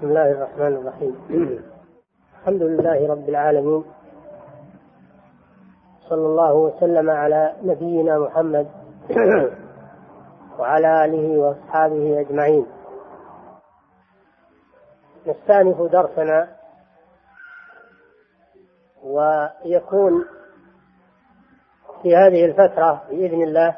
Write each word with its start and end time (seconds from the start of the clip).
بسم 0.00 0.08
الله 0.08 0.30
الرحمن 0.30 0.76
الرحيم. 0.76 1.14
الحمد 2.40 2.62
لله 2.62 3.08
رب 3.08 3.28
العالمين. 3.28 3.84
صلى 6.08 6.26
الله 6.26 6.54
وسلم 6.54 7.10
على 7.10 7.56
نبينا 7.62 8.18
محمد 8.18 8.68
وعلى 10.58 11.04
آله 11.04 11.38
وأصحابه 11.38 12.20
أجمعين. 12.20 12.66
نستأنف 15.26 15.82
درسنا 15.82 16.48
ويكون 19.02 20.24
في 22.02 22.16
هذه 22.16 22.44
الفترة 22.44 23.02
بإذن 23.10 23.42
الله 23.42 23.76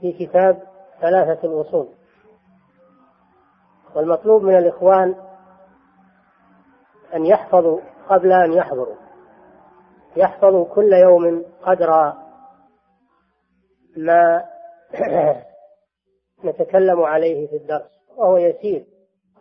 في 0.00 0.12
كتاب 0.12 0.62
ثلاثة 1.00 1.48
الأصول. 1.48 1.88
والمطلوب 3.94 4.42
من 4.42 4.58
الإخوان 4.58 5.14
أن 7.14 7.26
يحفظوا 7.26 7.80
قبل 8.08 8.32
أن 8.32 8.52
يحضروا. 8.52 8.96
يحفظوا 10.16 10.74
كل 10.74 10.92
يوم 10.92 11.44
قدر 11.62 12.12
ما 13.96 14.44
نتكلم 16.44 17.02
عليه 17.02 17.48
في 17.48 17.56
الدرس 17.56 17.90
وهو 18.16 18.36
يسير. 18.36 18.86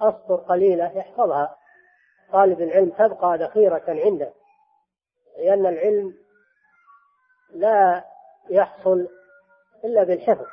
أسطر 0.01 0.35
قليلة 0.35 0.91
يحفظها 0.97 1.55
طالب 2.31 2.61
العلم 2.61 2.89
تبقى 2.89 3.37
ذخيرة 3.37 3.83
عنده. 3.87 4.33
لأن 5.37 5.65
العلم 5.65 6.13
لا 7.53 8.05
يحصل 8.49 9.07
إلا 9.85 10.03
بالحفظ. 10.03 10.45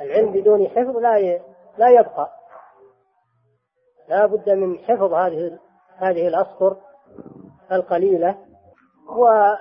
العلم 0.00 0.32
بدون 0.32 0.68
حفظ 0.68 0.96
لا 0.96 1.16
لا 1.78 1.88
يبقى. 1.88 2.30
لا 4.08 4.26
بد 4.26 4.50
من 4.50 4.78
حفظ 4.78 5.12
هذه 5.12 5.58
هذه 5.96 6.28
الأسطر 6.28 6.76
القليلة 7.72 8.38
و 9.08 9.24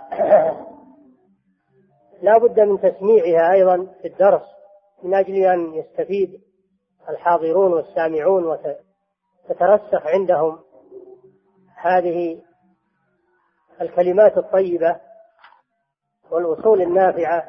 لا 2.22 2.38
بد 2.38 2.60
من 2.60 2.82
تسميعها 2.82 3.52
أيضا 3.54 3.88
في 4.02 4.08
الدرس 4.08 4.42
من 5.04 5.16
أجل 5.16 5.36
أن 5.36 5.74
يستفيد 5.74 6.42
الحاضرون 7.10 7.74
والسامعون 7.74 8.46
وتترسخ 8.46 10.08
عندهم 10.08 10.60
هذه 11.76 12.42
الكلمات 13.82 14.38
الطيبة 14.38 15.00
والأصول 16.32 16.82
النافعة. 16.82 17.44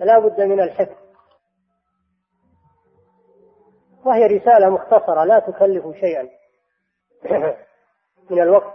فلا 0.00 0.18
بد 0.18 0.40
من 0.40 0.60
الحفظ. 0.60 0.99
وهي 4.04 4.26
رسالة 4.26 4.68
مختصرة 4.68 5.24
لا 5.24 5.38
تكلف 5.38 5.96
شيئا. 6.00 6.28
من 8.30 8.42
الوقت 8.42 8.74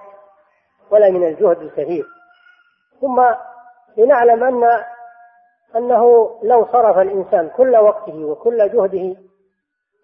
ولا 0.91 1.09
من 1.09 1.27
الجهد 1.27 1.61
الكثير. 1.61 2.05
ثم 3.01 3.23
لنعلم 3.97 4.43
أن 4.43 4.83
أنه 5.75 6.39
لو 6.43 6.65
صرف 6.65 6.97
الإنسان 6.97 7.49
كل 7.49 7.75
وقته 7.75 8.25
وكل 8.25 8.69
جهده 8.69 9.15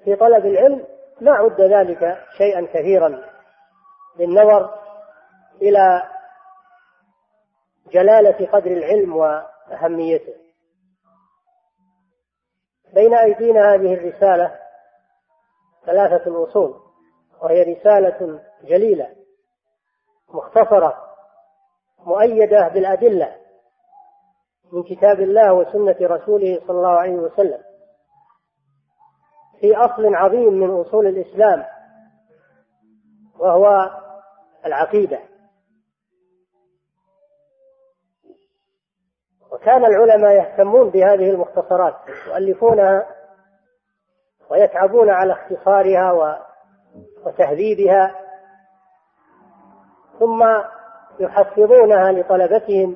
في 0.04 0.16
طلب 0.16 0.46
العلم 0.46 0.86
ما 1.22 1.32
عد 1.32 1.62
ذلك 1.62 2.18
شيئا 2.38 2.68
كثيرا. 2.74 3.22
بالنظر 4.18 4.74
إلى 5.62 6.04
جلالة 7.92 8.48
قدر 8.52 8.72
العلم 8.72 9.16
وأهميته. 9.16 10.34
بين 12.94 13.14
أيدينا 13.14 13.74
هذه 13.74 13.94
الرسالة 13.94 14.61
ثلاثة 15.86 16.30
الأصول 16.30 16.80
وهي 17.42 17.64
رسالة 17.64 18.40
جليلة 18.64 19.16
مختصرة 20.34 20.98
مؤيدة 22.06 22.68
بالأدلة 22.68 23.36
من 24.72 24.84
كتاب 24.84 25.20
الله 25.20 25.54
وسنة 25.54 25.96
رسوله 26.02 26.60
صلى 26.68 26.78
الله 26.78 27.00
عليه 27.00 27.16
وسلم. 27.16 27.60
في 29.60 29.76
أصل 29.76 30.16
عظيم 30.16 30.54
من 30.54 30.82
أصول 30.82 31.08
الإسلام 31.08 31.66
وهو 33.40 33.90
العقيدة. 34.66 35.20
وكان 39.52 39.86
العلماء 39.86 40.32
يهتمون 40.32 40.90
بهذه 40.90 41.30
المختصرات 41.30 41.96
يؤلفونها 42.28 43.21
ويتعبون 44.52 45.10
على 45.10 45.34
اختصارها 45.34 46.12
وتهذيبها 47.26 48.16
ثم 50.20 50.44
يحفظونها 51.20 52.12
لطلبتهم 52.12 52.96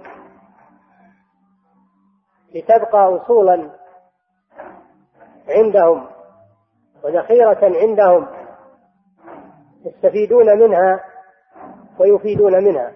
لتبقى 2.55 3.21
اصولا 3.21 3.69
عندهم 5.49 6.07
وذخيرة 7.03 7.59
عندهم 7.81 8.27
يستفيدون 9.85 10.59
منها 10.59 11.03
ويفيدون 11.99 12.63
منها. 12.63 12.91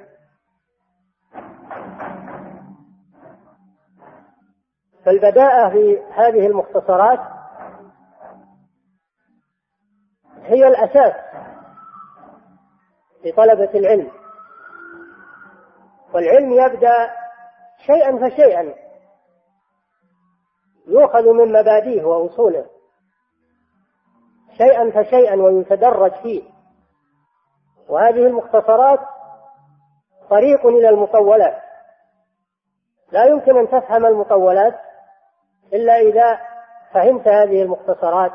فالبداءة 5.05 5.69
في 5.69 6.01
هذه 6.11 6.47
المختصرات 6.47 7.38
هي 10.49 10.67
الأساس 10.67 11.13
لطلبة 13.25 13.69
العلم. 13.79 14.11
والعلم 16.13 16.53
يبدأ 16.53 17.09
شيئا 17.85 18.29
فشيئا. 18.29 18.73
يؤخذ 20.87 21.33
من 21.33 21.51
مبادئه 21.59 22.03
وأصوله. 22.03 22.65
شيئا 24.57 24.91
فشيئا 24.91 25.35
ويتدرج 25.35 26.13
فيه. 26.13 26.43
وهذه 27.89 28.27
المختصرات 28.27 28.99
طريق 30.29 30.65
إلى 30.65 30.89
المطولات. 30.89 31.61
لا 33.11 33.25
يمكن 33.25 33.57
أن 33.57 33.67
تفهم 33.67 34.05
المطولات 34.05 34.79
إلا 35.73 35.95
إذا 35.95 36.39
فهمت 36.93 37.27
هذه 37.27 37.61
المختصرات 37.61 38.31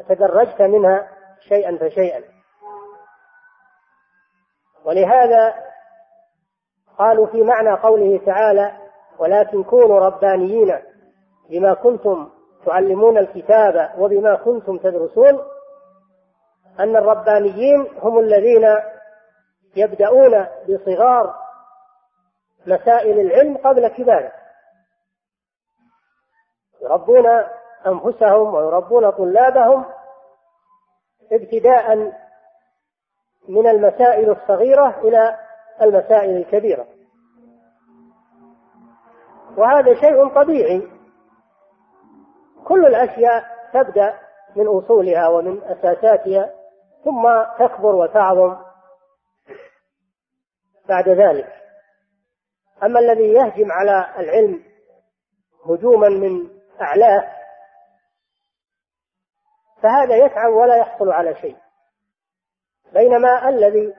وتدرجت 0.00 0.62
منها 0.62 1.13
شيئا 1.48 1.78
فشيئا. 1.78 2.22
ولهذا 4.84 5.54
قالوا 6.98 7.26
في 7.26 7.42
معنى 7.42 7.70
قوله 7.70 8.20
تعالى 8.26 8.72
ولكن 9.18 9.64
كونوا 9.64 10.00
ربانيين 10.00 10.78
بما 11.50 11.74
كنتم 11.74 12.30
تعلمون 12.66 13.18
الكتاب 13.18 13.94
وبما 13.98 14.34
كنتم 14.36 14.78
تدرسون 14.78 15.40
أن 16.80 16.96
الربانيين 16.96 17.88
هم 18.02 18.18
الذين 18.18 18.76
يبدأون 19.76 20.46
بصغار 20.68 21.34
مسائل 22.66 23.20
العلم 23.20 23.56
قبل 23.56 23.88
كباره 23.88 24.32
يربون 26.82 27.26
أنفسهم 27.86 28.54
ويربون 28.54 29.10
طلابهم 29.10 29.84
ابتداء 31.32 32.12
من 33.48 33.66
المسائل 33.66 34.30
الصغيرة 34.30 35.00
إلى 35.00 35.38
المسائل 35.82 36.36
الكبيرة. 36.36 36.86
وهذا 39.56 39.94
شيء 39.94 40.28
طبيعي. 40.28 40.88
كل 42.64 42.86
الأشياء 42.86 43.44
تبدأ 43.72 44.18
من 44.56 44.66
أصولها 44.66 45.28
ومن 45.28 45.62
أساساتها 45.62 46.50
ثم 47.04 47.42
تكبر 47.58 47.94
وتعظم 47.94 48.56
بعد 50.88 51.08
ذلك. 51.08 51.52
أما 52.82 53.00
الذي 53.00 53.32
يهجم 53.32 53.72
على 53.72 54.06
العلم 54.18 54.62
هجوما 55.66 56.08
من 56.08 56.48
أعلاه 56.80 57.43
فهذا 59.84 60.16
يتعب 60.16 60.52
ولا 60.52 60.76
يحصل 60.76 61.10
على 61.10 61.34
شيء. 61.34 61.56
بينما 62.92 63.48
الذي 63.48 63.94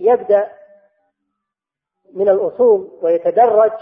يبدأ 0.00 0.52
من 2.12 2.28
الأصول 2.28 2.98
ويتدرج 3.02 3.72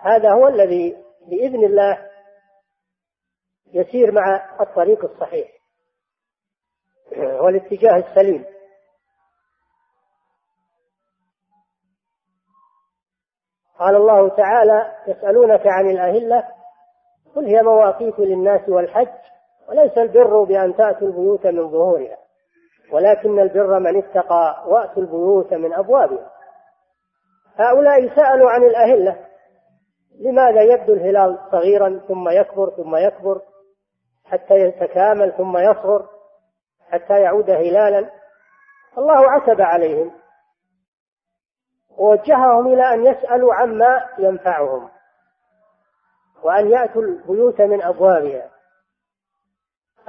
هذا 0.00 0.32
هو 0.32 0.48
الذي 0.48 1.04
بإذن 1.26 1.64
الله 1.64 2.10
يسير 3.72 4.12
مع 4.12 4.56
الطريق 4.60 5.04
الصحيح 5.04 5.48
والاتجاه 7.42 7.96
السليم. 7.96 8.44
قال 13.78 13.96
الله 13.96 14.28
تعالى 14.28 14.96
يسألونك 15.06 15.66
عن 15.66 15.90
الأهلة 15.90 16.48
قل 17.34 17.46
هي 17.46 17.62
مواقيت 17.62 18.18
للناس 18.18 18.68
والحج 18.68 19.35
وليس 19.68 19.98
البر 19.98 20.44
بأن 20.44 20.76
تأتوا 20.76 21.08
البيوت 21.08 21.46
من 21.46 21.70
ظهورها 21.70 22.16
ولكن 22.92 23.40
البر 23.40 23.78
من 23.78 23.96
اتقى 23.96 24.64
وأتوا 24.66 25.02
البيوت 25.02 25.54
من 25.54 25.74
أبوابها. 25.74 26.30
هؤلاء 27.56 28.16
سألوا 28.16 28.50
عن 28.50 28.62
الأهلة 28.62 29.26
لماذا 30.20 30.62
يبدو 30.62 30.92
الهلال 30.92 31.38
صغيرا 31.50 32.00
ثم 32.08 32.28
يكبر 32.28 32.70
ثم 32.70 32.96
يكبر 32.96 33.42
حتى 34.24 34.54
يتكامل 34.54 35.32
ثم 35.32 35.58
يصغر 35.58 36.08
حتى 36.90 37.20
يعود 37.20 37.50
هلالا؟ 37.50 38.10
الله 38.98 39.30
عتب 39.30 39.60
عليهم 39.60 40.10
ووجههم 41.98 42.66
إلى 42.66 42.94
أن 42.94 43.06
يسألوا 43.06 43.54
عما 43.54 44.08
ينفعهم 44.18 44.88
وأن 46.42 46.70
يأتوا 46.70 47.02
البيوت 47.02 47.60
من 47.60 47.82
أبوابها. 47.82 48.55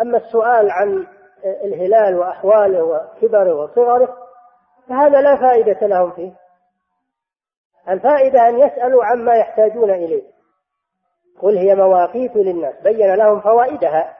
أما 0.01 0.17
السؤال 0.17 0.71
عن 0.71 1.07
الهلال 1.63 2.19
وأحواله 2.19 2.83
وكبره 2.83 3.53
وصغره 3.53 4.17
فهذا 4.89 5.21
لا 5.21 5.35
فائدة 5.35 5.87
لهم 5.87 6.11
فيه. 6.11 6.31
الفائدة 7.89 8.49
أن 8.49 8.59
يسألوا 8.59 9.05
عما 9.05 9.35
يحتاجون 9.35 9.91
إليه. 9.91 10.23
قل 11.41 11.57
هي 11.57 11.75
مواقيت 11.75 12.35
للناس. 12.35 12.75
بين 12.83 13.15
لهم 13.15 13.39
فوائدها 13.39 14.17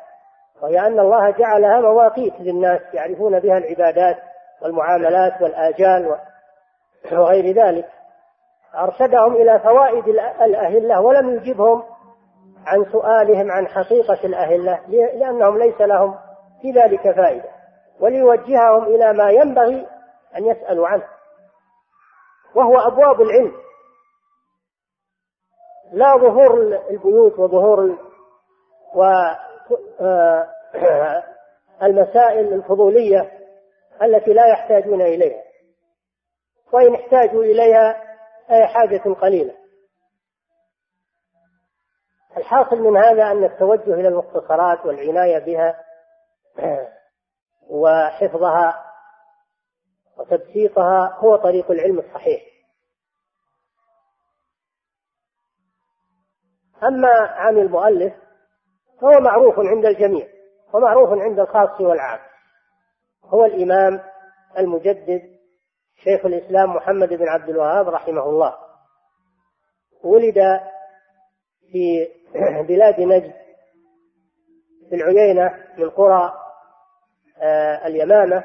وهي 0.62 0.80
أن 0.80 1.00
الله 1.00 1.30
جعلها 1.30 1.82
مواقيت 1.82 2.34
للناس 2.40 2.82
يعرفون 2.94 3.40
بها 3.40 3.58
العبادات 3.58 4.18
والمعاملات 4.62 5.42
والآجال 5.42 6.18
وغير 7.12 7.56
ذلك. 7.56 7.90
أرشدهم 8.76 9.36
إلى 9.36 9.60
فوائد 9.60 10.08
الأهلة 10.42 11.02
ولم 11.02 11.36
يجبهم 11.36 11.84
عن 12.68 12.86
سؤالهم 12.92 13.52
عن 13.52 13.68
حقيقة 13.68 14.20
الأهلة 14.24 14.80
لأنهم 14.88 15.58
ليس 15.58 15.82
لهم 15.82 16.16
في 16.62 16.72
ذلك 16.72 17.16
فائدة 17.16 17.50
وليوجههم 18.00 18.84
إلى 18.84 19.14
ما 19.14 19.30
ينبغي 19.30 19.88
أن 20.38 20.46
يسألوا 20.46 20.88
عنه. 20.88 21.08
وهو 22.56 22.80
أبواب 22.80 23.22
العلم. 23.22 23.54
لا 25.92 26.18
ظهور 26.18 26.62
البيوت 26.92 27.40
وظهور 27.40 27.98
والمسائل 31.82 32.54
الفضولية 32.54 33.32
التي 34.04 34.34
لا 34.34 34.48
يحتاجون 34.48 35.02
إليها. 35.02 35.44
وإن 36.74 36.96
احتاجوا 36.96 37.44
إليها 37.44 38.04
فهي 38.50 38.68
حاجة 38.68 39.14
قليلة. 39.14 39.54
الحاصل 42.38 42.78
من 42.78 42.98
هذا 42.98 43.32
أن 43.32 43.44
التوجه 43.44 43.94
إلى 43.94 44.08
المختصرات 44.08 44.86
والعناية 44.86 45.40
بها 45.40 45.84
وحفظها 47.70 48.84
وتبسيطها 50.18 51.18
هو 51.20 51.36
طريق 51.36 51.72
العلم 51.72 52.00
الصحيح. 52.00 52.42
أما 56.84 57.14
عن 57.20 57.58
المؤلف 57.58 58.14
فهو 59.02 59.20
معروف 59.20 59.60
عند 59.60 59.86
الجميع 59.86 60.28
ومعروف 60.74 61.10
عند 61.10 61.40
الخاص 61.40 61.82
والعام. 61.82 62.20
هو 63.24 63.46
الإمام 63.46 64.02
المجدد 64.58 65.38
شيخ 66.04 66.26
الإسلام 66.26 66.76
محمد 66.76 67.10
بن 67.10 67.28
عبد 67.28 67.50
الوهاب 67.50 67.90
رحمه 67.90 68.24
الله. 68.24 68.58
ولد 70.04 70.38
في 71.72 72.08
بلاد 72.68 73.00
نجد 73.00 73.34
في 74.90 74.96
العيينة 74.96 75.54
من 75.78 75.90
قرى 75.90 76.34
آه، 77.42 77.88
اليمامة. 77.88 78.44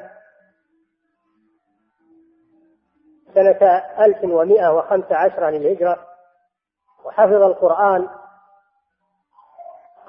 سنة 3.33 3.83
1115 3.99 5.49
للهجرة. 5.49 6.07
وحفظ 7.05 7.41
القرآن 7.41 8.09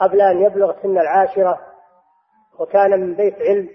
قبل 0.01 0.21
أن 0.21 0.43
يبلغ 0.43 0.83
سن 0.83 0.99
العاشرة. 0.99 1.61
وكان 2.59 3.01
من 3.01 3.15
بيت 3.15 3.35
علم. 3.35 3.69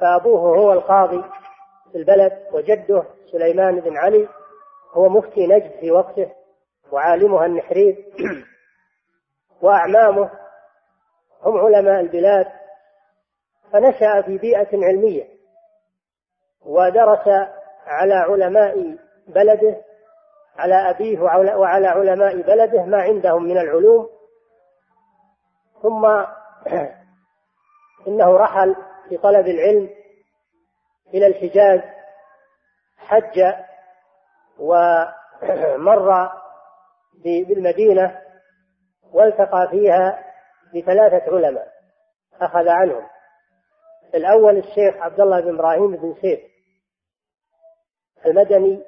فأبوه 0.00 0.58
هو 0.58 0.72
القاضي 0.72 1.24
في 1.92 1.98
البلد 1.98 2.46
وجده 2.52 3.04
سليمان 3.32 3.80
بن 3.80 3.96
علي 3.96 4.28
هو 4.92 5.08
مفتي 5.08 5.46
نجد 5.46 5.70
في 5.80 5.90
وقته. 5.90 6.41
وعالمها 6.92 7.46
النحرير 7.46 8.04
وأعمامه 9.62 10.30
هم 11.42 11.58
علماء 11.58 12.00
البلاد 12.00 12.46
فنشأ 13.72 14.22
في 14.22 14.38
بيئة 14.38 14.68
علمية 14.72 15.28
ودرس 16.60 17.28
على 17.86 18.14
علماء 18.14 18.96
بلده 19.26 19.82
على 20.56 20.90
أبيه 20.90 21.20
وعلى 21.20 21.86
علماء 21.86 22.42
بلده 22.42 22.84
ما 22.84 23.02
عندهم 23.02 23.42
من 23.42 23.58
العلوم. 23.58 24.08
ثم 25.82 26.06
إنه 28.08 28.36
رحل 28.36 28.76
في 29.08 29.16
طلب 29.16 29.46
العلم 29.46 29.90
إلى 31.14 31.26
الحجاز 31.26 31.80
حج 32.98 33.54
ومر 34.58 36.32
بالمدينة 37.24 38.18
والتقى 39.12 39.68
فيها 39.70 40.24
بثلاثة 40.74 41.36
علماء 41.36 41.72
أخذ 42.40 42.68
عنهم. 42.68 43.06
الأول 44.14 44.58
الشيخ 44.58 44.96
عبد 44.96 45.20
الله 45.20 45.40
بن 45.40 45.54
إبراهيم 45.54 45.96
بن 45.96 46.14
سيف 46.20 46.40
المدني 48.26 48.82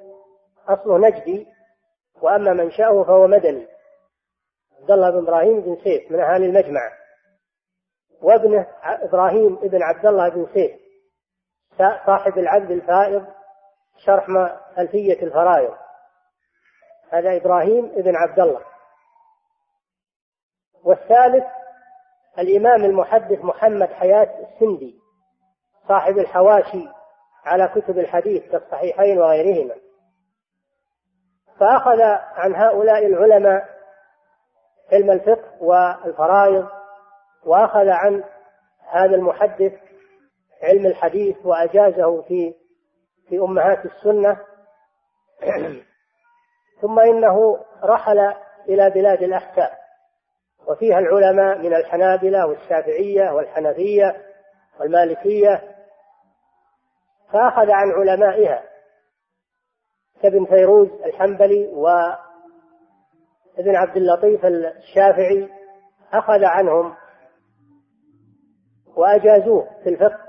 أصله 0.69 0.99
نجدي 0.99 1.47
وأما 2.23 2.53
منشأه 2.53 3.05
فهو 3.05 3.27
مدني. 3.27 3.67
عبد 4.81 4.91
الله 4.91 5.11
بن 5.11 5.19
إبراهيم 5.19 5.61
بن 5.61 5.77
سيف 5.85 6.11
من 6.11 6.21
أهالي 6.21 6.47
المجمع. 6.47 6.81
وابنه 8.23 8.67
إبراهيم 8.85 9.55
بن 9.55 9.83
عبد 9.83 10.07
الله 10.07 10.29
بن 10.29 10.47
سيف 10.55 10.81
صاحب 12.07 12.39
العبد 12.39 12.71
الفائض 12.71 13.27
شرح 13.99 14.27
ألفية 14.79 15.23
الفرائض. 15.23 15.84
هذا 17.15 17.37
إبراهيم 17.37 17.87
بن 17.87 18.17
عبد 18.17 18.41
الله. 18.41 18.61
والثالث 20.85 21.45
الإمام 22.39 22.85
المحدث 22.85 23.45
محمد 23.45 23.89
حياة 23.89 24.47
السندي 24.49 25.01
صاحب 25.89 26.19
الحواشي 26.19 26.89
على 27.45 27.69
كتب 27.69 27.99
الحديث 27.99 28.51
كالصحيحين 28.51 29.19
وغيرهما. 29.19 29.75
فأخذ 31.61 32.01
عن 32.35 32.55
هؤلاء 32.55 33.07
العلماء 33.07 33.69
علم 34.93 35.11
الفقه 35.11 35.63
والفرائض 35.63 36.69
وأخذ 37.45 37.89
عن 37.89 38.25
هذا 38.91 39.17
المحدث 39.17 39.73
علم 40.63 40.87
الحديث 40.87 41.37
وأجازه 41.45 42.23
في 42.23 42.55
في 43.29 43.39
أمهات 43.39 43.85
السنة. 43.87 44.41
ثم 46.81 47.01
إنه 47.01 47.65
رحل 47.83 48.19
إلى 48.69 48.91
بلاد 48.91 49.23
الأحساء 49.23 49.85
وفيها 50.67 50.99
العلماء 50.99 51.59
من 51.59 51.75
الحنابلة 51.75 52.47
والشافعية 52.47 53.31
والحنفية 53.31 54.17
والمالكية 54.81 55.75
فأخذ 57.33 57.71
عن 57.71 57.91
علمائها 57.91 58.65
كابن 60.23 60.45
فيروز 60.45 60.89
الحنبلي 60.89 61.67
وابن 61.67 62.17
عبد 63.77 63.97
اللطيف 63.97 64.47
الشافعي 64.47 65.49
أخذ 66.13 66.45
عنهم 66.45 66.95
وأجازوه 68.97 69.69
في 69.83 69.89
الفقه. 69.89 70.21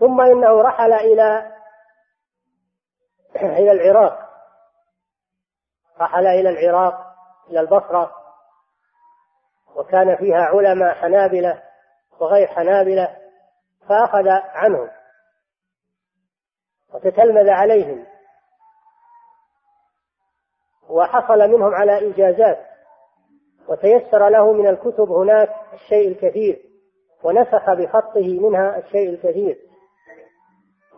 ثم 0.00 0.20
إنه 0.20 0.62
رحل 0.62 0.92
إلى 0.92 1.52
إلى 3.36 3.72
العراق 3.72 4.21
رحل 6.02 6.26
إلى 6.26 6.48
العراق 6.48 7.14
إلى 7.50 7.60
البصرة 7.60 8.10
وكان 9.76 10.16
فيها 10.16 10.42
علماء 10.42 10.94
حنابلة 10.94 11.62
وغير 12.20 12.46
حنابلة 12.46 13.16
فأخذ 13.88 14.28
عنهم 14.28 14.88
وتتلمذ 16.94 17.48
عليهم. 17.48 18.06
وحصل 20.88 21.38
منهم 21.38 21.74
على 21.74 22.10
إجازات 22.10 22.58
وتيسر 23.68 24.28
له 24.28 24.52
من 24.52 24.66
الكتب 24.66 25.10
هناك 25.10 25.50
الشيء 25.72 26.08
الكثير 26.08 26.62
ونسخ 27.22 27.72
بخطه 27.72 28.40
منها 28.40 28.78
الشيء 28.78 29.10
الكثير. 29.10 29.58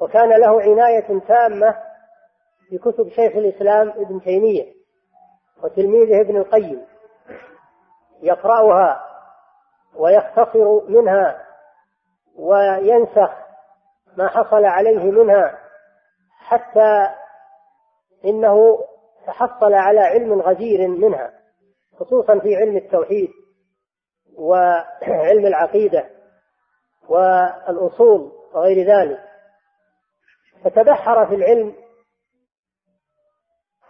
وكان 0.00 0.40
له 0.40 0.62
عناية 0.62 1.20
تامة 1.28 1.76
بكتب 2.72 3.08
شيخ 3.08 3.36
الإسلام 3.36 3.88
ابن 3.88 4.20
تيمية. 4.20 4.73
وتلميذه 5.64 6.20
ابن 6.20 6.36
القيم 6.36 6.86
يقرأها 8.22 9.04
ويختصر 9.94 10.84
منها 10.88 11.46
وينسخ 12.36 13.30
ما 14.16 14.28
حصل 14.28 14.64
عليه 14.64 15.10
منها 15.10 15.58
حتى 16.30 17.14
إنه 18.24 18.84
تحصل 19.26 19.74
على 19.74 20.00
علم 20.00 20.40
غزير 20.40 20.88
منها 20.88 21.32
خصوصا 21.98 22.38
في 22.38 22.56
علم 22.56 22.76
التوحيد 22.76 23.30
وعلم 24.38 25.46
العقيدة 25.46 26.10
والأصول 27.08 28.32
وغير 28.54 28.86
ذلك. 28.86 29.20
فتبحر 30.64 31.26
في 31.26 31.34
العلم 31.34 31.74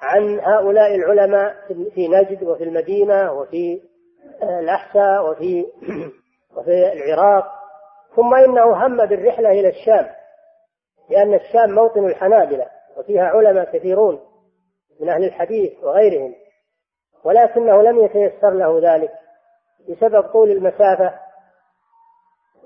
عن 0.04 0.40
هؤلاء 0.40 0.94
العلماء 0.94 1.54
في 1.94 2.08
نجد 2.08 2.42
وفي 2.42 2.64
المدينة 2.64 3.32
وفي 3.32 3.82
الأحساء 4.42 5.30
وفي 5.30 5.66
وفي 6.56 6.92
العراق. 6.92 7.44
ثم 8.16 8.34
إنه 8.34 8.87
هم 8.87 9.06
بالرحلة 9.06 9.50
إلى 9.50 9.68
الشام 9.68 10.06
لأن 11.11 11.34
الشام 11.34 11.75
موطن 11.75 12.06
الحنابلة 12.06 12.66
وفيها 12.96 13.25
علماء 13.25 13.64
كثيرون 13.64 14.20
من 15.00 15.08
أهل 15.08 15.25
الحديث 15.25 15.73
وغيرهم. 15.82 16.34
ولكنه 17.25 17.82
لم 17.82 18.04
يتيسر 18.04 18.50
له 18.50 18.94
ذلك 18.94 19.11
بسبب 19.88 20.23
طول 20.23 20.50
المسافة 20.50 21.14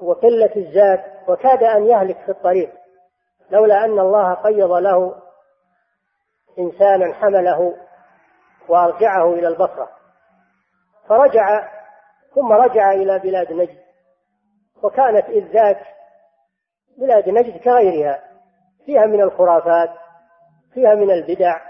وقلة 0.02 0.50
الزاد 0.57 1.00
وكاد 1.28 1.62
أن 1.62 1.87
يهلك 1.87 2.16
في 2.16 2.28
الطريق 2.28 2.71
لولا 3.50 3.85
أن 3.85 3.99
الله 3.99 4.35
قيض 4.35 4.73
له 4.73 5.14
إنسانا 6.59 7.15
حمله 7.15 7.77
وأرجعه 8.69 9.35
إلى 9.35 9.49
البصرة. 9.49 9.91
فرجع 11.09 11.69
ثم 12.35 12.53
رجع 12.53 12.93
إلى 12.93 13.19
بلاد 13.19 13.53
نجد. 13.53 13.79
وكانت 14.83 15.25
إذ 15.25 15.45
ذاك 15.53 15.87
بلاد 16.99 17.29
نجد 17.29 17.61
كغيرها. 17.61 18.25
فيها 18.87 19.07
من 19.07 19.23
الخرافات 19.23 19.91
فيها 20.75 20.95
من 20.95 21.11
البدع 21.11 21.61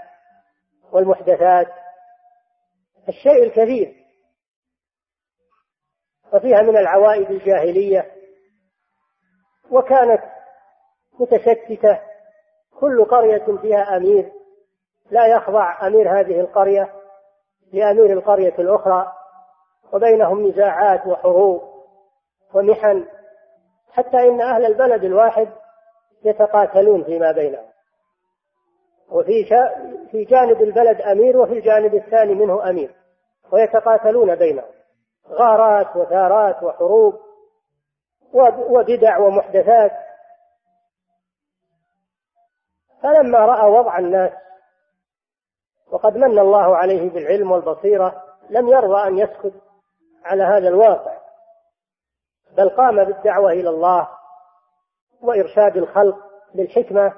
والمحدثات 0.91 1.67
الشيء 3.09 3.43
الكثير. 3.43 3.95
وفيها 6.33 6.61
من 6.61 6.77
العوائد 6.77 7.31
الجاهلية. 7.31 8.11
وكانت 9.71 10.23
متشتتة 11.19 11.99
كل 12.79 13.05
قرية 13.05 13.57
فيها 13.61 13.97
أمير. 13.97 14.38
لا 15.11 15.27
يخضع 15.27 15.87
أمير 15.87 16.19
هذه 16.19 16.39
القرية 16.39 16.93
لأمير 17.73 18.13
القرية 18.13 18.55
الأخرى 18.59 19.11
وبينهم 19.93 20.47
نزاعات 20.47 21.07
وحروب 21.07 21.61
ومحن 22.53 23.05
حتى 23.91 24.17
إن 24.17 24.41
أهل 24.41 24.65
البلد 24.65 25.03
الواحد 25.03 25.49
يتقاتلون 26.23 27.03
فيما 27.03 27.31
بينهم. 27.31 27.69
وفي 29.11 29.45
في 30.11 30.23
جانب 30.23 30.61
البلد 30.61 31.01
أمير 31.01 31.37
وفي 31.37 31.53
الجانب 31.53 31.95
الثاني 31.95 32.33
منه 32.33 32.69
أمير 32.69 32.95
ويتقاتلون 33.51 34.35
بينهم. 34.35 34.69
غارات 35.27 35.95
وثارات 35.95 36.63
وحروب 36.63 37.19
وبدع 38.69 39.17
ومحدثات. 39.17 39.91
فلما 43.03 43.39
رأى 43.39 43.71
وضع 43.71 43.97
الناس 43.97 44.31
وقد 45.91 46.17
من 46.17 46.39
الله 46.39 46.77
عليه 46.77 47.09
بالعلم 47.09 47.51
والبصيرة 47.51 48.23
لم 48.49 48.67
يرضى 48.67 49.07
أن 49.07 49.17
يسكت 49.17 49.53
على 50.25 50.43
هذا 50.43 50.67
الواقع 50.67 51.17
بل 52.57 52.69
قام 52.69 53.03
بالدعوة 53.03 53.51
إلى 53.51 53.69
الله 53.69 54.09
وإرشاد 55.21 55.77
الخلق 55.77 56.17
بالحكمة 56.55 57.13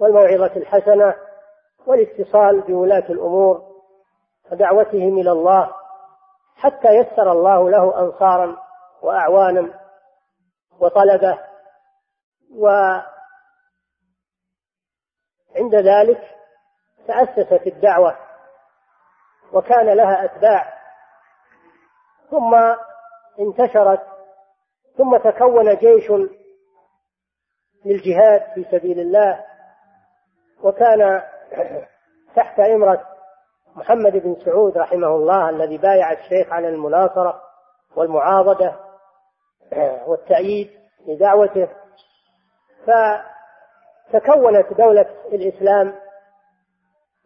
والموعظة 0.00 0.56
الحسنة 0.56 1.14
والاتصال 1.86 2.60
بولاة 2.60 3.04
الأمور 3.10 3.68
ودعوتهم 4.52 5.18
إلى 5.18 5.32
الله 5.32 5.74
حتى 6.56 6.88
يسر 6.88 7.32
الله 7.32 7.70
له 7.70 8.00
أنصارا 8.00 8.56
وأعوانا 9.02 9.80
وطلبه 10.80 11.38
وعند 12.54 13.04
ذلك 15.74 16.37
تأسست 17.08 17.66
الدعوة 17.66 18.16
وكان 19.52 19.86
لها 19.96 20.24
أتباع. 20.24 20.78
ثم 22.30 22.54
انتشرت 23.40 24.02
ثم 24.96 25.16
تكون 25.16 25.74
جيش 25.76 26.10
للجهاد 27.84 28.42
في 28.54 28.64
سبيل 28.70 29.00
الله 29.00 29.44
وكان 30.62 31.22
تحت 32.36 32.60
إمرة 32.60 33.06
محمد 33.76 34.12
بن 34.12 34.36
سعود 34.44 34.78
رحمه 34.78 35.08
الله 35.08 35.50
الذي 35.50 35.78
بايع 35.78 36.12
الشيخ 36.12 36.52
على 36.52 36.68
المناصرة 36.68 37.42
والمعاضدة 37.96 38.76
والتأييد 40.06 40.70
لدعوته. 41.06 41.68
فتكونت 44.12 44.72
دولة 44.72 45.06
الإسلام 45.32 45.94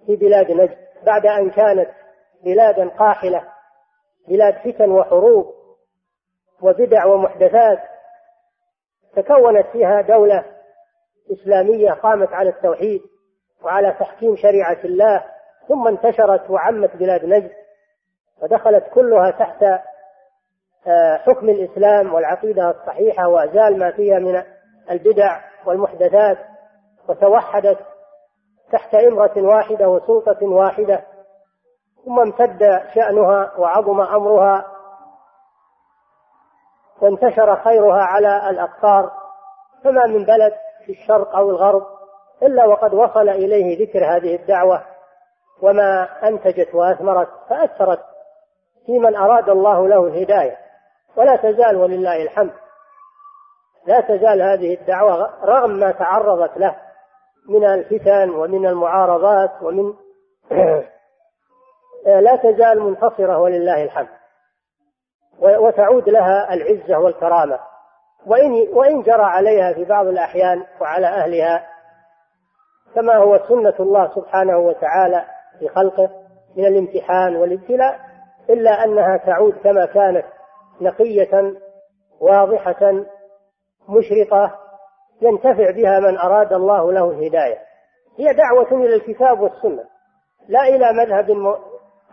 في 0.07 0.17
بلاد 0.17 0.51
نجد 0.51 0.79
بعد 1.07 1.27
أن 1.27 1.51
كانت 1.51 1.89
بلادا 2.45 2.89
قاحلة 2.89 3.45
بلاد 4.29 4.55
فتن 4.55 4.91
وحروب 4.91 5.55
وبدع 6.63 7.05
ومحدثات 7.05 7.79
تكونت 9.17 9.67
فيها 9.73 10.01
دولة 10.01 10.45
إسلامية 11.33 11.91
قامت 11.91 12.29
على 12.33 12.51
التوحيد 12.51 13.03
وعلى 13.63 13.97
تحكيم 14.01 14.37
شريعة 14.37 14.79
الله 14.85 15.25
ثم 15.69 15.89
انتشرت 15.89 16.51
وعمت 16.51 16.97
بلاد 16.97 17.25
نجد 17.25 17.53
ودخلت 18.43 18.85
كلها 18.95 19.31
تحت 19.31 19.63
آه، 20.87 21.17
حكم 21.17 21.49
الإسلام 21.49 22.15
والعقيدة 22.15 22.71
الصحيحة 22.71 23.29
وأزال 23.29 23.79
ما 23.79 23.91
فيها 23.91 24.19
من 24.19 24.43
البدع 24.91 25.41
والمحدثات 25.67 26.39
وتوحدت 27.09 27.79
تحت 28.73 28.95
إمرة 28.95 29.33
واحدة 29.37 29.89
وسلطة 29.89 30.47
واحدة 30.47 31.05
ثم 32.05 32.21
امتد 32.21 32.61
شأنها 32.95 33.53
وعظم 33.59 34.01
أمرها 34.01 34.65
وانتشر 37.03 37.57
خيرها 37.57 38.03
على 38.03 38.51
الأقطار 38.51 39.13
فما 39.85 40.07
من 40.07 40.25
بلد 40.25 40.53
في 40.87 40.93
الشرق 40.93 41.37
أو 41.37 41.51
الغرب 41.51 41.87
إلا 42.43 42.67
وقد 42.67 42.95
وصل 42.95 43.29
إليه 43.29 43.87
ذكر 43.87 44.17
هذه 44.17 44.37
الدعوة 44.37 44.83
وما 45.63 46.09
أنتجت 46.29 46.75
وأثمرت 46.75 47.29
فأثرت 47.49 48.01
في 48.87 48.99
من 48.99 49.17
أراد 49.17 49.49
الله 49.49 49.89
له 49.89 50.07
الهداية. 50.07 50.59
ولا 51.17 51.37
تزال 51.37 51.77
ولله 51.77 52.23
الحمد. 52.23 52.53
لا 53.87 54.01
تزال 54.01 54.43
هذه 54.43 54.75
الدعوة 54.75 55.45
رغم 55.45 55.71
ما 55.71 55.91
تعرضت 55.91 56.59
له. 56.59 56.77
من 57.49 57.65
الفتن 57.65 58.31
ومن 58.31 58.67
المعارضات 58.67 59.51
ومن 59.63 59.95
لا 62.27 62.37
تزال 62.37 62.81
منتصرة 62.81 63.39
ولله 63.39 63.85
الحمد. 63.85 64.09
وتعود 65.39 66.09
لها 66.09 66.55
العزة 66.55 66.99
والكرامة. 66.99 67.59
وإن 68.27 68.69
وإن 68.73 69.03
جرى 69.03 69.23
عليها 69.23 69.73
في 69.73 69.85
بعض 69.85 70.07
الأحيان 70.07 70.65
وعلى 70.81 71.07
أهلها 71.07 71.67
كما 72.95 73.17
هو 73.17 73.41
سنة 73.49 73.75
الله 73.81 74.15
سبحانه 74.15 74.59
وتعالى 74.59 75.25
في 75.59 75.69
خلقه 75.69 76.11
من 76.57 76.65
الامتحان 76.65 77.37
والابتلاء 77.37 78.01
إلا 78.51 78.85
أنها 78.85 79.17
تعود 79.17 79.55
كما 79.65 79.87
كانت 79.87 80.25
نقية 80.81 81.55
واضحة 82.21 83.05
مشرقة 83.89 84.59
ينتفع 85.21 85.71
بها 85.71 86.01
من 86.01 86.19
أراد 86.19 86.53
الله 86.53 86.93
له 86.93 87.11
الهداية. 87.11 87.59
هي 88.19 88.33
دعوة 88.33 88.73
إلى 88.73 88.95
الكتاب 88.95 89.41
والسنة. 89.41 89.85
لا 90.49 90.63
إلى 90.63 90.93
مذهب 90.93 91.31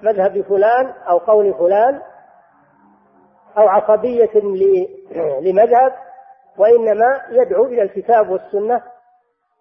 مذهب 0.01 0.41
فلان 0.41 0.93
أو 1.09 1.17
قول 1.17 1.53
فلان 1.53 2.01
أو 3.57 3.67
عصبية 3.67 4.31
لمذهب 5.45 5.93
وإنما 6.57 7.21
يدعو 7.29 7.65
إلى 7.65 7.81
الكتاب 7.81 8.29
والسنة 8.29 8.83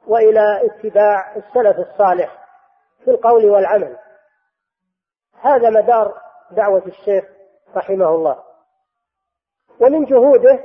وإلى 0.07 0.66
اتباع 0.66 1.37
السلف 1.37 1.78
الصالح 1.78 2.38
في 3.04 3.11
القول 3.11 3.50
والعمل. 3.50 3.97
هذا 5.42 5.71
مدار 5.71 6.14
دعوة 6.50 6.83
الشيخ 6.87 7.25
رحمه 7.76 8.09
الله. 8.09 8.42
ومن 9.80 10.04
جهوده 10.04 10.64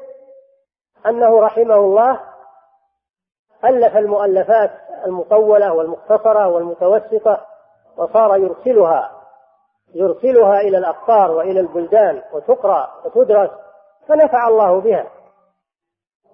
أنه 1.05 1.39
رحمه 1.39 1.75
الله 1.75 2.32
ألف 3.65 3.97
المؤلفات 3.97 4.71
المطولة 5.05 5.73
والمختصرة 5.73 6.47
والمتوسطة 6.47 7.45
وصار 7.97 8.37
يرسلها 8.37 9.11
يرسلها 9.95 10.61
إلى 10.61 10.77
الأقطار 10.77 11.31
وإلى 11.31 11.59
البلدان 11.59 12.21
وتقرأ 12.33 12.89
وتدرس 13.05 13.49
فنفع 14.07 14.47
الله 14.47 14.81
بها. 14.81 15.07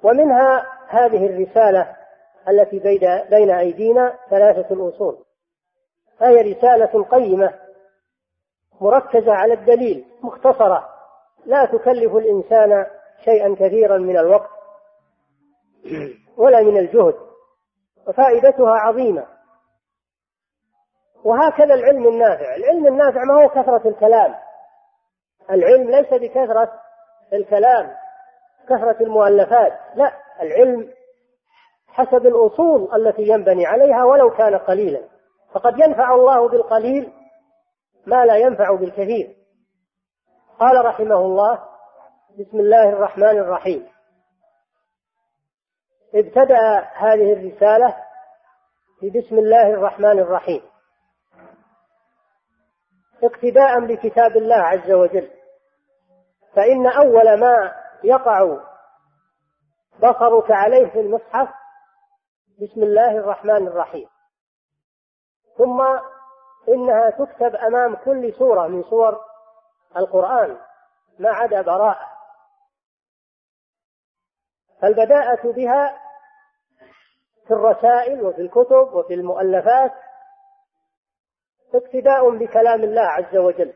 ومنها 0.04 0.66
هذه 0.88 1.26
الرسالة 1.26 1.96
التي 2.50 2.80
بين 3.30 3.52
أيدينا 3.52 4.14
ثلاثة 4.30 4.90
أصول 4.90 5.18
فهي 6.20 6.54
رسالة 6.54 7.04
قيمة 7.04 7.54
مركزة 8.82 9.34
على 9.34 9.54
الدليل 9.54 10.06
مختصرة. 10.24 10.90
لا 11.46 11.66
تكلف 11.66 12.16
الإنسان 12.16 12.86
شيئا 13.26 13.56
كثيرا 13.60 13.98
من 13.98 14.18
الوقت. 14.18 14.59
ولا 16.38 16.62
من 16.62 16.78
الجهد 16.78 17.16
وفائدتها 18.08 18.72
عظيمة. 18.72 19.26
وهكذا 21.24 21.74
العلم 21.74 22.08
النافع 22.08 22.56
العلم 22.56 22.88
النافع 22.88 23.24
ما 23.24 23.44
هو 23.44 23.50
كثرة 23.50 23.90
الكلام. 23.90 24.36
العلم 25.50 25.92
ليس 25.92 26.14
بكثرة 26.14 26.82
الكلام 27.34 27.96
كثرة 28.66 29.04
المؤلفات 29.04 29.80
لا 29.96 30.14
العلم 30.42 30.94
حسب 31.88 32.28
الأصول 32.28 32.96
التي 32.96 33.22
ينبني 33.22 33.66
عليها 33.66 34.04
ولو 34.04 34.30
كان 34.30 34.56
قليلا. 34.56 35.02
فقد 35.54 35.80
ينفع 35.80 36.16
الله 36.16 36.50
بالقليل 36.50 37.14
ما 38.06 38.26
لا 38.26 38.36
ينفع 38.36 38.76
بالكثير. 38.76 39.36
قال 40.60 40.86
رحمه 40.86 41.20
الله 41.20 41.60
بسم 42.40 42.60
الله 42.60 42.90
الرحمن 42.90 43.40
الرحيم. 43.40 43.88
ابتدأ 46.16 46.80
هذه 46.96 47.34
الرسالة 47.34 47.96
ببسم 49.02 49.38
الله 49.38 49.70
الرحمن 49.70 50.20
الرحيم. 50.20 50.62
اقتداء 53.24 53.80
بكتاب 53.80 54.38
الله 54.38 54.56
عز 54.56 54.92
وجل. 54.92 55.30
فإن 56.56 56.88
أول 56.88 57.40
ما 57.40 57.74
يقع 58.04 58.58
بصرك 59.98 60.52
عليه 60.52 60.90
في 60.90 61.00
المصحف 61.00 61.50
بسم 62.62 62.84
الله 62.84 63.12
الرحمن 63.12 63.68
الرحيم. 63.68 64.08
ثم 65.58 65.82
إنها 66.70 67.10
تكتب 67.10 67.56
أمام 67.56 67.96
كل 67.96 68.34
سورة 68.34 68.68
من 68.68 68.84
سور 68.84 69.20
القرآن 69.98 70.58
ما 71.20 71.30
عدا 71.30 71.62
براءة. 71.62 72.09
فالبداءة 74.82 75.52
بها 75.52 75.98
في 77.48 77.54
الرسائل 77.54 78.24
وفي 78.24 78.42
الكتب 78.42 78.94
وفي 78.94 79.14
المؤلفات 79.14 79.92
اقتداء 81.74 82.30
بكلام 82.30 82.84
الله 82.84 83.02
عز 83.02 83.38
وجل 83.38 83.74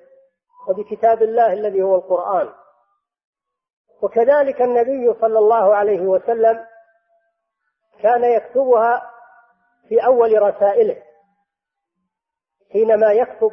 وبكتاب 0.67 1.21
الله 1.21 1.53
الذي 1.53 1.81
هو 1.81 1.95
القرآن. 1.95 2.53
وكذلك 4.01 4.61
النبي 4.61 5.13
صلى 5.21 5.39
الله 5.39 5.75
عليه 5.75 6.01
وسلم 6.01 6.65
كان 8.01 8.23
يكتبها 8.23 9.11
في 9.89 10.05
أول 10.05 10.41
رسائله 10.41 11.03
حينما 12.71 13.11
يكتب 13.11 13.51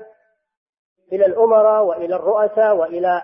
إلى 1.12 1.26
الأمراء 1.26 1.84
وإلى 1.84 2.16
الرؤساء 2.16 2.76
وإلى 2.76 3.22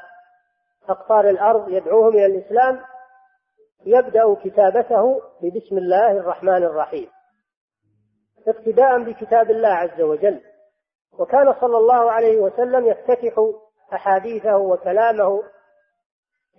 أقطار 0.89 1.29
الأرض 1.31 1.69
يدعوهم 1.69 2.09
إلى 2.09 2.27
الإسلام 2.27 2.83
يبدأ 3.85 4.35
كتابته 4.45 5.23
ببسم 5.43 5.79
الله 5.79 6.11
الرحمن 6.11 6.65
الرحيم. 6.65 7.09
اقتداء 8.49 9.03
بكتاب 9.03 9.51
الله 9.51 9.69
عز 9.69 10.01
وجل. 10.01 10.41
وكان 11.19 11.55
صلى 11.61 11.77
الله 11.77 12.11
عليه 12.11 12.41
وسلم 12.41 12.87
يفتتح 12.87 13.35
أحاديثه 13.93 14.57
وكلامه 14.57 15.43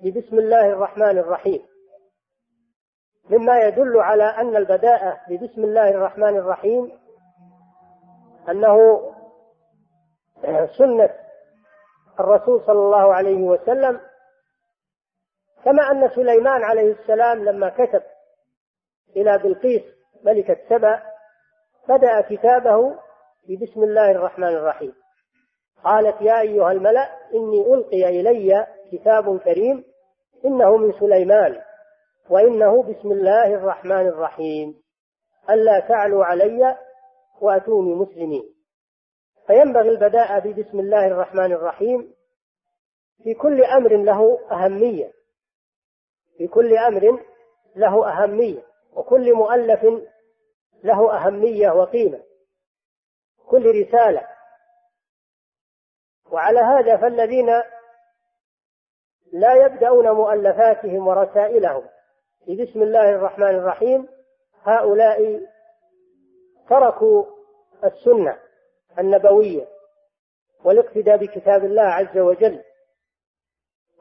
ببسم 0.03 0.39
الله 0.39 0.65
الرحمن 0.65 1.17
الرحيم. 1.17 1.61
مما 3.29 3.59
يدل 3.59 3.99
على 3.99 4.23
أن 4.23 4.55
البداءة 4.55 5.21
ببسم 5.29 5.63
الله 5.63 5.89
الرحمن 5.89 6.37
الرحيم 6.37 6.91
أنه 8.49 8.77
سنة 10.77 11.09
الرسول 12.19 12.61
صلى 12.65 12.79
الله 12.79 13.13
عليه 13.13 13.43
وسلم 13.43 13.99
كما 15.65 15.91
أن 15.91 16.09
سليمان 16.15 16.63
عليه 16.63 16.91
السلام 16.91 17.45
لما 17.45 17.69
كتب 17.69 18.01
إلى 19.15 19.37
بلقيس 19.37 19.81
ملكة 20.23 20.57
سبأ 20.69 21.01
بدأ 21.89 22.21
كتابه 22.21 22.99
ببسم 23.49 23.83
الله 23.83 24.11
الرحمن 24.11 24.47
الرحيم. 24.47 24.93
قالت 25.83 26.21
يا 26.21 26.41
أيها 26.41 26.71
الملأ 26.71 27.09
إني 27.33 27.73
ألقي 27.73 28.09
إلي 28.09 28.67
كتاب 28.91 29.39
كريم 29.39 29.83
إنه 30.45 30.77
من 30.77 30.93
سليمان 30.99 31.61
وإنه 32.29 32.83
بسم 32.83 33.11
الله 33.11 33.53
الرحمن 33.53 34.07
الرحيم. 34.07 34.81
ألا 35.49 35.79
تعلوا 35.79 36.25
علي 36.25 36.77
وأتوني 37.41 37.95
مسلمين. 37.95 38.53
فينبغي 39.47 39.89
البداء 39.89 40.39
ببسم 40.39 40.79
الله 40.79 41.07
الرحمن 41.07 41.51
الرحيم 41.51 42.13
في 43.23 43.33
كل 43.33 43.63
أمر 43.63 43.95
له 43.95 44.39
أهمية. 44.51 45.16
في 46.37 46.47
كل 46.47 46.77
أمر 46.77 47.25
له 47.75 48.09
أهمية 48.09 48.63
وكل 48.93 49.33
مؤلف 49.33 49.85
له 50.83 51.15
أهمية 51.15 51.69
وقيمة 51.69 52.23
كل 53.47 53.81
رسالة. 53.81 54.27
وعلى 56.31 56.59
هذا 56.59 56.97
فالذين 56.97 57.49
لا 59.33 59.65
يبدأون 59.65 60.11
مؤلفاتهم 60.11 61.07
ورسائلهم. 61.07 61.83
بسم 62.41 62.81
الله 62.81 63.09
الرحمن 63.09 63.55
الرحيم. 63.55 64.07
هؤلاء 64.63 65.41
تركوا 66.69 67.25
السنة 67.83 68.39
النبوية 68.99 69.67
والاقتداء 70.63 71.17
بكتاب 71.17 71.65
الله 71.65 71.83
عز 71.83 72.17
وجل. 72.17 72.63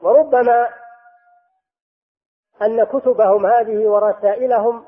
وربما 0.01 0.69
أن 2.61 2.83
كتبهم 2.83 3.45
هذه 3.45 3.87
ورسائلهم 3.87 4.85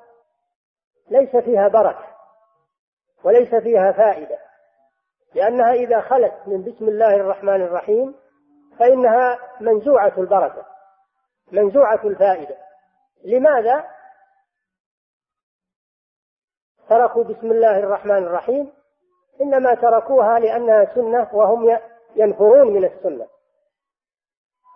ليس 1.10 1.36
فيها 1.36 1.68
بركة 1.68 2.08
وليس 3.24 3.56
فيها 3.56 3.92
فائدة 3.92 4.38
لأنها 5.36 5.74
إذا 5.74 6.02
خلت 6.02 6.34
من 6.48 6.64
بسم 6.64 6.88
الله 6.88 7.16
الرحمن 7.16 7.62
الرحيم 7.62 8.16
فإنها 8.80 9.40
منزوعة 9.62 10.14
البركة 10.18 10.66
منزوعة 11.52 12.00
الفائدة 12.04 12.58
لماذا؟ 13.24 13.86
تركوا 16.90 17.24
بسم 17.24 17.52
الله 17.52 17.80
الرحمن 17.80 18.24
الرحيم 18.24 18.74
إنما 19.42 19.74
تركوها 19.74 20.40
لأنها 20.40 20.96
سنة 20.96 21.30
وهم 21.34 21.80
ينفرون 22.16 22.74
من 22.74 22.86
السنة 22.86 23.28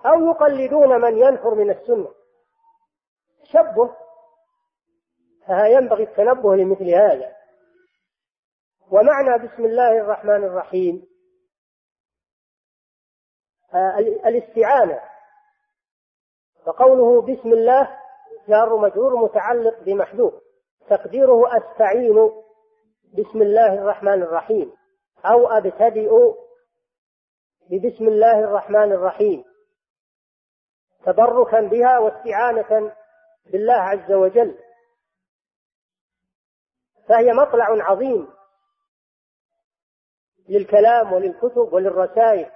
أو 0.06 0.30
يقلدون 0.30 1.02
من 1.02 1.18
ينفر 1.18 1.56
من 1.56 1.70
السنة 1.70 2.08
تشبه 3.54 3.96
فينبغي 5.46 6.04
التنبه 6.04 6.56
لمثل 6.56 6.90
هذا. 6.90 7.36
ومعنى 8.92 9.48
بسم 9.48 9.66
الله 9.66 9.92
الرحمن 10.00 10.44
الرحيم 10.44 11.08
آه، 13.74 13.98
الاستعانة. 13.98 15.00
فقوله 16.66 17.22
بسم 17.22 17.54
الله 17.54 17.98
جار 18.48 18.78
مجرور 18.78 19.16
متعلق 19.16 19.80
بمحذوف 19.80 20.34
تقديره 20.90 21.58
أستعين 21.58 22.32
بسم 23.14 23.42
الله 23.42 23.74
الرحمن 23.74 24.24
الرحيم 24.24 24.74
أو 25.26 25.48
أبتدئ 25.48 26.10
ببسم 27.70 28.08
الله 28.08 28.40
الرحمن 28.40 28.92
الرحيم 28.92 29.44
تبركا 31.06 31.62
بها 31.62 32.00
واستعانة 32.00 32.96
بالله 33.46 33.74
عز 33.74 34.12
وجل. 34.12 34.60
فهي 37.10 37.34
مطلع 37.34 37.66
عظيم 37.90 38.34
للكلام 40.50 41.14
وللكتب 41.14 41.74
وللرسائل. 41.74 42.52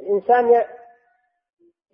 الإنسان 0.00 0.64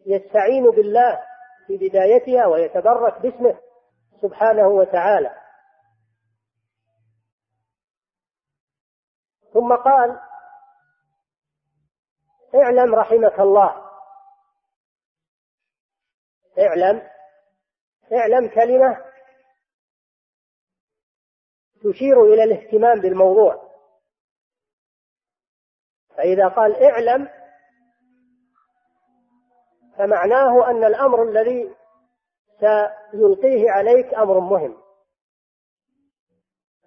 يستعين 0.07 0.71
بالله 0.71 1.25
في 1.67 1.77
بدايتها 1.77 2.47
ويتبرك 2.47 3.23
باسمه 3.23 3.61
سبحانه 4.23 4.69
وتعالى. 4.69 5.39
ثم 9.53 9.77
قال 9.77 10.21
اعلم 12.55 12.95
رحمك 12.95 13.41
الله. 13.41 13.91
اعلم 16.59 17.12
اعلم 18.13 18.49
كلمة 18.49 19.05
تشير 21.85 22.25
إلى 22.25 22.45
الاهتمام 22.45 23.01
بالموضوع. 23.01 23.73
فإذا 26.17 26.49
قال 26.49 26.83
اعلم 26.83 27.29
فمعناه 29.99 30.71
أن 30.71 30.85
الأمر 30.85 31.23
الذي 31.23 31.75
سيلقيه 32.61 33.71
عليك 33.71 34.15
أمر 34.15 34.41
مهم. 34.41 34.83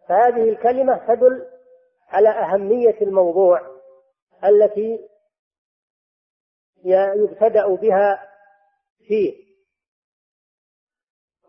فهذه 0.07 0.49
الكلمة 0.49 1.07
تدل 1.07 1.51
على 2.07 2.29
أهمية 2.29 3.01
الموضوع 3.01 3.61
التي 4.43 5.09
يبتدأ 7.15 7.75
بها 7.75 8.31
فيه. 9.07 9.44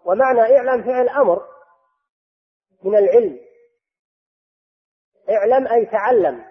ومعنى 0.07 0.41
اعلم 0.41 0.83
فعل 0.83 1.09
أمر 1.09 1.49
من 2.83 2.97
العلم. 2.97 3.41
اعلم 5.31 5.67
أي 5.67 5.87
تعلم. 5.87 6.45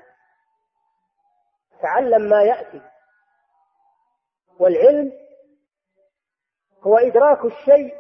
تعلم 1.82 2.22
ما 2.22 2.44
يأتي. 2.44 2.82
والعلم 4.60 5.12
هو 6.82 6.98
إدراك 6.98 7.46
الشيء 7.46 7.96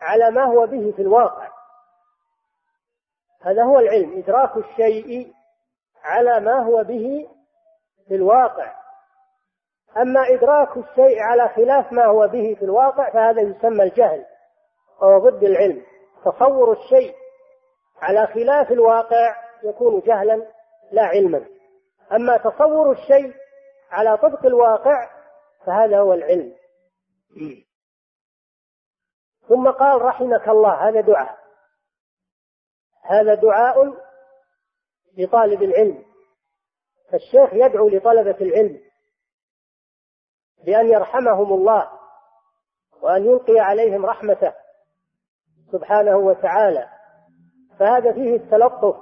على 0.00 0.30
ما 0.30 0.44
هو 0.44 0.66
به 0.66 0.92
في 0.96 1.02
الواقع. 1.02 1.52
هذا 3.42 3.62
هو 3.64 3.78
العلم 3.78 4.18
إدراك 4.18 4.56
الشيء 4.56 5.34
على 6.02 6.40
ما 6.40 6.62
هو 6.62 6.84
به 6.84 7.30
في 8.08 8.14
الواقع. 8.14 8.79
أما 9.96 10.20
إدراك 10.28 10.76
الشيء 10.76 11.20
على 11.20 11.48
خلاف 11.48 11.92
ما 11.92 12.04
هو 12.04 12.28
به 12.28 12.54
في 12.58 12.64
الواقع 12.64 13.10
فهذا 13.10 13.42
يسمى 13.42 13.84
الجهل 13.84 14.26
وهو 15.02 15.28
ضد 15.28 15.44
العلم. 15.44 15.82
تصور 16.24 16.72
الشيء 16.72 17.14
على 18.02 18.26
خلاف 18.26 18.72
الواقع 18.72 19.36
يكون 19.62 20.00
جهلا 20.00 20.46
لا 20.92 21.02
علما. 21.02 21.46
أما 22.12 22.36
تصور 22.36 22.92
الشيء 22.92 23.34
على 23.90 24.16
طبق 24.16 24.46
الواقع 24.46 25.10
فهذا 25.66 25.98
هو 25.98 26.12
العلم. 26.12 26.54
ثم 29.48 29.70
قال 29.70 30.02
رحمك 30.02 30.48
الله 30.48 30.88
هذا 30.88 31.00
دعاء. 31.00 31.38
هذا 33.02 33.34
دعاء 33.34 33.94
لطالب 35.18 35.62
العلم. 35.62 36.04
فالشيخ 37.12 37.54
يدعو 37.54 37.88
لطلبة 37.88 38.36
العلم. 38.40 38.89
بأن 40.64 40.88
يرحمهم 40.88 41.52
الله 41.52 41.88
وأن 43.02 43.24
يلقي 43.24 43.58
عليهم 43.58 44.06
رحمته 44.06 44.52
سبحانه 45.72 46.16
وتعالى. 46.16 46.88
فهذا 47.78 48.12
فيه 48.12 48.36
التلطف 48.36 48.96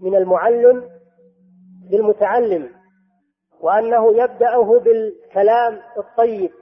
من 0.00 0.16
المعلم 0.16 0.90
بالمتعلم 1.90 2.74
وأنه 3.60 4.22
يبدأه 4.22 4.78
بالكلام 4.78 5.82
الطيب 5.98 6.52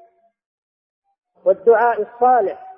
والدعاء 1.45 2.03
الصالح 2.03 2.69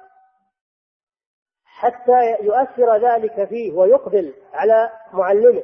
حتى 1.65 2.37
يؤثر 2.41 2.97
ذلك 2.97 3.49
فيه 3.49 3.73
ويقبل 3.73 4.35
على 4.53 4.91
معلمه. 5.13 5.63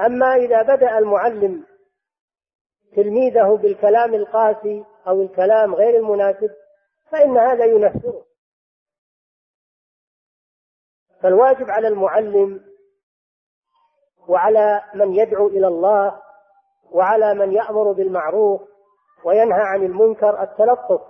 أما 0.00 0.34
إذا 0.34 0.62
بدأ 0.62 0.98
المعلم 0.98 1.69
تلميذه 2.96 3.58
بالكلام 3.62 4.14
القاسي 4.14 4.84
أو 5.06 5.22
الكلام 5.22 5.74
غير 5.74 5.96
المناسب 5.96 6.50
فإن 7.10 7.38
هذا 7.38 7.64
ينفره 7.64 8.26
فالواجب 11.22 11.70
على 11.70 11.88
المعلم 11.88 12.64
وعلى 14.28 14.84
من 14.94 15.14
يدعو 15.14 15.46
إلى 15.46 15.66
الله 15.66 16.22
وعلى 16.90 17.34
من 17.34 17.52
يأمر 17.52 17.92
بالمعروف 17.92 18.60
وينهى 19.24 19.62
عن 19.62 19.82
المنكر 19.84 20.42
التلطف 20.42 21.00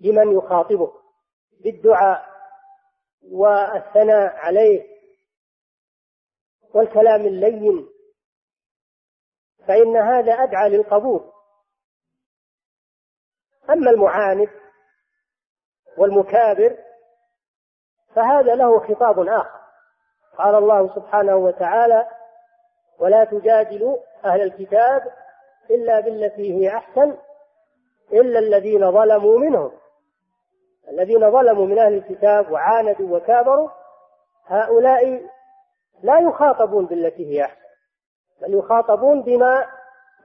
بمن 0.00 0.32
يخاطبه 0.32 0.92
بالدعاء 1.64 2.30
والثناء 3.32 4.36
عليه 4.36 4.86
والكلام 6.74 7.20
اللين 7.20 7.88
فإن 9.66 9.96
هذا 9.96 10.32
أدعى 10.32 10.68
للقبول. 10.68 11.32
أما 13.70 13.90
المعاند 13.90 14.48
والمكابر 15.98 16.76
فهذا 18.14 18.54
له 18.54 18.80
خطاب 18.80 19.28
آخر. 19.28 19.60
قال 20.38 20.54
الله 20.54 20.94
سبحانه 20.94 21.36
وتعالى 21.36 22.08
ولا 22.98 23.24
تجادلوا 23.24 23.96
أهل 24.24 24.42
الكتاب 24.42 25.12
إلا 25.70 26.00
بالتي 26.00 26.54
هي 26.54 26.76
أحسن 26.76 27.16
إلا 28.12 28.38
الذين 28.38 28.92
ظلموا 28.92 29.38
منهم. 29.38 29.72
الذين 30.88 31.30
ظلموا 31.30 31.66
من 31.66 31.78
أهل 31.78 31.94
الكتاب 31.94 32.52
وعاندوا 32.52 33.16
وكابروا 33.16 33.68
هؤلاء 34.46 35.22
لا 36.02 36.18
يخاطبون 36.20 36.86
بالتي 36.86 37.26
هي 37.26 37.44
أحسن. 37.44 37.59
بل 38.40 38.54
يخاطبون 38.54 39.22
بما 39.22 39.66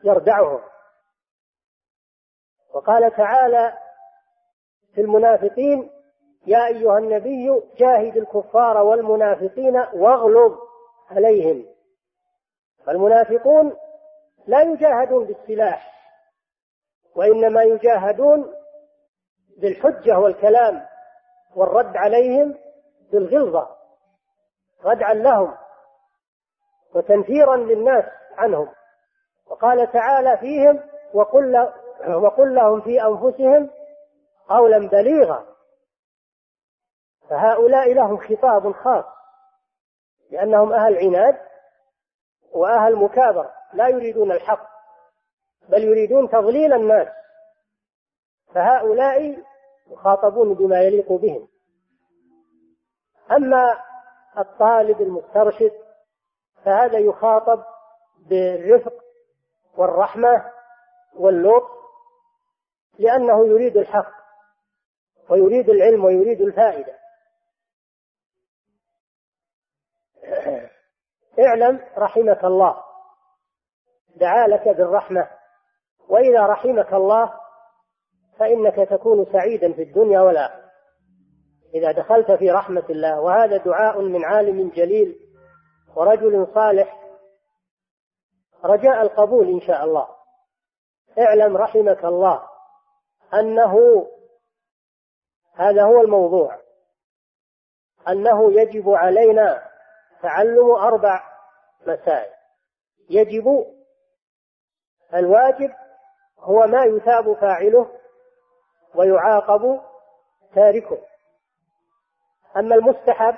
يردعهم. 0.04 0.62
وقال 2.74 3.16
تعالى 3.16 3.78
في 4.94 5.02
المنافقين 5.02 5.92
يا 6.48 6.68
أيها 6.68 6.98
النبي 6.98 7.62
جاهد 7.78 8.18
الكفار 8.18 8.78
والمنافقين 8.78 9.78
واغلظ 9.94 10.58
عليهم. 11.12 11.66
فالمنافقون 12.86 13.78
لا 14.48 14.62
يجاهدون 14.62 15.26
بالسلاح 15.26 15.96
وإنما 17.16 17.64
يجاهدون 17.64 18.54
بالحجة 19.58 20.20
والكلام 20.20 20.86
والرد 21.56 21.98
عليهم 21.98 22.58
بالغلظة. 23.12 23.76
ردعا 24.84 25.14
لهم. 25.14 25.58
وتنفيرا 26.96 27.56
للناس 27.56 28.06
عنهم. 28.38 28.70
وقال 29.46 29.92
تعالى 29.92 30.38
فيهم 30.38 30.84
وقل, 31.14 31.70
وقل 32.08 32.56
لهم 32.56 32.82
في 32.82 33.02
أنفسهم 33.04 33.70
قولا 34.50 34.78
بليغا. 34.78 35.46
فهؤلاء 37.30 37.94
لهم 37.94 38.18
خطاب 38.18 38.72
خاص 38.72 39.06
لأنهم 40.32 40.74
أهل 40.74 40.98
عناد 40.98 41.38
وأهل 42.52 42.96
مكابرة 42.96 43.54
لا 43.74 43.88
يريدون 43.88 44.32
الحق 44.32 44.68
بل 45.70 45.84
يريدون 45.84 46.30
تضليل 46.30 46.74
الناس. 46.74 47.08
فهؤلاء 48.54 49.38
يخاطبون 49.88 50.54
بما 50.54 50.82
يليق 50.82 51.12
بهم. 51.12 51.48
أما 53.32 53.80
الطالب 54.38 55.02
المسترشد 55.02 55.85
فهذا 56.66 56.98
يخاطب 56.98 57.64
بالرفق 58.30 58.94
والرحمة 59.78 60.52
واللطف 61.16 61.70
لأنه 63.00 63.48
يريد 63.48 63.78
الحق 63.78 64.12
ويريد 65.30 65.70
العلم 65.70 66.06
ويريد 66.06 66.42
الفائدة. 66.42 66.94
اعلم 71.40 71.80
رحمك 71.98 72.44
الله. 72.44 72.84
دعا 74.16 74.48
لك 74.48 74.68
بالرحمة. 74.68 75.30
وإذا 76.10 76.46
رحمك 76.46 76.94
الله 76.94 77.40
فإنك 78.40 78.90
تكون 78.90 79.26
سعيدا 79.26 79.74
في 79.74 79.84
الدنيا 79.84 80.22
والآخرة. 80.22 80.66
إذا 81.76 81.92
دخلت 81.92 82.32
في 82.32 82.52
رحمة 82.52 82.86
الله 82.90 83.22
وهذا 83.22 83.58
دعاء 83.58 84.02
من 84.02 84.26
عالم 84.26 84.70
جليل 84.70 85.25
ورجل 85.96 86.48
صالح 86.54 87.02
رجاء 88.64 89.02
القبول 89.02 89.48
إن 89.48 89.62
شاء 89.62 89.84
الله. 89.84 90.08
اعلم 91.20 91.58
رحمك 91.58 92.06
الله 92.06 92.50
أنه 93.34 93.76
هذا 95.54 95.84
هو 95.84 96.02
الموضوع. 96.02 96.60
أنه 98.08 98.52
يجب 98.62 98.90
علينا 98.90 99.70
تعلم 100.22 100.72
أربع 100.72 101.24
مسائل. 101.88 102.34
يجب 103.10 103.66
الواجب 105.14 105.72
هو 106.40 106.68
ما 106.68 106.84
يثاب 106.86 107.34
فاعله 107.34 108.00
ويعاقب 108.96 109.82
تاركه. 110.56 111.02
أما 112.58 112.76
المستحب 112.76 113.36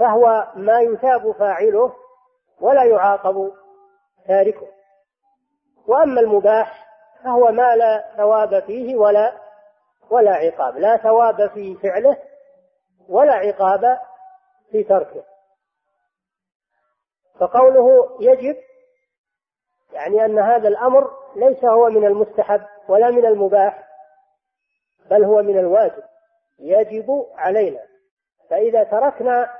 فهو 0.00 0.52
ما 0.54 0.80
يثاب 0.80 1.32
فاعله 1.32 1.96
ولا 2.60 2.84
يعاقب 2.84 3.52
تاركه. 4.28 4.68
وأما 5.86 6.20
المباح 6.20 6.86
فهو 7.24 7.52
ما 7.52 7.76
لا 7.76 8.14
ثواب 8.16 8.62
فيه 8.62 8.96
ولا 8.96 9.32
ولا 10.10 10.32
عقاب 10.32 10.76
لا 10.76 10.96
ثواب 10.96 11.50
في 11.50 11.74
فعله 11.74 12.16
ولا 13.08 13.32
عقاب 13.32 13.98
في 14.70 14.82
تركه. 14.82 15.24
فقوله 17.40 18.16
يجب 18.20 18.56
يعني 19.92 20.24
أن 20.24 20.38
هذا 20.38 20.68
الأمر 20.68 21.10
ليس 21.36 21.64
هو 21.64 21.88
من 21.88 22.06
المستحب 22.06 22.62
ولا 22.88 23.10
من 23.10 23.26
المباح 23.26 23.88
بل 25.10 25.24
هو 25.24 25.42
من 25.42 25.58
الواجب 25.58 26.02
يجب 26.58 27.26
علينا. 27.34 27.80
فإذا 28.50 28.82
تركنا 28.82 29.59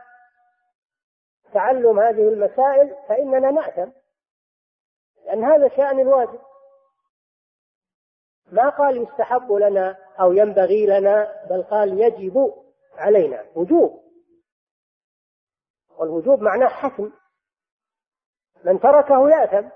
تعلم 1.55 2.01
هذه 2.01 2.29
المسائل 2.29 2.97
فإننا 3.09 3.51
نأثم 3.51 3.91
لأن 5.25 5.45
هذا 5.45 5.69
شأن 5.69 6.01
الواجب 6.01 6.41
ما 8.53 8.69
قال 8.69 9.03
يستحب 9.03 9.53
لنا 9.53 9.97
أو 10.21 10.33
ينبغي 10.33 10.87
لنا 10.87 11.47
بل 11.51 11.63
قال 11.63 12.01
يجب 12.03 12.55
علينا. 12.95 13.47
وجوب. 13.55 14.05
والوجوب 15.99 16.41
معناه 16.43 16.69
حتم. 16.69 17.13
من 18.65 18.81
تركه 18.81 19.31
يأثم. 19.31 19.69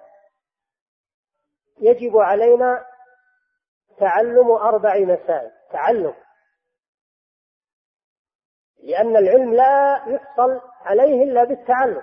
يجب 1.78 2.16
علينا 2.16 2.86
تعلم 3.98 4.50
أربع 4.50 4.98
مسائل. 4.98 5.52
تعلم. 5.72 6.14
لأن 8.82 9.16
العلم 9.16 9.54
لا 9.54 10.04
يحصل 10.06 10.60
عليه 10.84 11.24
إلا 11.24 11.44
بالتعلم. 11.44 12.02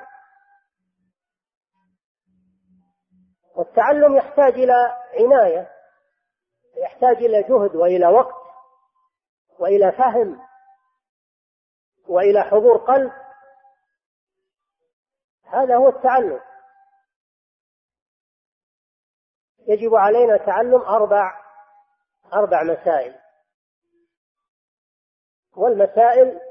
والتعلم 3.55 4.15
يحتاج 4.15 4.53
إلى 4.53 4.97
عناية 5.13 5.71
يحتاج 6.77 7.15
إلى 7.17 7.43
جهد 7.43 7.75
وإلى 7.75 8.07
وقت 8.07 8.41
وإلى 9.59 9.91
فهم 9.91 10.41
وإلى 12.07 12.43
حضور 12.43 12.77
قلب. 12.77 13.11
هذا 15.45 15.77
هو 15.77 15.89
التعلم. 15.89 16.41
يجب 19.67 19.95
علينا 19.95 20.37
تعلم 20.37 20.81
أربع 20.81 21.41
أربع 22.33 22.63
مسائل. 22.63 23.21
والمسائل 25.55 26.50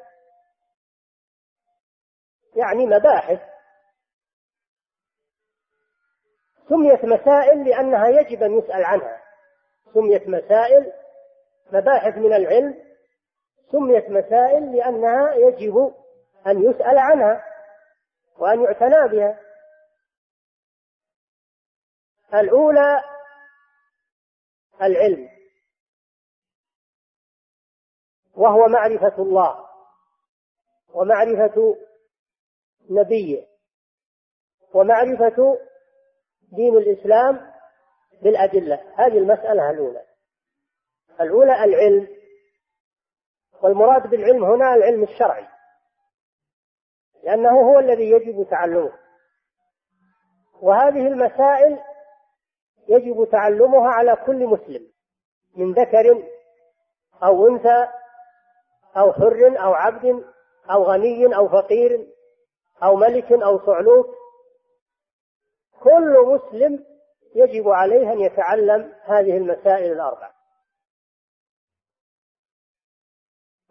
يعني 2.60 2.86
مباحث. 2.86 3.40
سميت 6.68 7.04
مسائل 7.04 7.64
لأنها 7.68 8.08
يجب 8.08 8.42
أن 8.42 8.58
يسأل 8.58 8.84
عنها. 8.84 9.22
سميت 9.94 10.28
مسائل 10.28 10.92
مباحث 11.72 12.14
من 12.16 12.32
العلم. 12.32 12.84
سميت 13.72 14.10
مسائل 14.10 14.76
لأنها 14.76 15.34
يجب 15.34 15.94
أن 16.46 16.62
يسأل 16.70 16.98
عنها 16.98 17.44
وأن 18.38 18.64
يعتنى 18.64 19.08
بها. 19.08 19.40
الأولى 22.34 23.02
العلم 24.82 25.28
وهو 28.34 28.68
معرفة 28.68 29.22
الله 29.22 29.66
ومعرفة 30.94 31.76
نبيه 32.90 33.46
ومعرفة 34.74 35.58
دين 36.52 36.76
الإسلام 36.76 37.50
بالأدلة. 38.22 38.80
هذه 38.94 39.18
المسألة 39.18 39.70
الأولى. 39.70 40.02
الأولى 41.20 41.64
العلم. 41.64 42.08
والمراد 43.62 44.10
بالعلم 44.10 44.44
هنا 44.44 44.74
العلم 44.74 45.02
الشرعي. 45.02 45.46
لأنه 47.22 47.60
هو 47.60 47.78
الذي 47.78 48.10
يجب 48.10 48.48
تعلمه. 48.50 48.92
وهذه 50.62 51.06
المسائل 51.06 51.78
يجب 52.88 53.28
تعلمها 53.30 53.88
على 53.88 54.16
كل 54.26 54.46
مسلم. 54.46 54.90
من 55.56 55.72
ذكر 55.72 56.28
أو 57.22 57.46
أنثى 57.46 57.88
أو 58.96 59.12
حر 59.12 59.62
أو 59.64 59.74
عبد 59.74 60.24
أو 60.70 60.82
غني 60.82 61.36
أو 61.36 61.48
فقير 61.48 62.06
أو 62.82 62.96
ملك 62.96 63.32
أو 63.32 63.66
صعلوك 63.66 64.06
كل 65.80 66.16
مسلم 66.26 66.84
يجب 67.34 67.68
عليه 67.68 68.12
أن 68.12 68.20
يتعلم 68.20 68.92
هذه 69.04 69.36
المسائل 69.36 69.92
الأربع. 69.92 70.30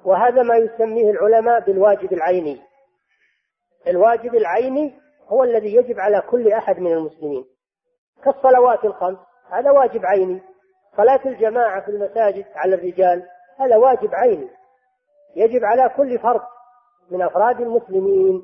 وهذا 0.05 0.43
ما 0.43 0.55
يسميه 0.55 1.11
العلماء 1.11 1.59
بالواجب 1.59 2.13
العيني. 2.13 2.61
الواجب 3.87 4.35
العيني 4.35 4.99
هو 5.27 5.43
الذي 5.43 5.75
يجب 5.75 5.99
على 5.99 6.21
كل 6.21 6.51
أحد 6.51 6.79
من 6.79 6.91
المسلمين. 6.91 7.45
كالصلوات 8.23 8.85
الخمس 8.85 9.17
هذا 9.51 9.71
واجب 9.71 10.05
عيني. 10.05 10.41
صلاة 10.97 11.21
الجماعة 11.25 11.85
في 11.85 11.91
المساجد 11.91 12.45
على 12.55 12.75
الرجال 12.75 13.29
هذا 13.57 13.77
واجب 13.77 14.15
عيني. 14.15 14.49
يجب 15.35 15.65
على 15.65 15.89
كل 15.97 16.19
فرد 16.19 16.41
من 17.11 17.21
أفراد 17.21 17.61
المسلمين 17.61 18.43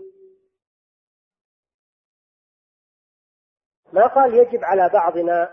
ما 3.95 4.08
قال 4.08 4.34
يجب 4.34 4.63
على 4.63 4.89
بعضنا 4.93 5.49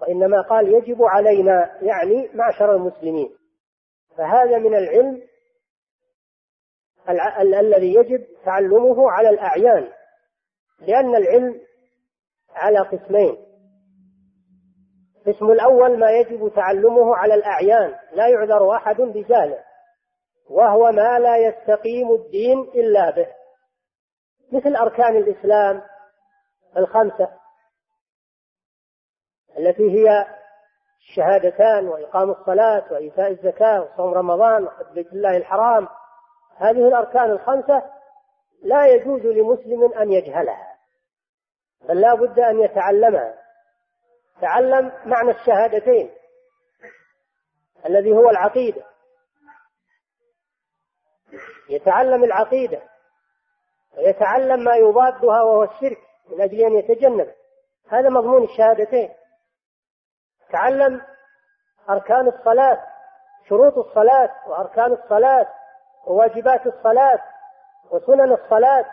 وإنما 0.00 0.42
قال 0.42 0.74
يجب 0.74 1.02
علينا 1.02 1.78
يعني 1.82 2.30
معشر 2.34 2.72
المسلمين. 2.76 3.30
فهذا 4.16 4.58
من 4.58 4.74
العلم 4.74 5.22
الذي 7.60 7.94
يجب 7.94 8.26
تعلمه 8.44 9.10
على 9.10 9.28
الأعيان 9.28 9.88
لأن 10.80 11.16
العلم 11.16 11.60
على 12.54 12.78
قسمين. 12.78 13.36
القسم 15.16 15.50
الأول 15.50 15.98
ما 15.98 16.10
يجب 16.10 16.52
تعلمه 16.54 17.16
على 17.16 17.34
الأعيان 17.34 17.94
لا 18.12 18.28
يعذر 18.28 18.76
أحد 18.76 18.96
بجهله 19.00 19.64
وهو 20.50 20.92
ما 20.92 21.18
لا 21.18 21.36
يستقيم 21.36 22.12
الدين 22.12 22.60
إلا 22.60 23.10
به. 23.10 23.26
مثل 24.52 24.76
أركان 24.76 25.16
الإسلام 25.16 25.82
الخمسة 26.76 27.39
التي 29.60 29.90
هي 29.90 30.26
الشهادتان 31.00 31.88
وإقام 31.88 32.30
الصلاة 32.30 32.84
وإيتاء 32.90 33.30
الزكاة 33.30 33.80
وصوم 33.80 34.14
رمضان 34.14 34.64
وحج 34.64 34.86
بيت 34.94 35.12
الله 35.12 35.36
الحرام 35.36 35.88
هذه 36.56 36.88
الأركان 36.88 37.30
الخمسة 37.30 37.82
لا 38.62 38.86
يجوز 38.86 39.20
لمسلم 39.20 39.92
أن 39.92 40.12
يجهلها 40.12 40.76
بل 41.88 42.00
لا 42.00 42.14
بد 42.14 42.38
أن 42.38 42.60
يتعلمها. 42.60 43.34
تعلم 44.40 44.92
معنى 45.04 45.30
الشهادتين 45.30 46.10
الذي 47.86 48.12
هو 48.12 48.30
العقيدة. 48.30 48.82
يتعلم 51.68 52.24
العقيدة 52.24 52.82
ويتعلم 53.98 54.64
ما 54.64 54.76
يضادها 54.76 55.42
وهو 55.42 55.62
الشرك 55.62 55.98
من 56.28 56.40
أجل 56.40 56.60
أن 56.60 56.72
يتجنب 56.72 57.34
هذا 57.88 58.08
مضمون 58.08 58.44
الشهادتين. 58.44 59.10
تعلم 60.52 61.02
أركان 61.90 62.28
الصلاة 62.28 62.86
شروط 63.48 63.78
الصلاة 63.78 64.30
وأركان 64.46 64.92
الصلاة 64.92 65.46
وواجبات 66.06 66.66
الصلاة 66.66 67.18
وسنن 67.90 68.32
الصلاة. 68.32 68.84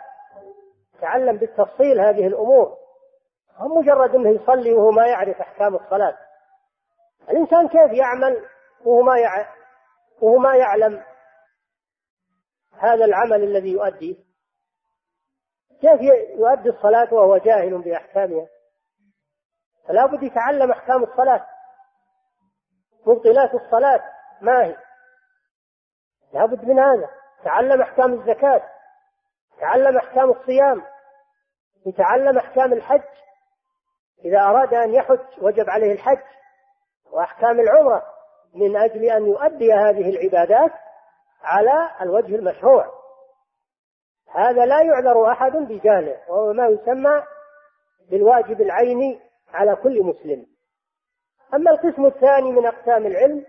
تعلم 1.00 1.36
بالتفصيل 1.36 2.00
هذه 2.00 2.26
الأمور. 2.26 2.76
هم 3.58 3.78
مجرد 3.78 4.14
أنه 4.14 4.30
يصلي 4.30 4.72
وهو 4.72 4.90
ما 4.90 5.06
يعرف 5.06 5.40
أحكام 5.40 5.74
الصلاة. 5.74 6.18
الإنسان 7.30 7.68
كيف 7.68 7.92
يعمل 7.92 8.44
وهو 8.84 9.02
ما 9.02 9.18
يع... 9.18 9.46
وهو 10.20 10.38
ما 10.38 10.56
يعلم 10.56 11.02
هذا 12.78 13.04
العمل 13.04 13.44
الذي 13.44 13.72
يؤديه 13.72 14.16
كيف 15.80 16.00
يؤدي 16.38 16.68
الصلاة 16.68 17.14
وهو 17.14 17.36
جاهل 17.36 17.78
بأحكامها؟ 17.82 18.46
فلا 19.88 20.06
بد 20.06 20.22
يتعلم 20.22 20.70
أحكام 20.70 21.02
الصلاة. 21.02 21.46
مبطلات 23.06 23.54
الصلاة 23.54 24.02
ما 24.40 24.64
هي؟ 24.64 24.76
لابد 26.32 26.64
من 26.64 26.78
هذا. 26.78 27.10
تعلم 27.44 27.82
أحكام 27.82 28.12
الزكاة. 28.12 28.62
تعلم 29.60 29.96
أحكام 29.96 30.30
الصيام. 30.30 30.82
يتعلم 31.86 32.38
أحكام 32.38 32.72
الحج. 32.72 33.02
إذا 34.24 34.40
أراد 34.40 34.74
أن 34.74 34.94
يحج 34.94 35.42
وجب 35.42 35.70
عليه 35.70 35.92
الحج. 35.92 36.22
وأحكام 37.10 37.60
العمرة. 37.60 38.02
من 38.54 38.76
أجل 38.76 39.04
أن 39.04 39.26
يؤدي 39.26 39.72
هذه 39.72 40.10
العبادات 40.10 40.72
على 41.42 41.90
الوجه 42.00 42.36
المشروع. 42.36 42.98
هذا 44.34 44.66
لا 44.66 44.82
يعذر 44.82 45.32
أحد 45.32 45.52
بجهله 45.52 46.20
وهو 46.28 46.52
ما 46.52 46.66
يسمى 46.66 47.22
بالواجب 48.10 48.60
العيني. 48.60 49.27
على 49.52 49.76
كل 49.76 50.02
مسلم. 50.02 50.46
أما 51.54 51.70
القسم 51.70 52.06
الثاني 52.06 52.52
من 52.52 52.66
أقسام 52.66 53.06
العلم 53.06 53.44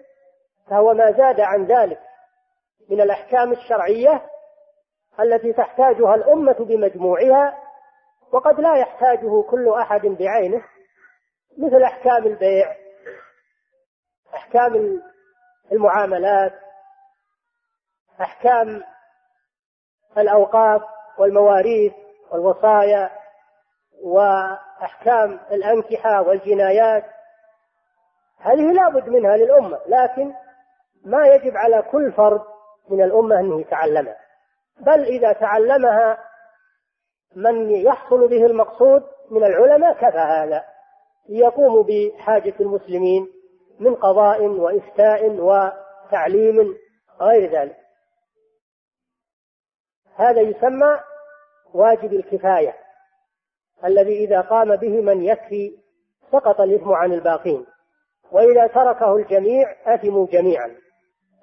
فهو 0.70 0.94
ما 0.94 1.12
زاد 1.12 1.40
عن 1.40 1.66
ذلك 1.66 2.00
من 2.90 3.02
الأحكام 3.02 3.52
الشرعية 3.52 4.30
التي 5.20 5.54
تحتاجها 5.54 6.16
الأمة 6.16 6.56
بمجموعها 6.60 7.58
وقد 8.32 8.60
لا 8.60 8.76
يحتاجه 8.78 9.42
كل 9.42 9.74
أحد 9.74 10.02
بعينه 10.02 10.64
مثل 11.58 11.84
أحكام 11.84 12.26
البيع 12.26 12.76
أحكام 14.36 15.02
المعاملات 15.72 16.54
أحكام 18.22 18.84
الأوقاف 20.18 20.82
والمواريث 21.18 21.94
والوصايا 22.32 23.12
وأحكام 24.80 25.40
الأنكحة 25.52 26.22
والجنايات 26.22 27.06
هذه 28.40 28.72
لا 28.72 28.90
بد 28.90 29.10
منها 29.10 29.38
للأمة 29.38 29.80
لكن 29.88 30.34
ما 31.06 31.28
يجب 31.28 31.58
على 31.58 31.82
كل 31.82 32.12
فرد 32.12 32.42
من 32.90 33.04
الأمة 33.04 33.40
أنه 33.40 33.62
يتعلمها. 33.62 34.18
بل 34.80 35.04
إذا 35.06 35.34
تعلمها 35.34 36.18
من 37.36 37.72
يحصل 37.72 38.28
به 38.28 38.46
المقصود 38.46 39.04
من 39.32 39.44
العلماء 39.44 39.94
كفى 39.94 40.18
هذا 40.18 40.66
ليقوموا 41.30 41.84
بحاجة 41.84 42.54
المسلمين 42.60 43.28
من 43.80 43.96
قضاء 43.96 44.44
وإفتاء 44.48 45.30
وتعليم 45.30 46.78
غير 47.22 47.52
ذلك. 47.52 47.78
هذا 50.16 50.42
يسمى 50.42 51.00
واجب 51.74 52.14
الكفاية. 52.14 52.89
الذي 53.86 54.24
إذا 54.26 54.42
قام 54.42 54.76
به 54.76 55.02
من 55.02 55.24
يكفي 55.24 55.78
سقط 56.32 56.62
الإثم 56.62 56.92
عن 56.92 57.14
الباقين. 57.14 57.66
وإذا 58.32 58.68
تركه 58.68 59.16
الجميع 59.16 59.76
أثموا 59.86 60.28
جميعا. 60.28 60.76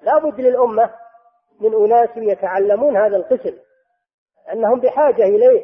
لا 0.01 0.17
بد 0.19 0.41
للأمة 0.41 0.93
من 1.59 1.73
أناس 1.73 2.09
يتعلمون 2.17 2.97
هذا 2.97 3.17
القسم 3.17 3.57
أنهم 4.53 4.79
بحاجة 4.79 5.23
إليه. 5.23 5.63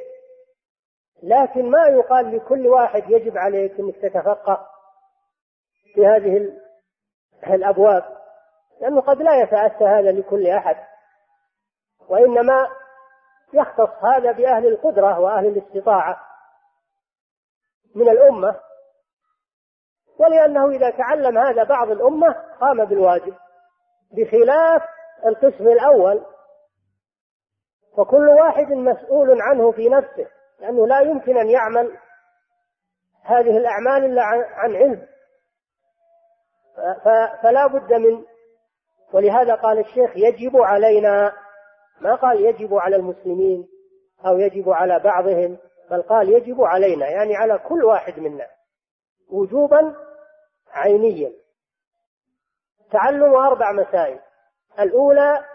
لكن 1.24 1.70
ما 1.70 1.88
يقال 1.88 2.36
لكل 2.36 2.68
واحد 2.68 3.04
يجب 3.12 3.38
عليك 3.38 3.80
أنك 3.80 3.96
تتفقه 3.96 4.68
في 5.94 6.08
هذه 6.08 6.52
الأبواب 7.48 8.04
لأنه 8.82 9.02
قد 9.02 9.22
لا 9.22 9.42
يتأتى 9.42 9.84
هذا 9.84 10.12
لكل 10.12 10.48
أحد. 10.48 10.76
وإنما 12.10 12.68
يختص 13.54 14.04
هذا 14.04 14.32
بأهل 14.32 14.68
القدرة 14.68 15.20
وأهل 15.20 15.46
الاستطاعة. 15.46 16.33
من 17.96 18.10
الأمة 18.10 18.60
ولأنه 20.20 20.70
إذا 20.70 20.90
تعلم 20.90 21.38
هذا 21.38 21.64
بعض 21.64 21.92
الأمة 21.92 22.36
قام 22.62 22.86
بالواجب 22.86 23.36
بخلاف 24.12 24.82
القسم 25.26 25.68
الأول. 25.68 26.26
فكل 27.98 28.30
واحد 28.30 28.72
مسؤول 28.72 29.42
عنه 29.42 29.72
في 29.72 29.90
نفسه 29.90 30.28
لأنه 30.60 30.88
لا 30.88 31.00
يمكن 31.00 31.38
أن 31.38 31.50
يعمل 31.50 31.98
هذه 33.24 33.58
الأعمال 33.58 34.06
إلا 34.06 34.24
عن 34.56 34.76
علم. 34.76 35.08
فلا 37.44 37.68
بد 37.68 37.94
من 37.94 38.26
ولهذا 39.14 39.56
قال 39.56 39.80
الشيخ 39.80 40.12
يجب 40.16 40.58
علينا 40.58 41.34
ما 42.02 42.16
قال 42.16 42.46
يجب 42.46 42.74
على 42.74 42.96
المسلمين 42.96 43.68
أو 44.26 44.38
يجب 44.38 44.70
على 44.70 45.00
بعضهم 45.00 45.58
بل 45.94 46.02
قال 46.02 46.30
يجب 46.30 46.62
علينا 46.62 47.10
يعني 47.10 47.36
على 47.36 47.58
كل 47.58 47.84
واحد 47.84 48.20
منا 48.20 48.48
وجوبا 49.30 49.96
عينيا. 50.72 51.32
تعلم 52.92 53.36
أربع 53.36 53.72
مسائل. 53.72 54.20
الأولى 54.80 55.46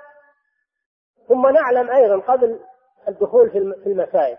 ثم 1.28 1.48
نعلم 1.48 1.90
أيضا 1.90 2.18
قبل 2.18 2.60
الدخول 3.08 3.50
في 3.50 3.58
المسائل. 3.86 4.36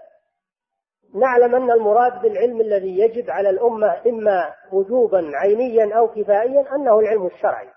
نعلم 1.16 1.56
أن 1.56 1.72
المراد 1.72 2.22
بالعلم 2.22 2.62
الذي 2.62 3.00
يجب 3.00 3.30
على 3.30 3.50
الأمة 3.50 4.02
إما 4.08 4.56
وجوبا 4.72 5.32
عينيا 5.34 5.98
أو 5.98 6.08
كفائيا 6.08 6.76
أنه 6.76 7.00
العلم 7.00 7.26
الشرعي. 7.26 7.70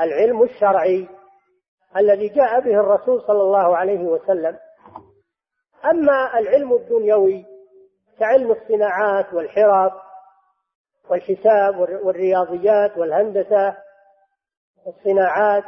العلم 0.00 0.42
الشرعي 0.42 1.08
الذي 1.96 2.28
جاء 2.28 2.60
به 2.60 2.80
الرسول 2.80 3.22
صلى 3.22 3.42
الله 3.42 3.76
عليه 3.76 4.04
وسلم 4.04 4.58
أما 5.84 6.38
العلم 6.38 6.72
الدنيوي 6.72 7.46
كعلم 8.18 8.50
الصناعات 8.52 9.34
والحرف 9.34 9.92
والحساب 11.10 11.78
والرياضيات 11.78 12.96
والهندسة 12.98 13.76
والصناعات 14.86 15.64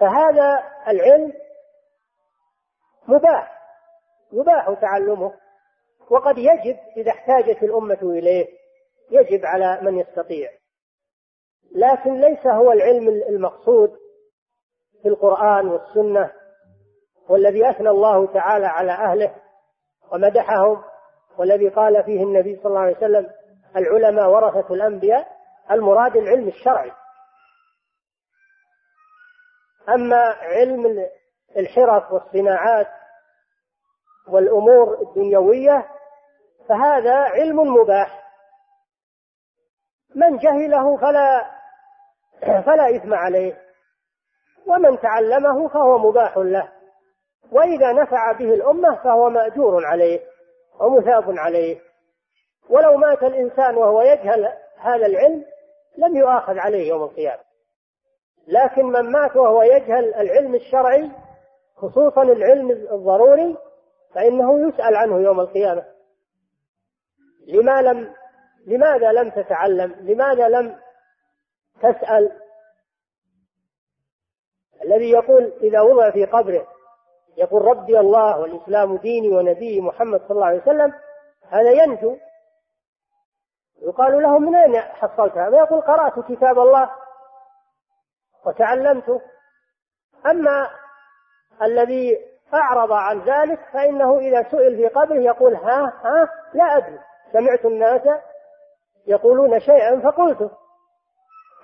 فهذا 0.00 0.62
العلم 0.88 1.32
مباح 3.08 3.60
يباح 4.32 4.80
تعلمه 4.80 5.34
وقد 6.10 6.38
يجب 6.38 6.78
إذا 6.96 7.10
احتاجت 7.10 7.62
الأمة 7.62 7.98
إليه 8.02 8.46
يجب 9.10 9.46
على 9.46 9.80
من 9.82 9.98
يستطيع. 9.98 10.50
لكن 11.72 12.20
ليس 12.20 12.46
هو 12.46 12.72
العلم 12.72 13.08
المقصود 13.08 13.98
في 15.02 15.08
القرآن 15.08 15.68
والسنة. 15.68 16.32
والذي 17.30 17.70
أثنى 17.70 17.88
الله 17.88 18.26
تعالى 18.26 18.66
على 18.66 18.92
أهله 18.92 19.34
ومدحهم 20.12 20.82
والذي 21.38 21.68
قال 21.68 22.04
فيه 22.04 22.22
النبي 22.22 22.56
صلى 22.56 22.66
الله 22.66 22.80
عليه 22.80 22.96
وسلم 22.96 23.30
العلماء 23.76 24.30
ورثة 24.30 24.74
الأنبياء 24.74 25.28
المراد 25.70 26.16
العلم 26.16 26.48
الشرعي. 26.48 26.92
أما 29.88 30.36
علم 30.40 31.06
الحرف 31.56 32.12
والصناعات 32.12 32.86
والأمور 34.28 35.02
الدنيوية 35.02 35.86
فهذا 36.68 37.14
علم 37.14 37.56
مباح. 37.56 38.20
من 40.14 40.36
جهله 40.36 40.96
فلا 40.96 41.50
فلا 42.40 42.96
إثم 42.96 43.14
عليه 43.14 43.60
ومن 44.66 45.00
تعلمه 45.00 45.68
فهو 45.68 45.98
مباح 45.98 46.36
له. 46.36 46.79
وإذا 47.52 47.92
نفع 47.92 48.32
به 48.32 48.54
الأمة 48.54 48.96
فهو 49.04 49.30
مأجور 49.30 49.86
عليه 49.86 50.20
ومثاب 50.80 51.38
عليه. 51.38 51.80
ولو 52.68 52.96
مات 52.96 53.22
الإنسان 53.22 53.76
وهو 53.76 54.02
يجهل 54.02 54.52
هذا 54.78 55.06
العلم 55.06 55.44
لم 55.98 56.16
يؤاخذ 56.16 56.58
عليه 56.58 56.88
يوم 56.88 57.02
القيامة. 57.02 57.42
لكن 58.48 58.86
من 58.86 59.12
مات 59.12 59.36
وهو 59.36 59.62
يجهل 59.62 60.14
العلم 60.14 60.54
الشرعي 60.54 61.10
خصوصا 61.76 62.22
العلم 62.22 62.70
الضروري 62.70 63.56
فإنه 64.14 64.68
يسأل 64.68 64.96
عنه 64.96 65.20
يوم 65.20 65.40
القيامة. 65.40 65.84
لما 67.46 67.82
لم 67.82 68.14
لماذا 68.66 69.12
لم 69.12 69.30
تتعلم؟ 69.30 69.94
لماذا 70.00 70.48
لم 70.48 70.76
تسأل؟ 71.78 72.32
الذي 74.84 75.10
يقول 75.10 75.52
إذا 75.62 75.80
وضع 75.80 76.10
في 76.10 76.24
قبره 76.24 76.66
يقول 77.36 77.62
ربي 77.62 78.00
الله 78.00 78.38
والإسلام 78.38 78.96
ديني 78.96 79.36
ونبي 79.36 79.80
محمد 79.80 80.20
صلى 80.20 80.30
الله 80.30 80.46
عليه 80.46 80.62
وسلم 80.62 80.92
هذا 81.48 81.70
ينجو. 81.70 82.16
يقال 83.82 84.22
له 84.22 84.38
من 84.38 84.56
أين 84.56 84.80
حصلت 84.80 85.38
هذا؟ 85.38 85.58
يقول 85.58 85.80
قرأت 85.80 86.18
كتاب 86.32 86.58
الله 86.58 86.90
وتعلمته 88.46 89.20
أما 90.26 90.70
الذي 91.62 92.18
أعرض 92.54 92.92
عن 92.92 93.20
ذلك 93.20 93.60
فإنه 93.72 94.18
إذا 94.18 94.42
سئل 94.50 94.76
في 94.76 94.88
قبره 94.88 95.18
يقول 95.20 95.54
ها 95.54 95.92
ها 96.04 96.28
لا 96.54 96.76
أدري. 96.76 96.98
سمعت 97.32 97.64
الناس 97.64 98.02
يقولون 99.06 99.60
شيئا 99.60 100.00
فقلته. 100.00 100.50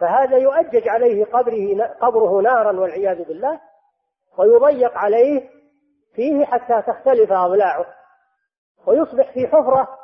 فهذا 0.01 0.37
يؤجج 0.37 0.89
عليه 0.89 1.25
قبره 1.25 1.85
قبره 2.01 2.41
نارا 2.41 2.81
والعياذ 2.81 3.25
بالله. 3.25 3.61
ويضيق 4.39 4.99
عليه 4.99 5.51
فيه 6.15 6.45
حتى 6.45 6.83
تختلف 6.83 7.33
أضلاعه 7.33 7.87
ويصبح 8.87 9.33
في 9.33 9.47
حفرة 9.47 9.99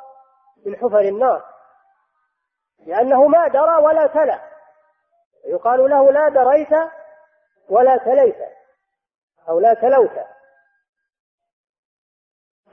من 0.65 0.75
حفر 0.75 0.99
النار 0.99 1.45
لأنه 2.85 3.27
ما 3.27 3.47
درى 3.47 3.75
ولا 3.75 4.07
تلا 4.07 4.41
يقال 5.45 5.89
له 5.89 6.11
لا 6.11 6.29
دريت 6.29 6.91
ولا 7.69 7.97
تليت 7.97 8.37
أو 9.49 9.59
لا 9.59 9.73
تلوت 9.73 10.25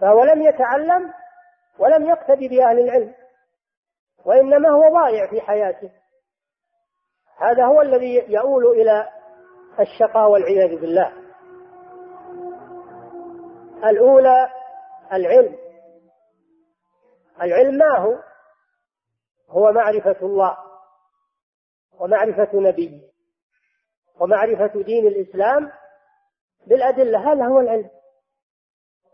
فهو 0.01 0.25
لم 0.25 0.43
يتعلم 0.43 1.15
ولم 1.79 2.07
يقتدي 2.07 2.49
بأهل 2.49 2.79
العلم 2.79 3.15
وإنما 4.25 4.69
هو 4.69 4.89
ضائع 4.89 5.31
في 5.31 5.41
حياته 5.41 5.91
هذا 7.37 7.65
هو 7.65 7.83
الذي 7.83 8.25
يؤول 8.29 8.67
إلى 8.67 9.09
الشقاء 9.81 10.31
والعياذ 10.31 10.81
بالله. 10.81 11.20
الأولى 13.85 14.51
العلم. 15.13 15.59
العلم 17.43 17.75
ما 17.75 17.99
هو؟ 17.99 18.23
هو 19.49 19.73
معرفة 19.73 20.17
الله 20.23 20.59
ومعرفة 21.93 22.49
نبيه 22.55 23.11
ومعرفة 24.21 24.83
دين 24.83 25.07
الإسلام 25.07 25.73
بالأدلة. 26.67 27.33
هذا 27.33 27.45
هو 27.47 27.61
العلم. 27.61 27.91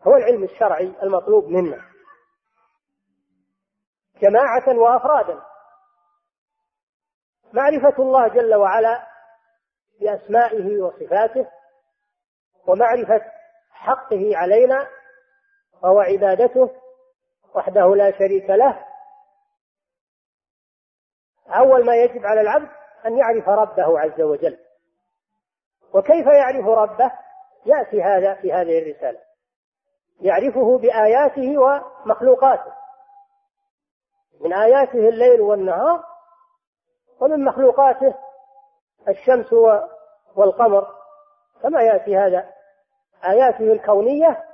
هو 0.03 0.17
العلم 0.17 0.45
الشرعي 0.45 0.95
المطلوب 1.03 1.45
منا. 1.45 1.85
جماعة 4.23 4.79
وأفرادا. 4.79 5.43
معرفة 7.53 8.03
الله 8.03 8.29
جل 8.29 8.55
وعلا 8.55 9.07
بأسمائه 10.01 10.83
وصفاته 10.83 11.51
ومعرفة 12.67 13.36
حقه 13.87 14.37
علينا 14.37 14.89
وهو 15.82 16.01
عبادته 16.01 16.70
وحده 17.55 17.95
لا 17.97 18.18
شريك 18.18 18.51
له. 18.51 18.84
أول 21.49 21.87
ما 21.87 21.97
يجب 21.97 22.26
على 22.26 22.41
العبد 22.41 22.68
أن 23.07 23.18
يعرف 23.18 23.49
ربه 23.49 24.01
عز 24.01 24.20
وجل. 24.20 24.59
وكيف 25.95 26.26
يعرف 26.26 26.66
ربه؟ 26.66 27.12
يأتي 27.66 28.03
هذا 28.03 28.34
في 28.34 28.53
هذه 28.53 28.78
الرسالة. 28.78 29.20
يعرفه 30.20 30.78
بآياته 30.78 31.59
ومخلوقاته. 31.59 32.72
من 34.41 34.53
آياته 34.53 35.09
الليل 35.09 35.41
والنهار 35.41 36.05
ومن 37.20 37.45
مخلوقاته 37.45 38.14
الشمس 39.09 39.53
والقمر. 40.34 40.97
كما 41.62 41.82
يأتي 41.82 42.16
هذا؟ 42.16 42.56
آياته 43.29 43.72
الكونية 43.72 44.45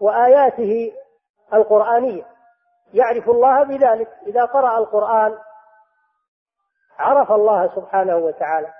وآياته 0.00 0.92
القرآنية. 1.54 2.26
يعرف 2.94 3.30
الله 3.30 3.64
بذلك. 3.64 4.08
إذا 4.26 4.44
قرأ 4.44 4.78
القرآن 4.78 5.38
عرف 6.98 7.32
الله 7.32 7.74
سبحانه 7.74 8.16
وتعالى 8.16 8.72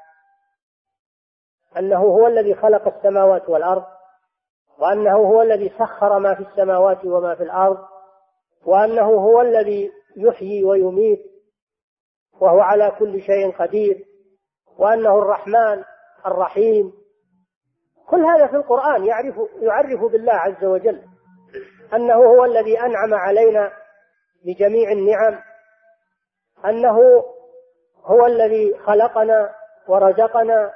أنه 1.78 1.98
هو 1.98 2.26
الذي 2.26 2.54
خلق 2.54 2.96
السماوات 2.96 3.48
والأرض 3.48 3.84
وأنه 4.78 5.16
هو 5.16 5.42
الذي 5.42 5.72
سخر 5.78 6.18
ما 6.18 6.34
في 6.34 6.42
السماوات 6.42 7.04
وما 7.04 7.34
في 7.34 7.42
الأرض 7.42 7.78
وأنه 8.66 9.06
هو 9.06 9.40
الذي 9.40 9.92
يحيي 10.16 10.64
ويميت 10.64 11.20
وهو 12.40 12.60
على 12.60 12.92
كل 12.98 13.22
شيء 13.22 13.56
قدير 13.58 14.04
وأنه 14.78 15.18
الرحمن 15.18 15.84
الرحيم. 16.26 16.92
كل 18.10 18.24
هذا 18.24 18.46
في 18.46 18.56
القرآن 18.56 19.04
يعرف 19.04 19.34
يعرف 19.60 20.12
بالله 20.12 20.32
عز 20.32 20.64
وجل 20.64 21.02
أنه 21.94 22.14
هو 22.14 22.44
الذي 22.44 22.80
أنعم 22.80 23.14
علينا 23.14 23.72
بجميع 24.44 24.92
النعم 24.92 25.42
أنه 26.64 26.98
هو 28.04 28.26
الذي 28.26 28.78
خلقنا 28.78 29.54
ورزقنا. 29.88 30.72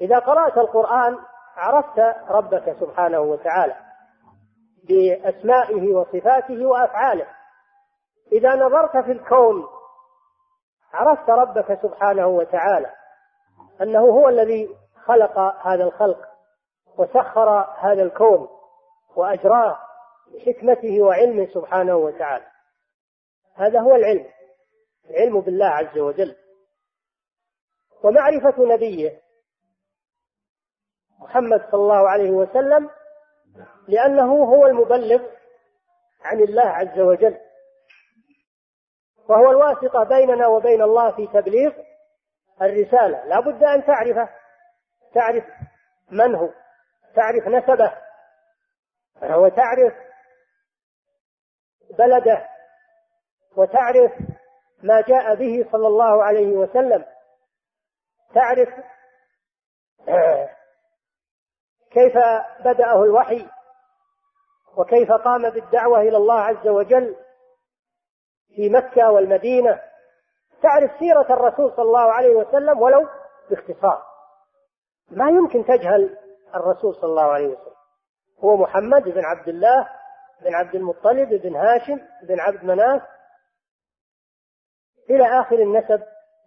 إذا 0.00 0.18
قرأت 0.18 0.58
القرآن 0.58 1.18
عرفت 1.56 1.98
ربك 2.28 2.76
سبحانه 2.80 3.20
وتعالى 3.20 3.76
بأسمائه 4.88 5.94
وصفاته 5.94 6.66
وأفعاله. 6.66 7.26
إذا 8.32 8.54
نظرت 8.54 9.04
في 9.04 9.12
الكون 9.12 9.64
عرفت 10.94 11.30
ربك 11.30 11.78
سبحانه 11.82 12.26
وتعالى 12.26 12.90
أنه 13.82 14.00
هو 14.00 14.28
الذي 14.28 14.83
خلق 15.06 15.38
هذا 15.66 15.84
الخلق 15.84 16.28
وسخر 16.98 17.48
هذا 17.78 18.02
الكون 18.02 18.48
وأجراه 19.16 19.78
بحكمته 20.34 21.02
وعلمه 21.02 21.46
سبحانه 21.54 21.96
وتعالى. 21.96 22.46
هذا 23.54 23.80
هو 23.80 23.94
العلم 23.94 24.26
العلم 25.10 25.40
بالله 25.40 25.66
عز 25.66 25.98
وجل. 25.98 26.36
ومعرفة 28.04 28.64
نبيه 28.64 29.20
محمد 31.20 31.60
صلى 31.70 31.80
الله 31.80 32.08
عليه 32.08 32.30
وسلم 32.30 32.90
لأنه 33.88 34.44
هو 34.44 34.66
المبلغ 34.66 35.22
عن 36.22 36.40
الله 36.40 36.66
عز 36.66 36.98
وجل. 36.98 37.38
وهو 39.28 39.50
الواسطة 39.50 40.04
بيننا 40.04 40.46
وبين 40.46 40.82
الله 40.82 41.10
في 41.16 41.26
تبليغ 41.26 41.72
الرسالة. 42.62 43.24
لا 43.24 43.40
بد 43.40 43.64
أن 43.64 43.86
تعرفه. 43.86 44.43
تعرف 45.14 45.44
من 46.10 46.34
هو 46.34 46.48
تعرف 47.16 47.46
نسبه 47.46 47.96
وتعرف 49.22 49.94
بلده 51.98 52.48
وتعرف 53.56 54.12
ما 54.82 55.00
جاء 55.00 55.34
به 55.34 55.68
صلى 55.72 55.86
الله 55.86 56.24
عليه 56.24 56.56
وسلم. 56.56 57.04
تعرف 58.34 58.68
كيف 61.90 62.16
بدأه 62.60 63.02
الوحي 63.04 63.48
وكيف 64.76 65.12
قام 65.12 65.50
بالدعوة 65.50 66.00
إلى 66.00 66.16
الله 66.16 66.40
عز 66.40 66.68
وجل 66.68 67.16
في 68.56 68.68
مكة 68.68 69.10
والمدينة. 69.10 69.82
تعرف 70.62 70.90
سيرة 70.98 71.26
الرسول 71.30 71.72
صلى 71.76 71.82
الله 71.82 72.12
عليه 72.12 72.34
وسلم 72.34 72.80
ولو 72.80 73.08
باختصار. 73.50 74.13
ما 75.10 75.30
يمكن 75.30 75.64
تجهل 75.64 76.18
الرسول 76.54 76.94
صلى 76.94 77.10
الله 77.10 77.32
عليه 77.32 77.46
وسلم. 77.46 77.74
هو 78.38 78.56
محمد 78.56 79.02
بن 79.02 79.24
عبد 79.24 79.48
الله 79.48 79.88
بن 80.40 80.54
عبد 80.54 80.74
المطلب 80.74 81.28
بن 81.28 81.56
هاشم 81.56 82.00
بن 82.22 82.40
عبد 82.40 82.64
مناف 82.64 83.02
إلى 85.10 85.40
آخر 85.40 85.56
النسب 85.56 86.02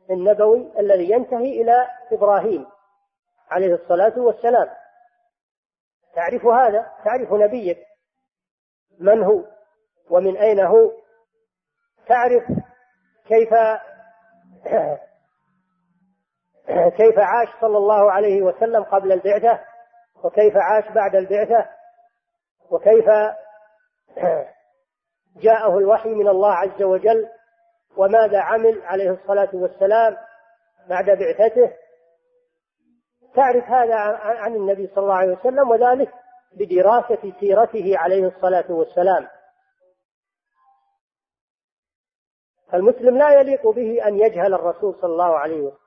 النبوي 0.10 0.80
الذي 0.80 1.12
ينتهي 1.12 1.62
إلى 1.62 1.88
إبراهيم 2.12 2.66
عليه 3.50 3.74
الصلاة 3.76 4.20
والسلام. 4.20 4.70
تعرف 6.16 6.46
هذا؟ 6.46 6.92
تعرف 7.06 7.34
نبيك 7.34 7.78
من 9.00 9.24
هو؟ 9.24 9.44
ومن 10.10 10.38
أين 10.38 10.60
هو؟ 10.60 10.92
تعرف 12.08 12.44
كيف 13.28 13.50
كيف 16.68 17.20
عاش 17.20 17.48
صلى 17.62 17.78
الله 17.78 18.12
عليه 18.12 18.42
وسلم 18.42 18.84
قبل 18.84 19.12
البعثة؟ 19.12 19.60
وكيف 20.24 20.58
عاش 20.58 20.92
بعد 20.92 21.16
البعثة؟ 21.16 21.70
وكيف 22.70 23.06
جاءه 25.44 25.78
الوحي 25.78 26.10
من 26.10 26.28
الله 26.28 26.54
عز 26.54 26.82
وجل؟ 26.82 27.30
وماذا 27.98 28.40
عمل 28.40 28.82
عليه 28.84 29.12
الصلاة 29.12 29.50
والسلام 29.54 30.18
بعد 30.90 31.06
بعثته؟ 31.06 31.74
تعرف 33.36 33.64
هذا 33.64 33.96
عن 34.22 34.56
النبي 34.56 34.88
صلى 34.88 35.04
الله 35.04 35.16
عليه 35.16 35.38
وسلم 35.38 35.70
وذلك 35.70 36.14
بدراسة 36.54 37.34
سيرته 37.40 37.98
عليه 37.98 38.28
الصلاة 38.28 38.72
والسلام. 38.72 39.28
فالمسلم 42.72 43.18
لا 43.18 43.42
يليق 43.42 43.68
به 43.68 44.08
أن 44.08 44.16
يجهل 44.16 44.54
الرسول 44.54 44.96
صلى 45.02 45.12
الله 45.12 45.38
عليه 45.38 45.62
وسلم. 45.62 45.87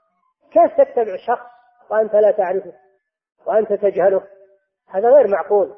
كيف 0.52 0.80
تتبع 0.80 1.16
شخص 1.16 1.46
وأنت 1.90 2.14
لا 2.14 2.30
تعرفه 2.30 2.72
وأنت 3.46 3.72
تجهله. 3.72 4.26
هذا 4.86 5.08
غير 5.08 5.28
معقول. 5.28 5.76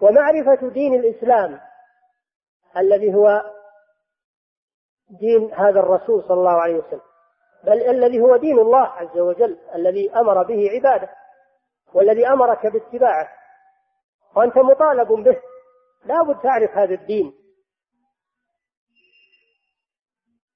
ومعرفة 0.00 0.68
دين 0.68 0.94
الإسلام 0.94 1.60
الذي 2.76 3.14
هو 3.14 3.42
دين 5.10 5.54
هذا 5.54 5.80
الرسول 5.80 6.22
صلى 6.22 6.38
الله 6.38 6.62
عليه 6.62 6.74
وسلم 6.74 7.00
بل 7.64 7.90
الذي 7.90 8.20
هو 8.20 8.36
دين 8.36 8.58
الله 8.58 8.86
عز 8.86 9.18
وجل 9.18 9.58
الذي 9.74 10.10
أمر 10.14 10.42
به 10.42 10.70
عباده 10.70 11.10
والذي 11.94 12.28
أمرك 12.28 12.66
باتباعه. 12.66 13.28
وأنت 14.36 14.56
مطالب 14.56 15.08
به. 15.08 15.42
لا 16.04 16.22
بد 16.22 16.42
تعرف 16.42 16.70
هذا 16.70 16.94
الدين. 16.94 17.34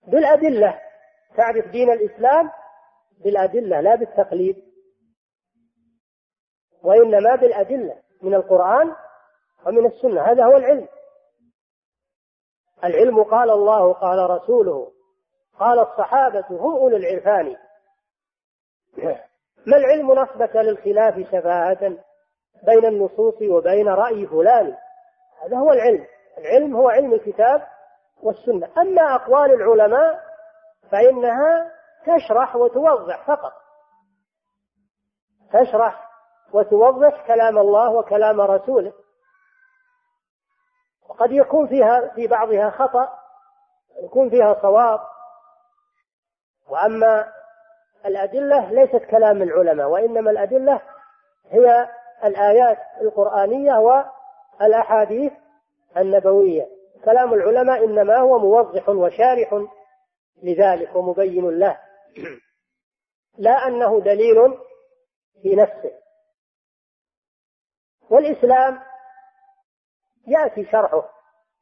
بالأدلة. 0.07 0.81
تعرف 1.37 1.67
دين 1.67 1.91
الإسلام 1.93 2.51
بالأدلة 3.25 3.81
لا 3.81 3.95
بالتقليد. 3.95 4.65
وإنما 6.83 7.37
بالأدلة 7.37 7.97
من 8.23 8.35
القرآن 8.35 8.95
ومن 9.67 9.87
السنة. 9.87 10.23
هذا 10.23 10.45
هو 10.45 10.57
العلم. 10.57 10.89
العلم 12.85 13.23
قال 13.23 13.51
الله 13.51 13.93
قال 13.93 14.31
رسوله 14.31 14.93
قال 15.59 15.79
الصحابة 15.79 16.45
هم 16.51 16.77
أولو 16.77 16.97
العرفان. 16.97 17.57
ما 19.67 19.77
العلم 19.77 20.13
نصبك 20.13 20.57
للخلاف 20.57 21.15
شفاهة 21.15 21.99
بين 22.67 22.85
النصوص 22.85 23.43
وبين 23.43 23.89
رأي 23.89 24.27
فلان؟ 24.27 24.77
هذا 25.43 25.57
هو 25.57 25.73
العلم. 25.73 26.07
العلم 26.39 26.77
هو 26.77 26.89
علم 26.89 27.15
الكتاب 27.15 27.67
والسنة. 28.23 28.69
أما 28.79 29.15
أقوال 29.15 29.53
العلماء 29.53 30.34
فإنها 30.91 31.73
تشرح 32.07 32.57
وتوضح 32.57 33.27
فقط. 33.27 33.53
تشرح 35.53 36.11
وتوضح 36.53 37.27
كلام 37.27 37.59
الله 37.59 37.91
وكلام 37.91 38.41
رسوله. 38.41 38.93
وقد 41.09 41.33
يكون 41.33 41.67
فيها 41.67 42.09
في 42.15 42.27
بعضها 42.27 42.71
خطأ 42.71 43.19
يكون 44.03 44.31
فيها 44.31 44.63
صواب. 44.63 45.01
وأما 46.69 47.33
الأدلة 48.07 48.71
ليست 48.71 49.05
كلام 49.05 49.43
العلماء 49.43 49.89
وإنما 49.89 50.31
الأدلة 50.31 50.81
هي 51.51 51.89
الآيات 52.25 52.79
القرآنية 53.01 53.75
والأحاديث 54.61 55.33
النبوية. 55.97 56.67
كلام 57.05 57.35
العلماء 57.35 57.85
إنما 57.85 58.17
هو 58.17 58.39
موضح 58.39 58.89
وشارح 58.89 59.65
لذلك 60.43 60.97
ومبين 60.97 61.59
له. 61.59 61.81
لا 63.39 63.67
أنه 63.67 64.01
دليل 64.01 64.37
في 65.43 65.57
نفسه. 65.57 65.93
والإسلام 68.11 68.81
يأتي 70.27 70.65
شرحه 70.65 71.11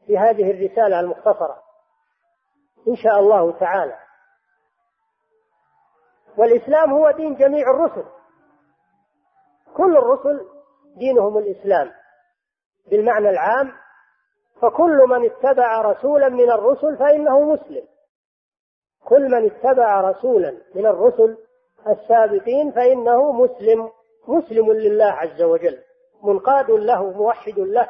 في 0.06 0.18
هذه 0.18 0.50
الرسالة 0.50 1.00
المختصرة 1.00 1.62
إن 2.88 2.96
شاء 2.96 3.18
الله 3.18 3.58
تعالى. 3.58 3.98
والإسلام 6.38 6.92
هو 6.92 7.10
دين 7.10 7.34
جميع 7.34 7.70
الرسل. 7.70 8.04
كل 9.76 9.96
الرسل 9.96 10.48
دينهم 10.96 11.38
الإسلام 11.38 11.92
بالمعنى 12.90 13.28
العام 13.28 13.72
فكل 14.62 14.98
من 15.08 15.30
اتبع 15.30 15.80
رسولا 15.80 16.28
من 16.28 16.50
الرسل 16.50 16.98
فإنه 16.98 17.40
مسلم. 17.40 17.91
كل 19.04 19.30
من 19.30 19.50
اتبع 19.50 20.00
رسولا 20.00 20.58
من 20.74 20.86
الرسل 20.86 21.38
السابقين 21.88 22.72
فإنه 22.72 23.32
مسلم 23.32 23.90
مسلم 24.28 24.72
لله 24.72 25.12
عز 25.12 25.42
وجل 25.42 25.82
منقاد 26.22 26.70
له 26.70 27.10
موحد 27.10 27.58
له. 27.58 27.88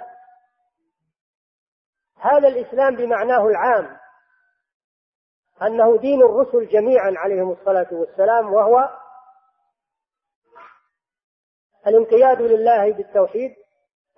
هذا 2.17 2.49
الإسلام 2.49 2.97
بمعناه 2.97 3.47
العام 3.47 3.97
أنه 5.63 5.99
دين 5.99 6.23
الرسل 6.23 6.69
جميعا 6.69 7.13
عليهم 7.17 7.53
الصلاة 7.53 7.89
والسلام 7.93 8.53
وهو 8.53 8.89
الانقياد 11.87 12.43
لله 12.43 12.93
بالتوحيد 12.93 13.55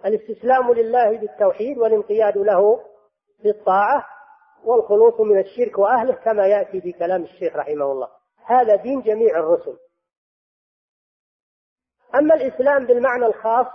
الاستسلام 0.04 0.72
لله 0.72 1.18
بالتوحيد 1.18 1.78
والانقياد 1.78 2.38
له 2.38 2.80
بالطاعة. 3.44 4.13
والخلوص 4.64 5.20
من 5.20 5.38
الشرك 5.38 5.78
وأهله 5.78 6.14
كما 6.14 6.46
يأتي 6.46 6.80
في 6.80 6.92
كلام 6.92 7.22
الشيخ 7.22 7.56
رحمه 7.56 7.92
الله. 7.92 8.08
هذا 8.44 8.76
دين 8.76 9.00
جميع 9.00 9.38
الرسل. 9.38 9.78
أما 12.14 12.34
الإسلام 12.34 12.86
بالمعنى 12.86 13.26
الخاص 13.26 13.66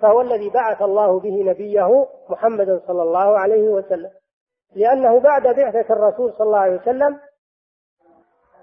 فهو 0.00 0.20
الذي 0.20 0.50
بعث 0.50 0.82
الله 0.82 1.20
به 1.20 1.42
نبيه 1.44 2.08
محمدا 2.28 2.80
صلى 2.86 3.02
الله 3.02 3.38
عليه 3.38 3.68
وسلم. 3.68 4.10
لأنه 4.74 5.20
بعد 5.20 5.42
بعثة 5.42 5.94
الرسول 5.94 6.32
صلى 6.32 6.46
الله 6.46 6.58
عليه 6.58 6.80
وسلم 6.80 7.20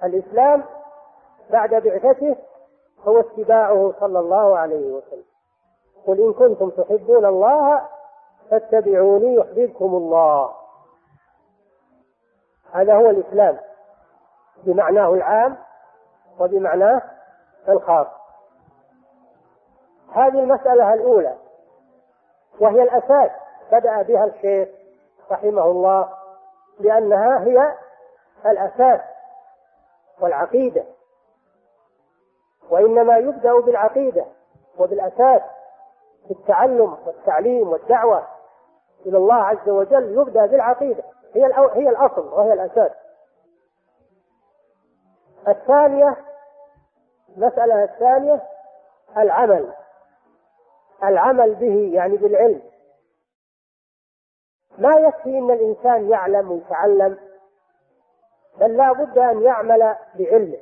الإسلام 0.03 0.63
بعد 1.49 1.69
بعثته 1.69 2.37
هو 2.99 3.19
اتباعه 3.19 3.93
صلى 3.99 4.19
الله 4.19 4.57
عليه 4.57 4.91
وسلم. 4.91 5.25
قل 6.07 6.21
إن 6.21 6.33
كنتم 6.33 6.69
تحبون 6.69 7.25
الله 7.25 7.89
فاتبعوني 8.49 9.35
يحببكم 9.35 9.95
الله. 9.95 10.66
هذا 12.73 12.95
هو 12.95 13.09
الإسلام 13.09 13.57
بمعناه 14.63 15.13
العام 15.13 15.57
وبمعناه 16.39 17.01
الخاص. 17.69 18.07
هذه 20.13 20.39
المسألة 20.39 20.93
الأولى 20.93 21.35
وهي 22.59 22.83
الأساس 22.83 23.31
بدأ 23.71 24.01
بها 24.01 24.25
الشيخ 24.25 24.69
رحمه 25.31 25.63
الله 25.63 26.09
لأنها 26.79 27.39
هي 27.39 27.75
الأساس 28.45 29.01
والعقيدة. 30.19 30.83
وإنما 32.69 33.17
يبدأ 33.17 33.59
بالعقيدة 33.59 34.25
وبالأساس 34.79 35.41
في 36.27 36.31
التعلم 36.31 36.97
والتعليم 37.05 37.69
والدعوة 37.69 38.27
إلى 39.05 39.17
الله 39.17 39.35
عز 39.35 39.69
وجل 39.69 40.11
يبدأ 40.19 40.45
بالعقيدة. 40.45 41.03
هي 41.35 41.45
هي 41.73 41.89
الأصل 41.89 42.27
وهي 42.27 42.53
الأساس. 42.53 42.91
الثانية 45.47 46.17
المسألة 47.37 47.83
الثانية 47.83 48.43
العمل. 49.17 49.73
العمل 51.03 51.55
به 51.55 51.91
يعني 51.93 52.17
بالعلم. 52.17 52.61
ما 54.77 54.95
يكفي 54.95 55.37
إن 55.37 55.51
الإنسان 55.51 56.09
يعلم 56.09 56.51
ويتعلم 56.51 57.17
بل 58.59 58.77
لا 58.77 58.91
بد 58.91 59.17
أن 59.17 59.43
يعمل 59.43 59.95
بعلمه 60.15 60.57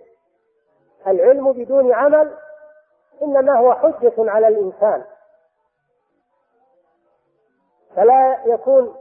العلم 1.08 1.52
بدون 1.52 1.94
عمل 1.94 2.38
إنما 3.22 3.60
هو 3.60 3.74
حجة 3.74 4.14
على 4.18 4.48
الإنسان. 4.48 5.06
فلا 7.96 8.44
يكون 8.46 8.96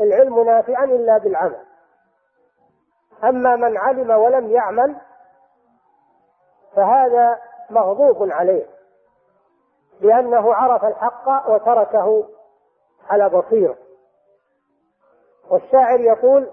العلم 0.00 0.42
نافعا 0.44 0.84
إلا 0.84 1.18
بالعمل. 1.18 1.60
أما 3.24 3.56
من 3.56 3.76
علم 3.76 4.10
ولم 4.10 4.50
يعمل 4.50 4.96
فهذا 6.76 7.38
مغضوب 7.70 8.30
عليه 8.32 8.66
لأنه 10.00 10.54
عرف 10.54 10.84
الحق 10.84 11.50
وتركه 11.50 12.24
على 13.10 13.28
بصيرة. 13.28 13.76
والشاعر 15.50 16.00
يقول 16.00 16.50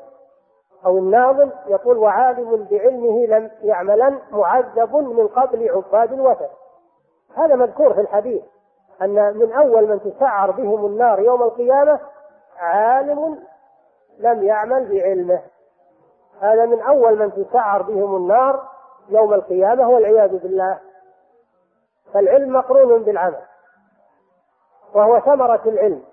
أو 0.86 0.98
الناظم 0.98 1.50
يقول 1.68 1.98
وعالم 1.98 2.68
بعلمه 2.72 3.26
لم 3.26 3.52
يعملا 3.62 4.20
معذب 4.32 4.96
من 4.96 5.28
قبل 5.28 5.70
عباد 5.70 6.14
الوثن. 6.14 6.50
هذا 7.36 7.56
مذكور 7.56 7.94
في 7.94 8.02
الحديث 8.02 8.44
أن 9.02 9.38
من 9.38 9.54
أول 9.54 9.90
من 9.90 10.00
تسعر 10.00 10.52
بهم 10.52 10.86
النار 10.86 11.20
يوم 11.20 11.44
القيامة 11.44 12.00
عالم 12.58 13.40
لم 14.18 14.44
يعمل 14.44 14.86
بعلمه. 14.86 15.42
هذا 16.42 16.66
من 16.66 16.82
أول 16.82 17.20
من 17.20 17.34
تسعر 17.34 17.82
بهم 17.82 18.16
النار 18.16 18.68
يوم 19.10 19.34
القيامة 19.34 19.90
والعياذ 19.90 20.38
بالله. 20.38 20.80
فالعلم 22.14 22.54
مقرون 22.54 23.04
بالعمل 23.04 23.42
وهو 24.94 25.20
ثمرة 25.20 25.62
العلم. 25.66 26.04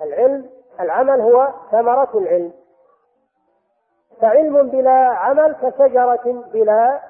العلم 0.00 0.50
العمل 0.80 1.20
هو 1.20 1.52
ثمرة 1.70 2.10
العلم. 2.14 2.52
فعلم 4.20 4.68
بلا 4.68 5.08
عمل 5.08 5.56
كشجرة 5.62 6.44
بلا 6.52 7.00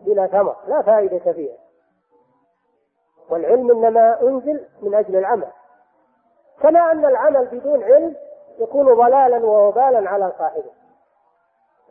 بلا 0.00 0.26
ثمر 0.26 0.56
لا 0.66 0.82
فائدة 0.82 1.32
فيها. 1.32 1.56
والعلم 3.30 3.70
إنما 3.70 4.22
أنزل 4.22 4.64
من 4.82 4.94
أجل 4.94 5.16
العمل. 5.16 5.48
كما 6.60 6.92
أن 6.92 7.04
العمل 7.04 7.46
بدون 7.46 7.84
علم 7.84 8.16
يكون 8.58 8.94
ضلالا 8.94 9.46
ووبالا 9.46 10.10
على 10.10 10.32
صاحبه. 10.38 10.70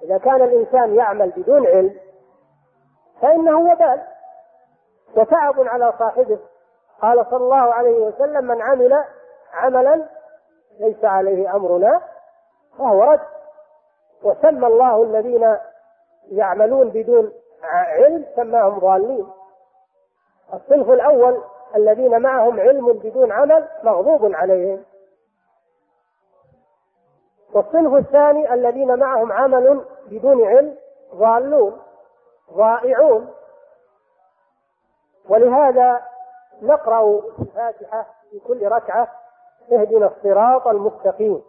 إذا 0.02 0.18
كان 0.18 0.42
الإنسان 0.42 0.96
يعمل 0.96 1.30
بدون 1.30 1.68
علم 1.68 2.00
فإنه 3.22 3.60
وبال 3.60 4.02
وتعب 5.16 5.60
على 5.60 5.94
صاحبه. 6.00 6.40
قال 7.02 7.26
صلى 7.30 7.44
الله 7.44 7.74
عليه 7.74 8.00
وسلم 8.00 8.46
من 8.46 8.62
عمل 8.62 9.04
عملا 9.54 10.06
ليس 10.80 11.06
عليه 11.06 11.56
أمرنا 11.56 12.02
فهو 12.78 13.04
رد. 13.04 13.22
وسمى 14.24 14.68
الله 14.68 15.04
الذين 15.04 15.58
يعملون 16.32 16.90
بدون 16.90 17.32
علم 17.64 18.26
سماهم 18.36 18.80
ضالين. 18.80 19.28
الصنف 20.54 20.90
الأول 20.90 21.44
الذين 21.76 22.22
معهم 22.22 22.60
علم 22.60 22.94
بدون 22.94 23.32
عمل 23.32 23.68
مغضوب 23.84 24.36
عليهم. 24.36 24.84
والصنف 27.54 27.94
الثاني 27.94 28.54
الذين 28.54 29.00
معهم 29.00 29.32
عمل 29.32 29.86
بدون 30.08 30.46
علم 30.46 30.76
ضالون 31.16 31.82
ضائعون. 32.54 33.34
ولهذا 35.30 36.02
نقرأ 36.62 37.22
الفاتحة 37.40 38.06
في 38.32 38.40
كل 38.40 38.68
ركعة 38.68 39.08
اهدنا 39.72 40.06
الصراط 40.06 40.68
المستقيم 40.68 41.44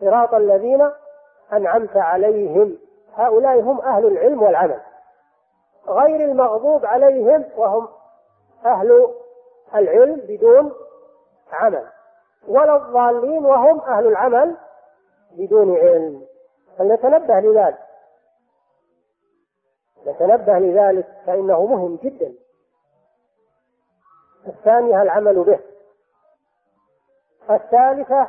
صراط 0.00 0.34
الذين 0.34 0.90
أنعمت 1.52 1.96
عليهم. 1.96 2.78
هؤلاء 3.14 3.60
هم 3.60 3.80
أهل 3.80 4.06
العلم 4.06 4.42
والعمل. 4.42 4.80
غير 5.88 6.20
المغضوب 6.30 6.86
عليهم 6.86 7.44
وهم 7.56 7.88
أهل 8.66 9.14
العلم 9.74 10.16
بدون 10.16 10.72
عمل. 11.52 11.88
ولا 12.48 12.76
الضالين 12.76 13.44
وهم 13.46 13.80
أهل 13.80 14.06
العمل 14.06 14.56
بدون 15.32 15.76
علم. 15.76 16.26
فلنتنبه 16.78 17.40
لذلك؟ 17.40 17.78
نتنبه 20.06 20.58
لذلك 20.58 21.06
فإنه 21.26 21.66
مهم 21.66 21.96
جدا. 21.96 22.34
الثانية 24.46 25.02
العمل 25.02 25.44
به. 25.44 25.60
الثالثة 27.50 28.28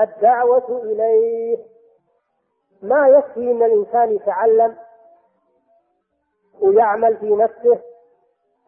الدعوة 0.00 0.82
إليه. 0.82 1.58
ما 2.82 3.08
يكفي 3.08 3.50
أن 3.50 3.62
الإنسان 3.62 4.12
يتعلم 4.12 4.76
ويعمل 6.60 7.16
في 7.16 7.30
نفسه 7.30 7.80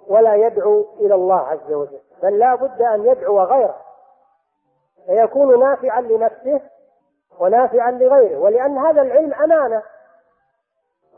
ولا 0.09 0.35
يدعو 0.35 0.87
إلى 1.01 1.15
الله 1.15 1.41
عز 1.41 1.73
وجل. 1.73 2.01
بل 2.23 2.39
لا 2.39 2.55
بد 2.55 2.83
أن 2.83 3.07
يدعو 3.07 3.41
غيره. 3.41 3.77
فيكون 5.07 5.61
نافعا 5.61 6.01
لنفسه 6.01 6.61
ونافعا 7.39 7.91
لغيره. 7.91 8.39
ولأن 8.39 8.79
هذا 8.79 9.03
العلم 9.03 9.35
أمانة. 9.35 9.83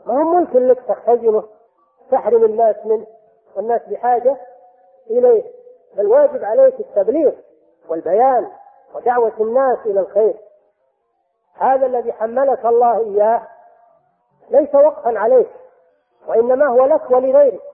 ما 0.05 0.13
هو 0.13 0.23
ممكن 0.23 0.67
لك 0.67 0.79
تختزنه 0.87 1.43
تحرم 2.11 2.43
الناس 2.43 2.75
منه 2.85 3.07
والناس 3.55 3.81
بحاجة 3.87 4.37
إليه. 5.09 5.43
بل 5.97 6.07
واجب 6.07 6.43
عليك 6.43 6.79
التبليغ 6.79 7.31
والبيان 7.89 8.51
ودعوة 8.95 9.33
الناس 9.39 9.77
إلى 9.85 9.99
الخير. 9.99 10.35
هذا 11.55 11.85
الذي 11.85 12.13
حملك 12.13 12.65
الله 12.65 12.99
إياه 12.99 13.47
ليس 14.49 14.75
وقفا 14.75 15.19
عليك 15.19 15.49
وإنما 16.27 16.67
هو 16.67 16.85
لك 16.85 17.11
ولغيرك. 17.11 17.70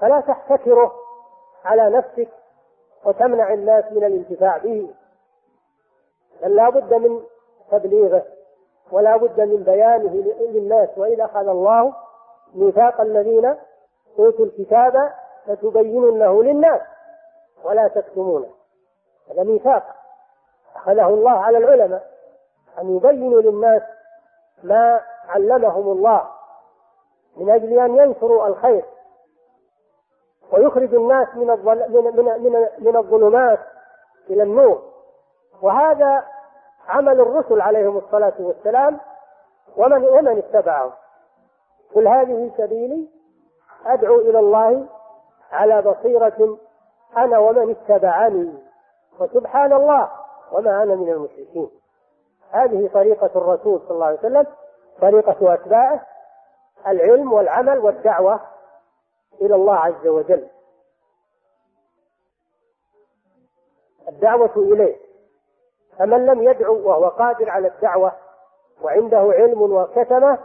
فلا 0.00 0.20
تحتكره 0.20 0.92
على 1.64 1.90
نفسك 1.90 2.28
وتمنع 3.04 3.52
الناس 3.52 3.84
من 3.92 4.04
الانتفاع 4.04 4.58
به. 4.58 4.90
بل 6.42 6.56
لا 6.56 6.68
بد 6.68 6.94
من 6.94 7.22
تبليغه 7.70 8.22
ولا 8.92 9.16
بد 9.16 9.40
من 9.40 9.62
بيانه 9.62 10.12
للناس. 10.40 10.88
وإذا 10.96 11.24
أخذ 11.24 11.48
الله 11.48 11.94
ميثاق 12.54 13.00
الذين 13.00 13.56
أوتوا 14.18 14.44
الكتاب 14.44 15.12
لتبيننه 15.46 16.42
للناس 16.42 16.80
ولا 17.64 17.88
تكتمونه. 17.88 18.48
هذا 19.30 19.42
ميثاق. 19.42 19.94
أخذه 20.76 21.06
الله 21.08 21.30
على 21.30 21.58
العلماء 21.58 22.10
أن 22.78 22.96
يبينوا 22.96 23.40
للناس 23.42 23.82
ما 24.62 25.00
علمهم 25.28 25.92
الله 25.92 26.28
من 27.36 27.50
أجل 27.50 27.78
أن 27.78 27.96
ينشروا 27.96 28.46
الخير. 28.46 28.84
ويخرج 30.52 30.94
الناس 30.94 31.28
من 31.34 31.46
من 31.46 32.42
من 32.42 32.66
من 32.78 32.96
الظلمات 32.96 33.58
إلى 34.30 34.42
النور. 34.42 34.82
وهذا 35.62 36.24
عمل 36.88 37.20
الرسل 37.20 37.60
عليهم 37.60 37.96
الصلاة 37.96 38.34
والسلام 38.38 39.00
ومن 39.76 40.04
ومن 40.04 40.38
اتبعهم. 40.38 40.92
قل 41.94 42.08
هذه 42.08 42.50
سبيلي 42.56 43.08
أدعو 43.86 44.16
إلى 44.16 44.38
الله 44.38 44.86
على 45.52 45.82
بصيرة 45.82 46.58
أنا 47.16 47.38
ومن 47.38 47.70
اتبعني. 47.70 48.54
وسبحان 49.20 49.72
الله 49.72 50.08
وما 50.52 50.82
أنا 50.82 50.94
من 50.94 51.08
المشركين. 51.08 51.70
هذه 52.50 52.90
طريقة 52.94 53.30
الرسول 53.36 53.80
صلى 53.80 53.90
الله 53.90 54.06
عليه 54.06 54.18
وسلم 54.18 54.46
طريقة 55.00 55.54
أتباعه 55.54 56.06
العلم 56.86 57.32
والعمل 57.32 57.78
والدعوة 57.78 58.40
إلى 59.40 59.54
الله 59.54 59.74
عز 59.74 60.06
وجل. 60.06 60.48
الدعوة 64.08 64.56
إليه. 64.56 64.96
فمن 65.98 66.26
لم 66.26 66.42
يدعو 66.42 66.88
وهو 66.88 67.08
قادر 67.08 67.50
على 67.50 67.68
الدعوة 67.68 68.12
وعنده 68.82 69.18
علم 69.18 69.62
وكتمة 69.62 70.38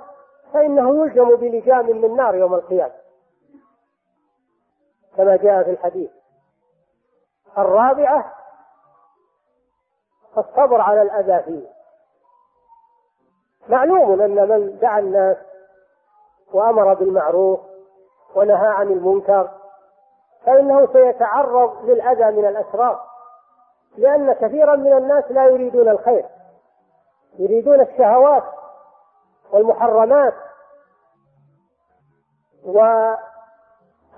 فإنه 0.54 1.06
يلجم 1.06 1.36
بلجام 1.36 2.02
من 2.02 2.16
نار 2.16 2.36
يوم 2.36 2.54
القيامة. 2.54 2.94
كما 5.18 5.36
جاء 5.36 5.64
في 5.64 5.70
الحديث. 5.70 6.12
الرابعة 7.58 8.34
الصبر 10.38 10.82
على 10.82 11.02
الأذى 11.02 11.44
فيه 11.44 11.68
معلوم 13.70 14.22
أن 14.22 14.50
من 14.50 14.80
دعا 14.80 15.00
الناس 15.00 15.38
وأمر 16.54 16.94
بالمعروف 16.94 17.60
ونهى 18.36 18.68
عن 18.68 18.88
المنكر 18.88 19.50
فإنه 20.46 20.88
سيتعرض 20.94 21.86
للأذى 21.86 22.42
من 22.42 22.46
الأشرار 22.46 23.02
لأن 23.98 24.34
كثيرا 24.34 24.76
من 24.76 24.94
الناس 24.94 25.24
لا 25.30 25.46
يريدون 25.46 25.90
الخير 25.90 26.26
يريدون 27.40 27.82
الشهوات 27.82 28.44
والمحرمات 29.52 30.34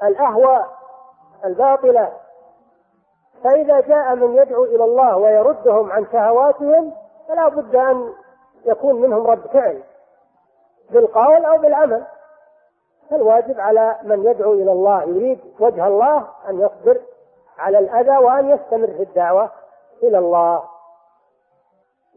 والأهواء 0.02 0.76
الباطلة. 1.46 2.14
فإذا 3.44 3.80
جاء 3.82 4.16
من 4.16 4.36
يدعو 4.36 4.64
إلى 4.64 4.84
الله 4.84 5.18
ويردهم 5.18 5.92
عن 5.92 6.06
شهواتهم 6.12 6.94
فلا 7.28 7.48
بد 7.48 7.76
أن 7.76 8.14
يكون 8.66 9.02
منهم 9.02 9.28
رد 9.28 9.48
فعل 9.48 9.84
بالقول 10.90 11.46
أو 11.46 11.58
بالعمل. 11.58 12.06
فالواجب 13.10 13.60
على 13.60 14.00
من 14.04 14.26
يدعو 14.26 14.54
إلى 14.54 14.72
الله 14.72 15.04
يريد 15.04 15.40
وجه 15.60 15.88
الله 15.88 16.28
أن 16.50 16.60
يصبر 16.60 17.02
على 17.58 17.80
الأذى 17.80 18.18
وأن 18.18 18.50
يستمر 18.50 18.88
في 18.88 19.04
الدعوة 19.04 19.52
إلى 20.04 20.18
الله. 20.18 20.64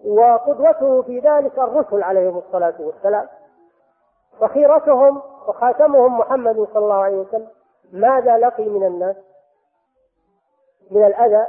وقدوته 0.06 1.02
في 1.02 1.18
ذلك 1.18 1.58
الرسل 1.58 2.02
عليهم 2.02 2.38
الصلاة 2.38 2.74
والسلام. 2.80 3.28
وخيرتهم 4.40 5.22
وخاتمهم 5.48 6.18
محمد 6.18 6.68
صلى 6.74 6.82
الله 6.84 7.02
عليه 7.02 7.16
وسلم. 7.16 7.48
ماذا 7.92 8.36
لقي 8.36 8.64
من 8.64 8.86
الناس؟ 8.86 9.16
من 10.90 11.04
الأذى 11.04 11.46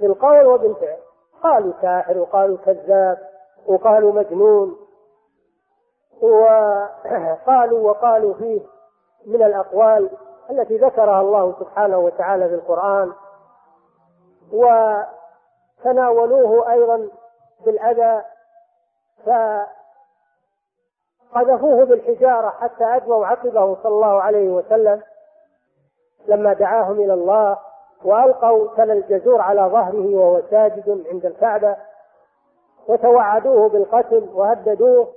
بالقول 0.00 0.46
وبالفعل. 0.46 0.96
قالوا 1.42 1.72
ساحر 1.82 2.18
وقالوا 2.18 2.56
كذاب 2.56 3.18
وقالوا 3.66 4.12
مجنون 4.12 4.76
وقالوا 6.20 7.90
وقالوا 7.90 8.34
فيه 8.34 8.60
من 9.26 9.42
الأقوال 9.42 10.10
التي 10.50 10.76
ذكرها 10.76 11.20
الله 11.20 11.54
سبحانه 11.60 11.98
وتعالى 11.98 12.48
في 12.48 12.54
القرآن 12.54 13.12
وتناولوه 15.82 16.72
أيضا 16.72 17.08
بالأذى 17.64 18.22
فقذفوه 21.32 21.84
بالحجارة 21.84 22.50
حتى 22.50 22.84
أدموا 22.84 23.26
عقبه 23.26 23.76
صلى 23.82 23.92
الله 23.92 24.22
عليه 24.22 24.48
وسلم 24.48 25.02
لما 26.26 26.52
دعاهم 26.52 27.00
إلى 27.00 27.14
الله 27.14 27.58
وألقوا 28.04 28.76
تل 28.76 28.90
الجزور 28.90 29.40
على 29.40 29.60
ظهره 29.60 30.16
وهو 30.16 30.42
ساجد 30.50 31.04
عند 31.10 31.26
الكعبة 31.26 31.76
وتوعدوه 32.88 33.68
بالقتل 33.68 34.28
وهددوه. 34.34 35.12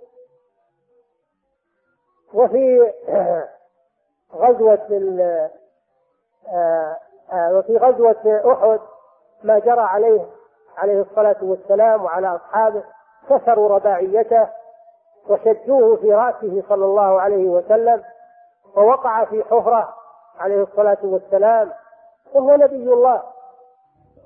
وفي 2.34 2.94
غزوة 4.36 4.80
آه، 6.54 6.98
آه، 7.34 7.58
وفي 7.58 7.78
غزوة 7.78 8.42
أحد 8.54 8.80
ما 9.44 9.60
جرى 9.60 9.82
عليه 9.82 10.26
عليه 10.78 11.02
الصلاة 11.02 11.36
والسلام 11.42 12.04
وعلى 12.04 12.36
أصحابه 12.36 12.84
كسروا 13.30 13.70
رباعيته 13.70 14.48
وشجوه 15.30 15.96
في 15.96 16.14
رأسه 16.14 16.64
صلى 16.70 16.86
الله 16.86 17.22
عليه 17.22 17.50
وسلم 17.50 18.04
ووقع 18.76 19.26
في 19.26 19.44
حفرة 19.44 19.94
عليه 20.40 20.64
الصلاة 20.64 20.98
والسلام 21.04 21.72
وهو 22.34 22.56
نبي 22.56 22.94
الله. 22.94 23.24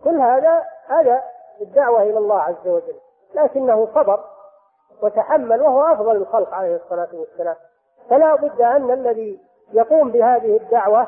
كل 0.03 0.21
هذا 0.21 0.65
هذا 0.87 1.23
الدعوة 1.61 2.01
إلى 2.01 2.17
الله 2.17 2.41
عز 2.41 2.67
وجل 2.67 2.95
لكنه 3.35 3.87
صبر 3.95 4.23
وتحمل 5.01 5.61
وهو 5.61 5.81
أفضل 5.81 6.15
الخلق 6.15 6.53
عليه 6.53 6.75
الصلاة 6.75 7.09
والسلام. 7.13 7.55
فلا 8.09 8.35
بد 8.35 8.61
أن 8.61 8.91
الذي 8.91 9.39
يقوم 9.73 10.11
بهذه 10.11 10.57
الدعوة 10.57 11.07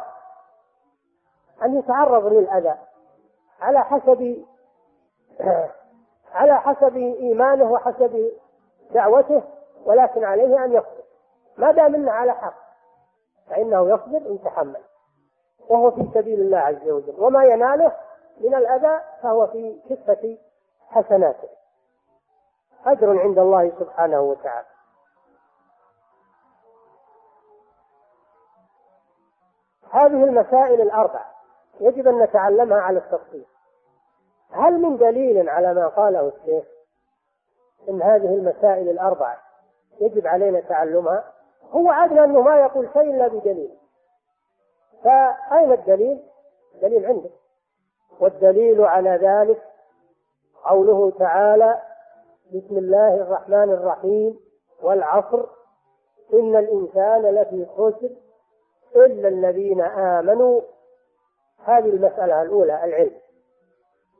أن 1.64 1.80
يتعرض 1.80 2.26
للأذى 2.26 2.76
على 3.62 3.84
حسب 3.84 4.46
على 6.36 6.62
حسب 6.62 6.98
إيمانه 6.98 7.72
وحسب 7.72 8.32
دعوته 8.92 9.44
ولكن 9.86 10.24
عليه 10.24 10.66
أن 10.66 10.74
يصبر. 10.74 11.04
ما 11.58 11.72
دام 11.72 11.96
إنه 11.96 12.12
على 12.12 12.34
حق 12.34 12.54
فإنه 13.50 13.90
يصبر 13.90 14.32
ويتحمل 14.32 14.82
وهو 15.70 15.92
في 15.92 16.08
سبيل 16.14 16.40
الله 16.40 16.58
عز 16.58 16.90
وجل. 16.90 17.16
وما 17.18 17.44
يناله 17.44 17.92
من 18.42 18.56
الأذى 18.56 19.02
فهو 19.22 19.48
في 19.48 19.80
كفة 19.90 20.38
حسناته. 20.90 21.48
أجر 22.86 23.20
عند 23.20 23.40
الله 23.40 23.72
سبحانه 23.80 24.22
وتعالى. 24.22 24.75
هذه 29.96 30.24
المسائل 30.24 30.82
الأربع 30.82 31.26
يجب 31.80 32.08
أن 32.08 32.20
نتعلمها 32.20 32.78
على 32.78 33.00
التفصيل. 33.00 33.46
هل 34.52 34.82
من 34.82 34.98
دليل 34.98 35.50
على 35.50 35.74
ما 35.74 35.88
قاله 35.88 36.28
الشيخ 36.28 36.66
إن 37.90 38.02
هذه 38.02 38.36
المسائل 38.36 38.90
الأربعة 38.90 39.38
يجب 40.00 40.28
علينا 40.28 40.60
تعلمها؟ 40.60 41.24
هو 41.72 41.90
عدنا 41.90 42.24
أنه 42.24 42.42
ما 42.42 42.60
يقول 42.60 42.90
شيء 42.94 43.02
إلا 43.02 43.28
بدليل. 43.28 43.78
فأين 45.04 45.72
الدليل؟ 45.72 46.24
الدليل 46.76 47.06
عنده. 47.06 47.30
والدليل 48.20 48.82
على 48.82 49.10
ذلك 49.10 49.62
قوله 50.64 51.12
تعالى 51.20 51.82
بسم 52.54 52.78
الله 52.78 53.16
الرحمن 53.16 53.72
الرحيم 53.72 54.40
والعصر 54.84 55.46
إن 56.34 56.56
الإنسان 56.56 57.22
لفي 57.22 57.66
خسر 57.66 58.10
إلا 58.96 59.28
الذين 59.28 59.82
آمنوا. 59.82 60.62
هذه 61.66 61.90
المسألة 61.90 62.42
الأولى 62.42 62.84
العلم. 62.84 63.18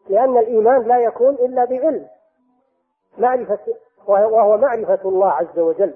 لأن 0.10 0.38
الإيمان 0.38 0.82
لا 0.82 1.00
يكون 1.00 1.34
إلا 1.34 1.66
بعلم. 1.66 2.08
معرفة 3.18 3.60
وهو 4.08 4.58
معرفة 4.58 5.10
الله 5.10 5.32
عز 5.32 5.60
وجل. 5.60 5.96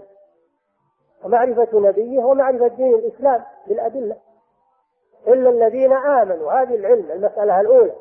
ومعرفة 1.23 1.79
نبيه 1.79 2.23
ومعرفة 2.23 2.67
دين 2.67 2.95
الإسلام 2.95 3.43
بالأدلة 3.67 4.17
إلا 5.27 5.49
الذين 5.49 5.93
آمنوا. 5.93 6.51
هذه 6.51 6.75
العلم 6.75 7.11
المسألة 7.11 7.61
الأولى. 7.61 7.95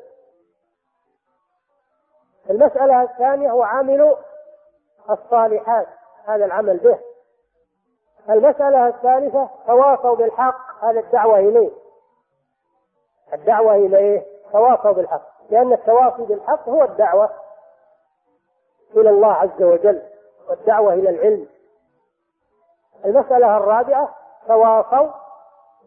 المسألة 2.50 3.02
الثانية 3.02 3.64
عامل 3.64 4.16
الصالحات. 5.10 5.86
هذا 6.24 6.44
العمل 6.44 6.76
به. 6.76 6.98
المسألة 8.30 8.88
الثالثة 8.88 9.50
تواصوا 9.66 10.16
بالحق. 10.16 10.67
هذا 10.80 11.00
الدعوة 11.00 11.38
إليه. 11.38 11.70
الدعوة 13.32 13.74
إليه 13.74 14.26
تواصوا 14.52 14.92
بالحق. 14.92 15.22
لأن 15.50 15.72
التواصي 15.72 16.22
بالحق 16.22 16.68
هو 16.68 16.82
الدعوة 16.82 17.30
إلى 18.96 19.10
الله 19.10 19.32
عز 19.32 19.62
وجل 19.62 20.02
والدعوة 20.48 20.92
إلى 20.92 21.10
العلم. 21.10 21.48
المسألة 23.04 23.56
الرابعة 23.56 24.14
تواصوا 24.48 25.10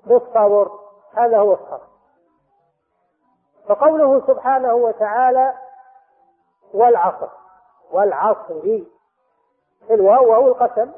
بالصبر. 0.05 0.79
هذا 1.13 1.37
هو 1.37 1.53
الصبر. 1.53 1.87
فقوله 3.67 4.27
سبحانه 4.27 4.73
وتعالى 4.73 5.53
والعصر. 6.73 7.29
والعصر 7.91 8.81
الواو 9.91 10.31
واو 10.31 10.47
القسم 10.47 10.91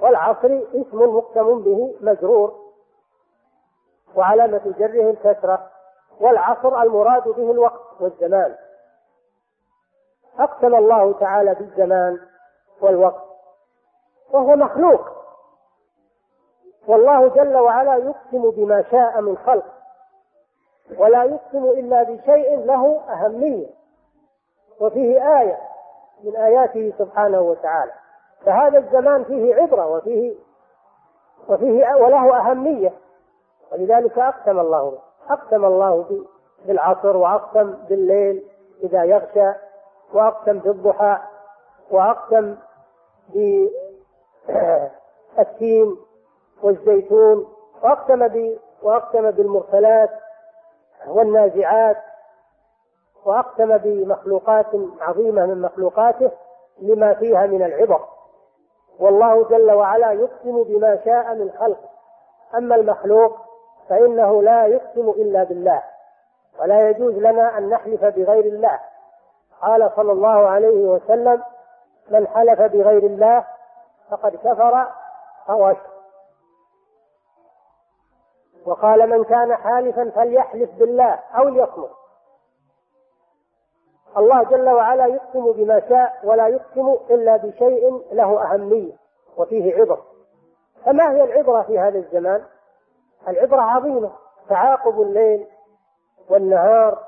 والعصر 0.00 0.60
اسم 0.74 1.16
مقسم 1.16 1.62
به 1.62 1.94
مجرور. 2.00 2.69
وعلامة 4.16 4.74
جره 4.78 5.10
الكسرة 5.10 5.70
والعصر 6.20 6.82
المراد 6.82 7.28
به 7.28 7.50
الوقت 7.50 8.00
والزمان. 8.00 8.56
أقسم 10.38 10.74
الله 10.74 11.12
تعالى 11.12 11.54
بالزمان 11.54 12.18
والوقت 12.80 13.24
وهو 14.30 14.56
مخلوق. 14.56 15.00
والله 16.88 17.28
جل 17.28 17.56
وعلا 17.56 17.96
يقسم 17.96 18.50
بما 18.50 18.84
شاء 18.90 19.20
من 19.20 19.38
خلق 19.38 19.64
ولا 20.98 21.24
يقسم 21.24 21.64
إلا 21.64 22.02
بشيء 22.02 22.58
له 22.64 23.00
أهمية 23.08 23.66
وفيه 24.80 25.40
آية 25.40 25.58
من 26.24 26.36
آياته 26.36 26.92
سبحانه 26.98 27.40
وتعالى. 27.40 27.92
فهذا 28.44 28.78
الزمان 28.78 29.24
فيه 29.24 29.54
عبرة 29.54 29.86
وفيه 29.86 30.34
وفيه 31.48 31.94
وله 31.94 32.36
أهمية. 32.36 32.92
ولذلك 33.72 34.18
أقسم 34.18 34.60
الله 34.60 34.98
أقسم 35.30 35.64
الله 35.64 36.24
بالعصر 36.66 37.16
وأقسم 37.16 37.74
بالليل 37.88 38.44
إذا 38.82 39.04
يغشى 39.04 39.52
وأقسم 40.12 40.58
بالضحى 40.58 41.18
وأقسم 41.90 42.56
بالتين 45.28 45.96
والزيتون 46.62 47.48
وأقسم 47.82 48.28
ب 48.28 48.58
وأقسم 48.82 49.30
بالمرسلات 49.30 50.10
والنازعات 51.06 51.96
وأقسم 53.24 53.78
بمخلوقات 53.78 54.66
عظيمة 55.00 55.46
من 55.46 55.62
مخلوقاته 55.62 56.30
لما 56.78 57.14
فيها 57.14 57.46
من 57.46 57.62
العبر. 57.62 58.00
والله 58.98 59.48
جل 59.48 59.70
وعلا 59.72 60.12
يقسم 60.12 60.62
بما 60.62 60.98
شاء 61.04 61.34
من 61.34 61.50
خلقه. 61.50 61.88
أما 62.54 62.74
المخلوق 62.74 63.49
فإنه 63.90 64.42
لا 64.42 64.66
يقسم 64.66 65.10
إلا 65.10 65.44
بالله 65.44 65.82
ولا 66.60 66.90
يجوز 66.90 67.14
لنا 67.14 67.58
أن 67.58 67.68
نحلف 67.68 68.04
بغير 68.04 68.44
الله. 68.44 68.80
قال 69.62 69.92
صلى 69.96 70.12
الله 70.12 70.48
عليه 70.48 70.88
وسلم 70.88 71.42
من 72.10 72.26
حلف 72.26 72.60
بغير 72.60 73.02
الله 73.02 73.44
فقد 74.10 74.36
كفر 74.36 74.86
أو 75.50 75.70
أشرك. 75.70 75.90
وقال 78.66 79.10
من 79.10 79.24
كان 79.24 79.56
حالفا 79.56 80.10
فليحلف 80.10 80.70
بالله 80.78 81.18
أو 81.38 81.48
ليصمت. 81.48 81.90
الله 84.16 84.42
جل 84.42 84.68
وعلا 84.68 85.06
يقسم 85.06 85.52
بما 85.52 85.80
شاء 85.88 86.20
ولا 86.24 86.48
يقسم 86.48 86.96
إلا 87.10 87.36
بشيء 87.36 88.02
له 88.12 88.42
أهمية 88.42 88.92
وفيه 89.36 89.74
عبر. 89.74 90.02
فما 90.84 91.10
هي 91.10 91.24
العبرة 91.24 91.62
في 91.62 91.78
هذا 91.78 91.98
الزمان؟ 91.98 92.44
العبرة 93.28 93.60
عظيمة 93.60 94.10
تعاقب 94.48 95.00
الليل 95.00 95.46
والنهار 96.30 96.98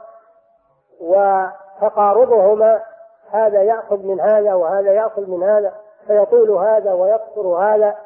وتقاربهما 1.01 2.83
هذا 3.31 3.63
يأخذ 3.63 3.97
من 3.97 4.21
هذا 4.21 4.55
وهذا 4.55 4.93
يأخذ 4.93 5.31
من 5.31 5.43
هذا 5.43 5.75
فيطول 6.07 6.51
هذا 6.51 6.93
ويقصر 6.93 7.47
هذا. 7.47 7.97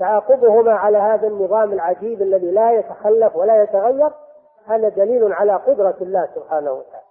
تعاقبهما 0.00 0.72
على 0.72 0.98
هذا 0.98 1.26
النظام 1.26 1.72
العجيب 1.72 2.22
الذي 2.22 2.50
لا 2.50 2.72
يتخلف 2.72 3.36
ولا 3.36 3.62
يتغير 3.62 4.10
هذا 4.66 4.88
دليل 4.88 5.32
على 5.32 5.52
قدرة 5.52 5.94
الله 6.00 6.28
سبحانه 6.34 6.72
وتعالى. 6.72 7.04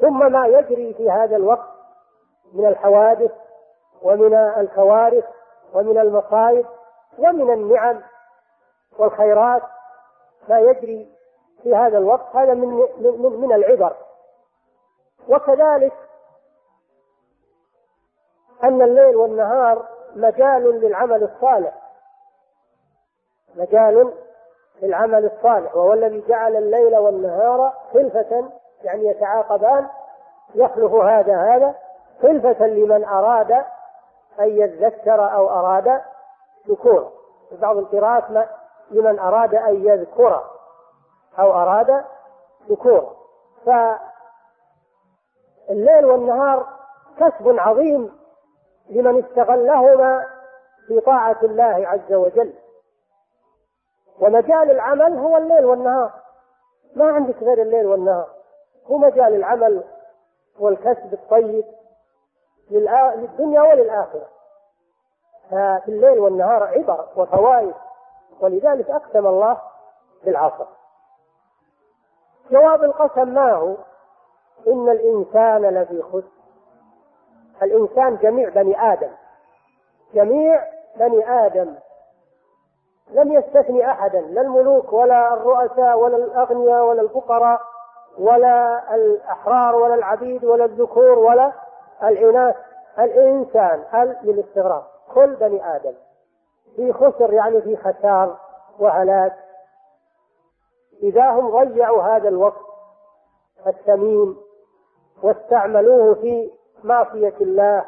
ثم 0.00 0.32
ما 0.32 0.46
يجري 0.46 0.94
في 0.94 1.10
هذا 1.10 1.36
الوقت 1.36 1.68
من 2.52 2.66
الحوادث 2.66 3.30
ومن 4.02 4.34
الكوارث 4.34 5.24
ومن 5.74 5.98
المصائب 5.98 6.66
ومن 7.18 7.52
النعم 7.52 8.00
والخيرات 8.98 9.62
ما 10.48 10.58
يجري 10.60 11.12
في 11.62 11.76
هذا 11.76 11.98
الوقت 11.98 12.36
هذا 12.36 12.54
من 12.54 12.68
من 12.98 13.40
من 13.40 13.52
العبر. 13.52 13.96
وكذلك 15.28 15.92
أن 18.64 18.82
الليل 18.82 19.16
والنهار 19.16 19.88
مجال 20.16 20.80
للعمل 20.80 21.22
الصالح. 21.22 21.74
مجال 23.56 24.12
للعمل 24.82 25.24
الصالح 25.24 25.76
وهو 25.76 25.92
الذي 25.92 26.24
جعل 26.28 26.56
الليل 26.56 26.96
والنهار 26.96 27.72
خلفة 27.92 28.50
يعني 28.82 29.06
يتعاقبان 29.06 29.88
يخلف 30.54 30.92
هذا 30.92 31.36
هذا 31.36 31.74
خلفة 32.22 32.66
لمن 32.66 33.04
أراد 33.04 33.52
أن 34.40 34.48
يذكر 34.48 35.34
أو 35.34 35.50
أراد 35.50 36.00
ذكورا 36.68 37.10
في 37.48 37.56
بعض 37.56 37.76
القراءات 37.76 38.48
لمن 38.90 39.18
أراد 39.18 39.54
أن 39.54 39.86
يذكر 39.86 40.50
أو 41.38 41.52
أراد 41.52 42.04
ذكورا 42.68 43.16
فالليل 45.66 46.04
والنهار 46.04 46.66
كسب 47.18 47.58
عظيم 47.58 48.18
لمن 48.90 49.24
استغلهما 49.24 50.26
في 50.86 51.00
طاعة 51.00 51.38
الله 51.42 51.88
عز 51.88 52.12
وجل. 52.12 52.54
ومجال 54.20 54.70
العمل 54.70 55.18
هو 55.18 55.36
الليل 55.36 55.64
والنهار. 55.64 56.12
ما 56.96 57.10
عندك 57.10 57.42
غير 57.42 57.62
الليل 57.62 57.86
والنهار. 57.86 58.28
هو 58.86 58.98
مجال 58.98 59.34
العمل 59.34 59.84
والكسب 60.58 61.12
الطيب 61.12 61.64
للدنيا 62.70 63.62
وللآخرة. 63.62 64.28
ففي 65.50 65.88
الليل 65.88 66.18
والنهار 66.18 66.62
عبر 66.62 67.08
وفوائد 67.16 67.74
ولذلك 68.40 68.90
أقسم 68.90 69.26
الله 69.26 69.58
بالعصر. 70.24 70.66
جواب 72.50 72.84
القسم 72.84 73.28
ما 73.28 73.52
هو؟ 73.52 73.74
إن 74.66 74.88
الإنسان 74.88 75.62
لفي 75.62 76.02
خسر. 76.02 76.38
الإنسان 77.62 78.16
جميع 78.16 78.48
بني 78.48 78.92
آدم. 78.92 79.10
جميع 80.14 80.64
بني 80.96 81.46
آدم. 81.46 81.74
لم 83.10 83.32
يستثني 83.32 83.90
أحدا. 83.90 84.20
لا 84.20 84.40
الملوك 84.40 84.92
ولا 84.92 85.34
الرؤساء 85.34 85.98
ولا 85.98 86.16
الأغنياء 86.16 86.84
ولا 86.84 87.02
الفقراء 87.02 87.60
ولا 88.18 88.94
الأحرار 88.94 89.76
ولا 89.76 89.94
العبيد 89.94 90.44
ولا 90.44 90.64
الذكور 90.64 91.18
ولا 91.18 91.52
الإناث. 92.02 92.56
الإنسان 92.98 93.84
هل 93.90 94.16
للاستغراق 94.22 94.90
كل 95.14 95.34
بني 95.34 95.76
آدم. 95.76 95.94
في 96.76 96.92
خسر 96.92 97.32
يعني 97.32 97.62
في 97.62 97.76
خسار 97.76 98.36
وهلاك. 98.78 99.36
إذا 101.02 101.30
هم 101.30 101.64
ضيعوا 101.64 102.02
هذا 102.02 102.28
الوقت 102.28 102.66
الثمين 103.66 104.36
واستعملوه 105.22 106.14
في 106.14 106.50
معصية 106.84 107.34
الله 107.40 107.84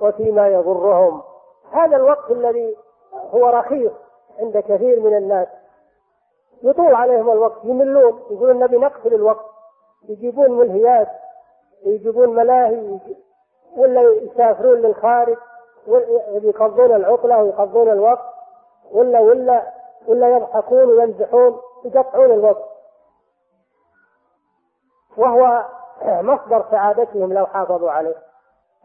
وفيما 0.00 0.48
يضرهم 0.48 1.22
هذا 1.72 1.96
الوقت 1.96 2.30
الذي 2.30 2.76
هو 3.14 3.48
رخيص 3.48 3.92
عند 4.38 4.58
كثير 4.58 5.00
من 5.00 5.16
الناس. 5.16 5.48
يطول 6.62 6.94
عليهم 6.94 7.30
الوقت 7.30 7.64
يملون 7.64 8.22
يقولون 8.30 8.58
نبي 8.58 8.76
نقفل 8.76 9.14
الوقت. 9.14 9.46
يجيبون 10.08 10.50
ملهيات 10.50 11.08
يجيبون 11.84 12.34
ملاهي 12.34 12.98
ولا 13.76 14.02
يسافرون 14.02 14.78
للخارج. 14.78 15.36
ويقضون 15.86 16.94
العطلة 16.94 17.42
ويقضون 17.42 17.88
الوقت 17.88 18.34
ولا 18.92 19.20
ولا 19.20 19.72
ولا 20.06 20.36
يضحكون 20.36 20.84
ويمزحون 20.84 21.60
يقطعون 21.84 22.32
الوقت. 22.32 22.64
وهو 25.16 25.64
مصدر 26.02 26.64
سعادتهم 26.70 27.32
لو 27.32 27.46
حافظوا 27.46 27.90
عليه. 27.90 28.16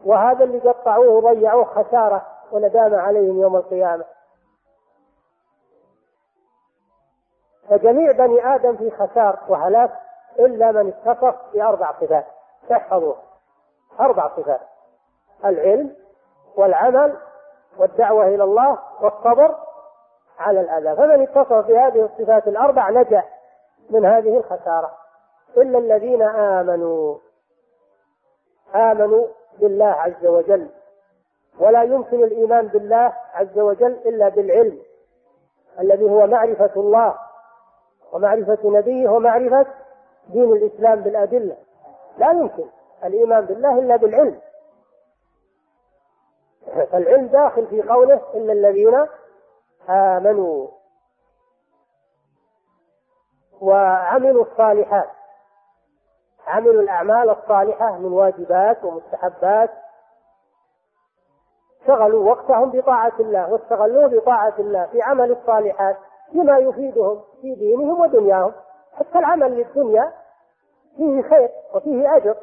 وهذا 0.04 0.44
اللي 0.44 0.58
قطعوه 0.58 1.08
وضيعوه 1.08 1.64
خسارة 1.64 2.26
وندامة 2.52 2.98
عليهم 2.98 3.40
يوم 3.40 3.56
القيامة. 3.56 4.04
فجميع 7.68 8.12
بني 8.12 8.54
آدم 8.54 8.76
في 8.76 8.90
خسار 8.90 9.38
وهلاك 9.48 9.90
إلا 10.38 10.72
من 10.72 10.88
اتصف 10.88 11.34
بأربع 11.54 11.92
صفات. 12.00 12.26
تحفظوه 12.68 13.16
أربع 14.00 14.36
صفات. 14.36 14.60
العلم 15.44 16.01
والعمل 16.56 17.16
والدعوة 17.78 18.26
إلى 18.26 18.44
الله 18.44 18.78
والصبر 19.00 19.56
على 20.38 20.60
الأذى. 20.60 20.96
فمن 20.96 21.22
اتصف 21.22 21.52
بهذه 21.52 22.04
الصفات 22.04 22.48
الأربع 22.48 22.90
نجا 22.90 23.22
من 23.90 24.04
هذه 24.06 24.36
الخسارة. 24.36 24.90
إلا 25.56 25.78
الذين 25.78 26.22
آمنوا 26.22 27.16
آمنوا 28.74 29.26
بالله 29.58 29.86
عز 29.86 30.26
وجل. 30.26 30.68
ولا 31.58 31.82
يمكن 31.82 32.24
الإيمان 32.24 32.66
بالله 32.66 33.12
عز 33.34 33.58
وجل 33.58 33.92
إلا 33.92 34.28
بالعلم 34.28 34.78
الذي 35.80 36.10
هو 36.10 36.26
معرفة 36.26 36.70
الله 36.76 37.14
ومعرفة 38.12 38.58
نبيه 38.64 39.08
ومعرفة 39.08 39.66
دين 40.28 40.52
الإسلام 40.52 41.00
بالأدلة. 41.00 41.56
لا 42.18 42.30
يمكن 42.30 42.64
الإيمان 43.04 43.44
بالله 43.44 43.78
إلا 43.78 43.96
بالعلم. 43.96 44.40
فالعلم 46.66 47.26
داخل 47.26 47.66
في 47.66 47.82
قوله 47.82 48.20
إلا 48.34 48.52
الذين 48.52 49.06
آمنوا 49.88 50.68
وعملوا 53.60 54.44
الصالحات 54.44 55.10
عملوا 56.46 56.82
الأعمال 56.82 57.30
الصالحة 57.30 57.98
من 57.98 58.12
واجبات 58.12 58.84
ومستحبات 58.84 59.70
شغلوا 61.86 62.30
وقتهم 62.30 62.70
بطاعة 62.70 63.12
الله 63.20 63.52
واستغلوه 63.52 64.06
بطاعة 64.06 64.54
الله 64.58 64.86
في 64.86 65.02
عمل 65.02 65.32
الصالحات 65.32 65.96
بما 66.32 66.58
يفيدهم 66.58 67.20
في 67.40 67.54
دينهم 67.54 68.00
ودنياهم 68.00 68.52
حتى 68.98 69.18
العمل 69.18 69.52
للدنيا 69.52 70.12
فيه 70.96 71.22
خير 71.22 71.50
وفيه 71.74 72.16
أجر. 72.16 72.36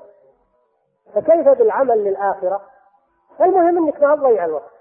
فكيف 1.15 1.49
بالعمل 1.49 2.03
للآخرة؟ 2.03 2.61
المهم 3.41 3.77
أنك 3.87 4.03
ما 4.03 4.15
تضيع 4.15 4.45
الوقت. 4.45 4.71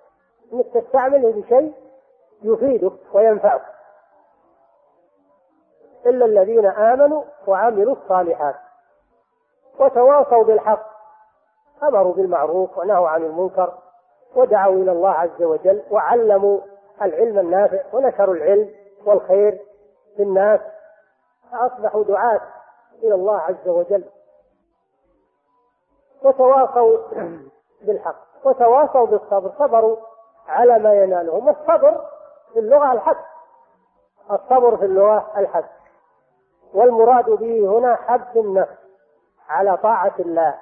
أنك 0.52 0.66
تستعمله 0.74 1.42
بشيء 1.42 1.74
يفيدك 2.42 2.92
وينفعك. 3.12 3.62
إلا 6.06 6.24
الذين 6.24 6.66
آمنوا 6.66 7.22
وعملوا 7.46 7.96
الصالحات 7.96 8.54
وتواصوا 9.78 10.44
بالحق 10.44 10.86
أمروا 11.82 12.14
بالمعروف 12.14 12.78
ونهوا 12.78 13.08
عن 13.08 13.22
المنكر 13.22 13.78
ودعوا 14.34 14.74
إلى 14.74 14.92
الله 14.92 15.10
عز 15.10 15.42
وجل 15.42 15.82
وعلموا 15.90 16.60
العلم 17.02 17.38
النافع 17.38 17.82
ونشروا 17.92 18.34
العلم 18.34 18.70
والخير 19.04 19.60
للناس 20.18 20.60
فأصبحوا 21.52 22.04
دعاة 22.04 22.40
إلى 23.02 23.14
الله 23.14 23.38
عز 23.40 23.68
وجل. 23.68 24.04
وتواصوا 26.22 26.98
بالحق. 27.82 28.27
وتواصوا 28.44 29.06
بالصبر. 29.06 29.52
صبروا 29.58 29.96
على 30.48 30.78
ما 30.78 30.94
ينالهم 30.94 31.48
الصبر 31.48 32.04
في 32.52 32.58
اللغة 32.58 32.92
الحق؟ 32.92 33.24
الصبر 34.30 34.76
في 34.76 34.84
اللغة 34.84 35.32
الحق. 35.36 35.70
والمراد 36.74 37.30
به 37.30 37.78
هنا 37.78 37.96
حبس 37.96 38.36
النفس 38.36 38.78
على 39.48 39.76
طاعة 39.76 40.14
الله. 40.18 40.58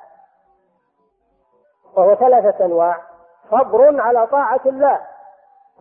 وهو 1.96 2.14
ثلاثة 2.14 2.64
أنواع. 2.64 3.02
صبر 3.50 4.00
على 4.00 4.26
طاعة 4.26 4.60
الله. 4.66 5.00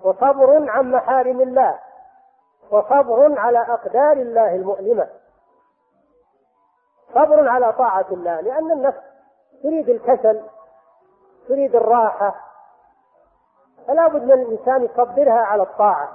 وصبر 0.03 0.69
عن 0.69 0.91
محارم 0.91 1.41
الله. 1.41 1.79
وصبر 2.71 3.39
على 3.39 3.59
أقدار 3.59 4.11
الله 4.11 4.55
المؤلمة. 4.55 5.07
صبر 7.13 7.49
على 7.49 7.73
طاعة 7.73 8.05
الله. 8.11 8.41
لأن 8.41 8.71
النفس 8.71 9.01
تريد 9.63 9.89
الكسل 9.89 10.43
تريد 11.47 11.75
الراحة. 11.75 12.35
فلا 13.87 14.07
بد 14.07 14.23
من 14.23 14.31
الإنسان 14.31 14.83
يصبرها 14.83 15.41
على 15.41 15.63
الطاعة 15.63 16.09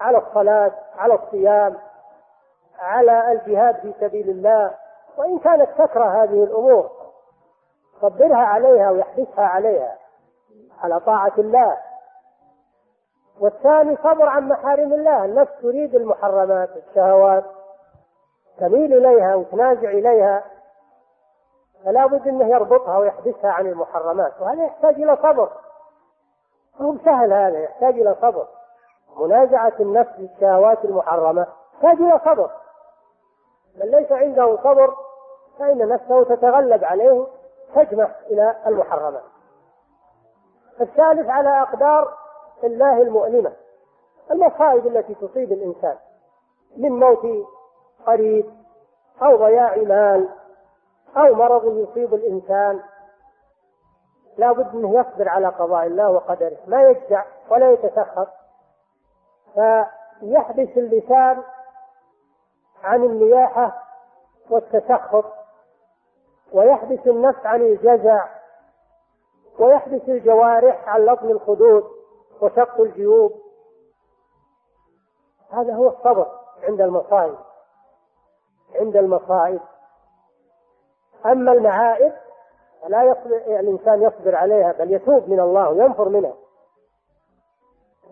على 0.00 0.18
الصلاة 0.18 0.72
على 0.98 1.14
الصيام 1.14 1.76
على 2.78 3.32
الجهاد 3.32 3.76
في 3.76 3.94
سبيل 4.00 4.30
الله. 4.30 4.74
وإن 5.16 5.38
كانت 5.38 5.68
تكره 5.78 6.22
هذه 6.22 6.44
الأمور 6.44 6.90
صبرها 8.00 8.46
عليها 8.46 8.90
ويحبسها 8.90 9.44
عليها 9.44 9.96
على 10.82 11.00
طاعة 11.00 11.32
الله. 11.38 11.76
والثاني 13.40 13.96
صبر 13.96 14.28
عن 14.28 14.48
محارم 14.48 14.92
الله. 14.92 15.24
النفس 15.24 15.52
تريد 15.62 15.94
المحرمات 15.94 16.70
الشهوات 16.76 17.44
تميل 18.58 19.06
إليها 19.06 19.34
وتنازع 19.34 19.88
إليها. 19.90 20.44
فلا 21.84 22.06
بد 22.06 22.28
أنه 22.28 22.48
يربطها 22.48 22.98
ويحبسها 22.98 23.50
عن 23.50 23.66
المحرمات 23.66 24.32
وهذا 24.40 24.64
يحتاج 24.64 24.94
إلى 24.94 25.16
صبر. 25.16 25.50
مو 26.80 26.96
سهل 27.04 27.32
هذا 27.32 27.58
يحتاج 27.58 27.94
إلى 28.00 28.16
صبر. 28.22 28.46
منازعة 29.16 29.72
النفس 29.80 30.10
للشهوات 30.18 30.84
المحرمة 30.84 31.46
يحتاج 31.74 32.00
إلى 32.00 32.20
صبر. 32.24 32.50
من 33.76 33.90
ليس 33.90 34.12
عنده 34.12 34.56
صبر 34.56 34.94
فإن 35.58 35.88
نفسه 35.88 36.24
تتغلب 36.24 36.84
عليه 36.84 37.26
تجمع 37.74 38.10
إلى 38.30 38.56
المحرمات 38.66 39.22
الثالث 40.80 41.28
على 41.28 41.62
أقدار 41.62 42.14
الله 42.64 43.02
المؤلمة 43.02 43.52
المصائب 44.30 44.86
التي 44.86 45.14
تصيب 45.14 45.52
الإنسان 45.52 45.96
من 46.76 46.90
موت 46.90 47.46
قريب 48.06 48.50
أو 49.22 49.36
ضياع 49.36 49.76
مال 49.76 50.28
أو 51.16 51.34
مرض 51.34 51.78
يصيب 51.78 52.14
الإنسان 52.14 52.82
لا 54.36 54.52
بد 54.52 54.74
أنه 54.74 55.00
يصبر 55.00 55.28
على 55.28 55.48
قضاء 55.48 55.86
الله 55.86 56.10
وقدره 56.10 56.56
ما 56.66 56.82
يجزع 56.82 57.24
ولا 57.50 57.72
يتسخط 57.72 58.28
فيحبس 59.54 60.68
اللسان 60.76 61.42
عن 62.82 63.04
النياحة 63.04 63.82
والتسخط 64.50 65.24
ويحبس 66.52 67.06
النفس 67.06 67.46
عن 67.46 67.60
الجزع 67.60 68.26
ويحبس 69.58 70.02
الجوارح 70.08 70.88
عن 70.88 71.04
لطم 71.04 71.30
الخدود 71.30 71.84
وشق 72.40 72.80
الجيوب. 72.80 73.32
هذا 75.50 75.74
هو 75.74 75.88
الصبر 75.88 76.26
عند 76.62 76.80
المصائب 76.80 77.38
عند 78.74 78.96
المصائب. 78.96 79.60
أما 81.26 81.52
المعائب 81.52 82.12
فلا 82.82 83.02
يصبر 83.02 83.60
الإنسان 83.60 84.02
يصبر 84.02 84.36
عليها 84.36 84.72
بل 84.72 84.92
يتوب 84.92 85.28
من 85.28 85.40
الله 85.40 85.70
وينفر 85.70 86.08
منها. 86.08 86.34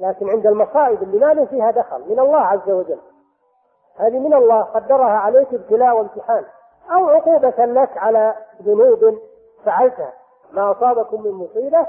لكن 0.01 0.31
عند 0.31 0.47
المصائب 0.47 1.03
اللي 1.03 1.19
ما 1.19 1.45
فيها 1.45 1.71
دخل 1.71 2.01
من 2.09 2.19
الله 2.19 2.41
عز 2.41 2.71
وجل. 2.71 2.99
هذه 3.97 4.19
من 4.19 4.35
الله 4.35 4.63
قدرها 4.63 5.19
عليك 5.19 5.55
ابتلاء 5.55 5.97
وامتحان. 5.97 6.45
أو 6.91 7.09
عقوبة 7.09 7.65
لك 7.65 7.99
على 7.99 8.35
ذنوب 8.63 9.19
فعلتها. 9.65 10.13
ما 10.53 10.71
أصابكم 10.71 11.23
من 11.23 11.31
مصيبة 11.31 11.87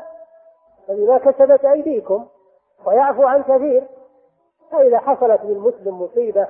فبما 0.88 1.18
كسبت 1.18 1.66
أيديكم 1.66 2.26
ويعفو 2.86 3.24
عن 3.24 3.44
كثير 3.44 3.84
فإذا 4.72 5.00
حصلت 5.00 5.42
للمسلم 5.44 6.02
مصيبة 6.02 6.48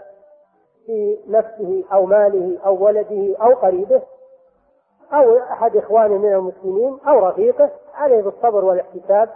في 0.86 1.19
نفسه 1.28 1.84
أو 1.93 2.05
ماله 2.05 2.59
أو 2.65 2.86
ولده 2.86 3.36
أو 3.41 3.53
قريبه 3.53 4.01
أو 5.14 5.38
أحد 5.38 5.78
إخوانه 5.78 6.18
من 6.18 6.34
المسلمين 6.34 6.99
أو 7.07 7.28
رفيقه 7.28 7.70
عليه 7.93 8.22
بالصبر 8.22 8.66
والاحتساب 8.66 9.30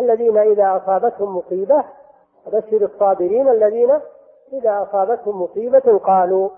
الذين 0.00 0.38
إذا 0.38 0.76
أصابتهم 0.76 1.36
مصيبة 1.36 1.84
بشر 2.46 2.84
الصابرين 2.84 3.48
الذين 3.48 4.00
إذا 4.52 4.82
أصابتهم 4.82 5.42
مصيبة 5.42 5.98
قالوا 5.98 6.50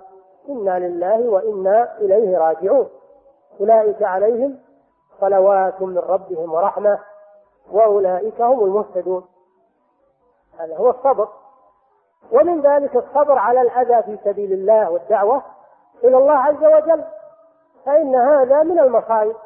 إنا 0.48 0.78
لله 0.78 1.28
وإنا 1.28 1.98
إليه 1.98 2.38
راجعون. 2.38 2.88
أولئك 3.60 4.02
عليهم 4.02 4.58
صلوات 5.20 5.82
من 5.82 5.98
ربهم 5.98 6.52
ورحمة 6.52 6.98
وأولئك 7.72 8.40
هم 8.40 8.64
المهتدون. 8.64 9.24
هذا 10.58 10.76
هو 10.76 10.90
الصبر. 10.90 11.28
ومن 12.32 12.60
ذلك 12.60 12.96
الصبر 12.96 13.38
على 13.38 13.60
الأذى 13.60 14.02
في 14.02 14.18
سبيل 14.24 14.52
الله 14.52 14.90
والدعوة 14.90 15.42
إلى 16.04 16.16
الله 16.16 16.38
عز 16.38 16.64
وجل. 16.64 17.04
فإن 17.86 18.14
هذا 18.14 18.62
من 18.62 18.78
المصائب 18.78 19.36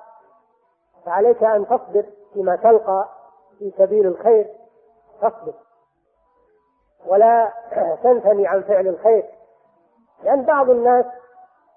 فعليك 1.07 1.43
أن 1.45 1.67
تصبر 1.67 2.05
فيما 2.35 2.57
تلقى 2.57 3.09
في 3.59 3.73
سبيل 3.79 4.07
الخير. 4.07 4.47
تصبر. 5.23 5.53
ولا 7.07 7.53
تنثني 8.03 8.47
عن 8.47 8.63
فعل 8.63 8.89
الخير. 8.89 9.25
لأن 10.23 10.43
بعض 10.43 10.71
الناس 10.71 11.05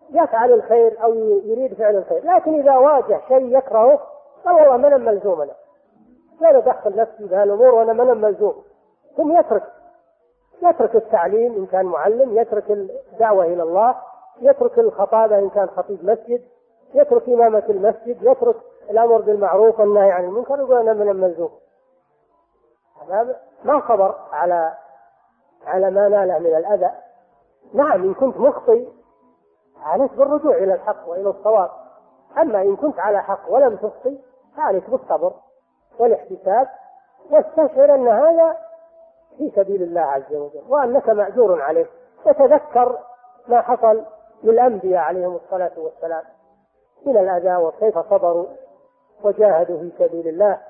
يفعل 0.09 0.53
الخير 0.53 1.03
أو 1.03 1.14
يريد 1.43 1.74
فعل 1.74 1.95
الخير. 1.95 2.26
لكن 2.26 2.59
إذا 2.59 2.78
واجه 2.78 3.22
شيء 3.28 3.57
يكرهه 3.57 3.99
قال 4.45 4.55
والله 4.55 4.78
من 4.78 5.05
ملزوم 5.05 5.41
أنا 5.41 5.53
لا 6.41 6.57
أدخل 6.57 6.95
نفسي 6.95 7.26
بهالأمور 7.26 7.76
وأنا 7.76 7.93
من 7.93 8.22
ملزوم. 8.22 8.64
ثم 9.18 9.39
يترك. 9.39 9.64
يترك 10.62 10.95
التعليم 10.95 11.53
إن 11.53 11.66
كان 11.66 11.86
معلم 11.86 12.38
يترك 12.38 12.72
الدعوة 12.72 13.45
إلى 13.45 13.64
الله. 13.64 13.95
يترك 14.39 14.79
الخطابة 14.79 15.39
إن 15.39 15.49
كان 15.49 15.69
خطيب 15.69 16.05
مسجد 16.05 16.41
يترك 16.93 17.29
إمامة 17.29 17.63
المسجد 17.69 18.17
يترك 18.21 18.55
الأمر 18.89 19.21
بالمعروف 19.21 19.79
والنهي 19.79 20.11
عن 20.11 20.23
المنكر 20.23 20.59
يقول 20.59 20.77
أنا 20.77 20.93
من 20.93 21.09
الملزوم 21.09 21.51
هذا 23.09 23.39
ما 23.63 23.82
صبر 23.88 24.15
على 24.32 24.73
على 25.65 25.91
ما 25.91 26.09
ناله 26.09 26.39
من 26.39 26.55
الأذى. 26.55 26.91
نعم 27.73 28.03
إن 28.03 28.13
كنت 28.13 28.38
مخطئ 28.38 28.88
عليك 29.84 30.13
بالرجوع 30.13 30.55
إلى 30.55 30.73
الحق 30.73 31.09
وإلى 31.09 31.29
الصواب. 31.29 31.69
أما 32.38 32.61
إن 32.61 32.75
كنت 32.75 32.99
على 32.99 33.23
حق 33.23 33.49
ولم 33.49 33.75
تخطئ 33.75 34.17
فعليك 34.57 34.89
بالصبر 34.89 35.34
والاحتساب 35.99 36.67
واستشعر 37.32 37.95
أن 37.95 38.07
هذا 38.07 38.57
في 39.38 39.51
سبيل 39.55 39.84
الله 39.84 40.01
عز 40.01 40.36
وجل 40.36 40.63
وأنك 40.69 41.09
مأجور 41.09 41.61
عليه. 41.61 41.86
وتذكر 42.25 42.99
ما 43.47 43.61
حصل 43.61 44.05
للأنبياء 44.43 45.03
عليهم 45.03 45.35
الصلاة 45.35 45.79
والسلام. 45.79 46.23
من 47.05 47.17
الأذى 47.17 47.55
وكيف 47.55 47.97
صبروا 47.99 48.47
وجاهدوا 49.23 49.79
في 49.79 49.91
سبيل 49.99 50.27
الله 50.27 50.61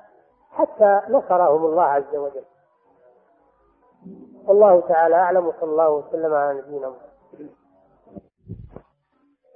حتى 0.50 1.00
نصرهم 1.08 1.64
الله 1.64 1.82
عز 1.82 2.16
وجل. 2.16 2.44
والله 4.44 4.80
تعالى 4.80 5.14
أعلم 5.14 5.46
وصلى 5.46 5.70
الله 5.70 5.90
وسلم 5.90 6.34
على 6.34 6.58
نبينا 6.58 6.88
محمد. 6.88 7.50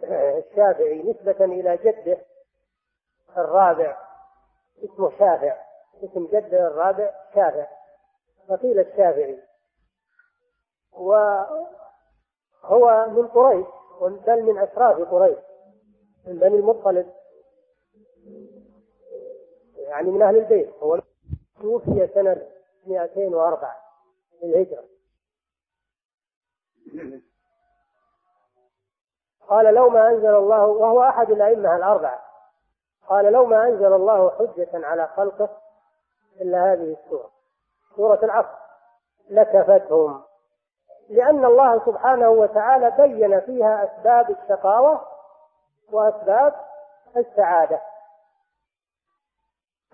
الشافعي 0.04 1.02
نسبة 1.02 1.44
إلى 1.44 1.76
جده 1.76 2.18
الرابع 3.36 3.96
اسمه 4.84 5.10
شافع. 5.10 5.56
اسم 6.04 6.26
جده 6.26 6.66
الرابع 6.66 7.10
شافع. 7.34 7.66
فقيل 8.48 8.80
الشافعي. 8.80 9.42
وهو 10.92 11.66
من 13.08 13.26
قريش. 13.26 13.66
بل 14.00 14.42
من 14.42 14.58
أشراف 14.58 15.08
قريش 15.10 15.38
من 16.26 16.38
بني 16.38 16.56
المطلب. 16.56 17.12
يعني 19.76 20.10
من 20.10 20.22
أهل 20.22 20.36
البيت. 20.36 20.70
هو 20.82 21.00
توفي 21.60 22.08
سنة 22.14 22.46
204 22.86 23.76
للهجرة 24.42 24.84
قال 29.48 29.74
لو 29.74 29.88
ما 29.88 30.08
أنزل 30.08 30.34
الله 30.34 30.66
وهو 30.66 31.02
أحد 31.02 31.30
الأئمة 31.30 31.76
الأربعة. 31.76 32.22
قال 33.08 33.32
لو 33.32 33.46
ما 33.46 33.68
أنزل 33.68 33.92
الله 33.92 34.30
حجة 34.30 34.86
على 34.86 35.06
خلقه 35.06 35.58
إلا 36.40 36.72
هذه 36.72 36.96
السورة. 37.04 37.30
سورة 37.96 38.24
العصر. 38.24 38.58
لكفتهم. 39.30 40.25
لأن 41.08 41.44
الله 41.44 41.86
سبحانه 41.86 42.30
وتعالى 42.30 42.90
بين 42.90 43.40
فيها 43.40 43.84
أسباب 43.84 44.30
الشقاوة 44.30 45.00
وأسباب 45.92 46.54
السعادة. 47.16 47.80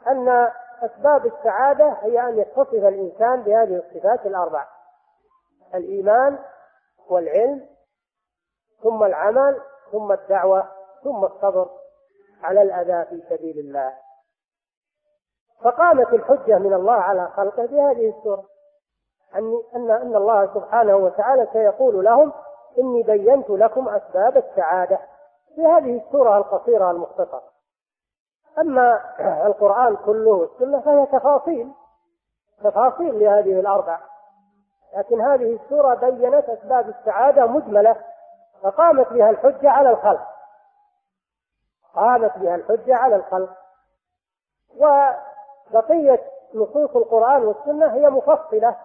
أن 0.06 0.50
أسباب 0.82 1.26
السعادة 1.26 1.96
هي 2.02 2.20
أن 2.20 2.38
يتصف 2.38 2.72
الإنسان 2.74 3.42
بهذه 3.42 3.76
الصفات 3.76 4.26
الأربع 4.26 4.66
الإيمان 5.74 6.38
والعلم 7.08 7.68
ثم 8.82 9.02
العمل 9.04 9.60
ثم 9.92 10.12
الدعوة 10.12 10.68
ثم 11.04 11.24
الصبر 11.24 11.70
على 12.42 12.62
الأذى 12.62 13.04
في 13.04 13.22
سبيل 13.36 13.58
الله. 13.58 13.98
فقامت 15.64 16.08
الحجة 16.12 16.58
من 16.58 16.72
الله 16.72 16.92
على 16.94 17.28
خلقه 17.28 17.66
بهذه 17.66 18.08
السورة 18.18 18.44
أن 19.36 19.62
أن 19.74 20.16
الله 20.16 20.54
سبحانه 20.54 20.96
وتعالى 20.96 21.48
سيقول 21.52 22.04
لهم 22.04 22.32
إني 22.78 23.02
بينت 23.02 23.50
لكم 23.50 23.88
أسباب 23.88 24.36
السعادة. 24.36 24.98
في 25.54 25.66
هذه 25.66 26.02
السورة 26.06 26.38
القصيرة 26.38 26.90
المختصرة. 26.90 27.42
أما 28.58 29.00
القرآن 29.46 29.96
كله 29.96 30.30
والسنة 30.30 30.80
فهي 30.80 31.06
تفاصيل. 31.06 31.72
تفاصيل 32.64 33.20
لهذه 33.20 33.60
الأربع. 33.60 34.00
لكن 34.96 35.20
هذه 35.20 35.58
السورة 35.62 35.94
بينت 35.94 36.48
أسباب 36.48 36.88
السعادة 36.88 37.46
مجملة. 37.46 37.96
فقامت 38.62 39.12
بها 39.12 39.30
الحجة 39.30 39.70
على 39.70 39.90
الخلق. 39.90 40.28
قامت 41.94 42.38
بها 42.38 42.54
الحجة 42.54 42.96
على 42.96 43.16
الخلق. 43.16 43.50
وبقية 44.76 46.20
نصوص 46.54 46.96
القرآن 46.96 47.44
والسنة 47.44 47.94
هي 47.94 48.10
مفصلة. 48.10 48.76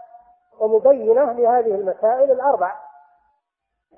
ومبينة 0.60 1.32
لهذه 1.32 1.76
المسائل 1.76 2.32
الأربع. 2.32 2.76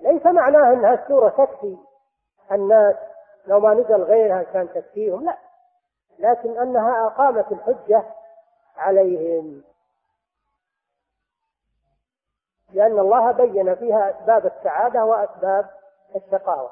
ليس 0.02 0.26
معناه 0.26 0.74
أنها 0.74 0.94
السورة 0.94 1.30
تكفي 1.30 1.78
الناس 2.52 2.96
لو 3.48 3.60
ما 3.60 3.74
نزل 3.74 4.04
غيرها 4.04 4.44
كان 4.44 4.74
تكفيهم 4.74 5.26
لا. 5.26 5.38
لكن 6.20 6.58
أنها 6.60 7.08
أقامت 7.08 7.52
الحجة 7.52 8.04
عليهم. 8.78 9.64
لأن 12.74 13.00
الله 13.00 13.32
بين 13.32 13.76
فيها 13.76 14.10
أسباب 14.10 14.46
السعادة 14.46 15.06
وأسباب 15.06 15.70
الشقاوة. 16.16 16.72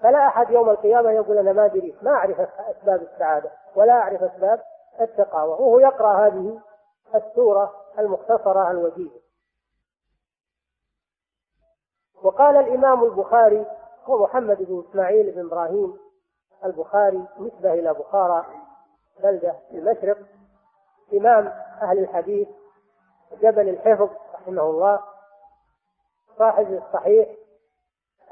فلا 0.00 0.26
أحد 0.26 0.50
يوم 0.50 0.70
القيامة 0.70 1.10
يقول 1.10 1.38
أنا 1.38 1.52
ما 1.52 1.64
أدري 1.64 1.96
ما 2.02 2.10
أعرف 2.10 2.40
أسباب 2.40 3.02
السعادة 3.02 3.50
ولا 3.76 3.92
أعرف 3.92 4.22
أسباب 4.22 4.60
الشقاوة. 5.00 5.60
وهو 5.60 5.78
يقرأ 5.78 6.26
هذه 6.26 6.60
السورة 7.14 7.74
المختصرة 7.98 8.70
الوجيزة 8.70 9.20
وقال 12.22 12.56
الإمام 12.56 13.04
البخاري 13.04 13.66
هو 14.04 14.22
محمد 14.24 14.62
بن 14.62 14.84
إسماعيل 14.90 15.32
بن 15.32 15.46
إبراهيم 15.46 15.98
البخاري 16.64 17.26
نسبة 17.38 17.72
إلى 17.72 17.94
بخارى 17.94 18.46
بلدة 19.22 19.56
في 19.70 19.78
المشرق 19.78 20.18
إمام 21.14 21.46
أهل 21.82 21.98
الحديث 21.98 22.48
جبل 23.32 23.68
الحفظ 23.68 24.10
رحمه 24.34 24.62
الله 24.62 25.04
صاحب 26.38 26.72
الصحيح 26.72 27.28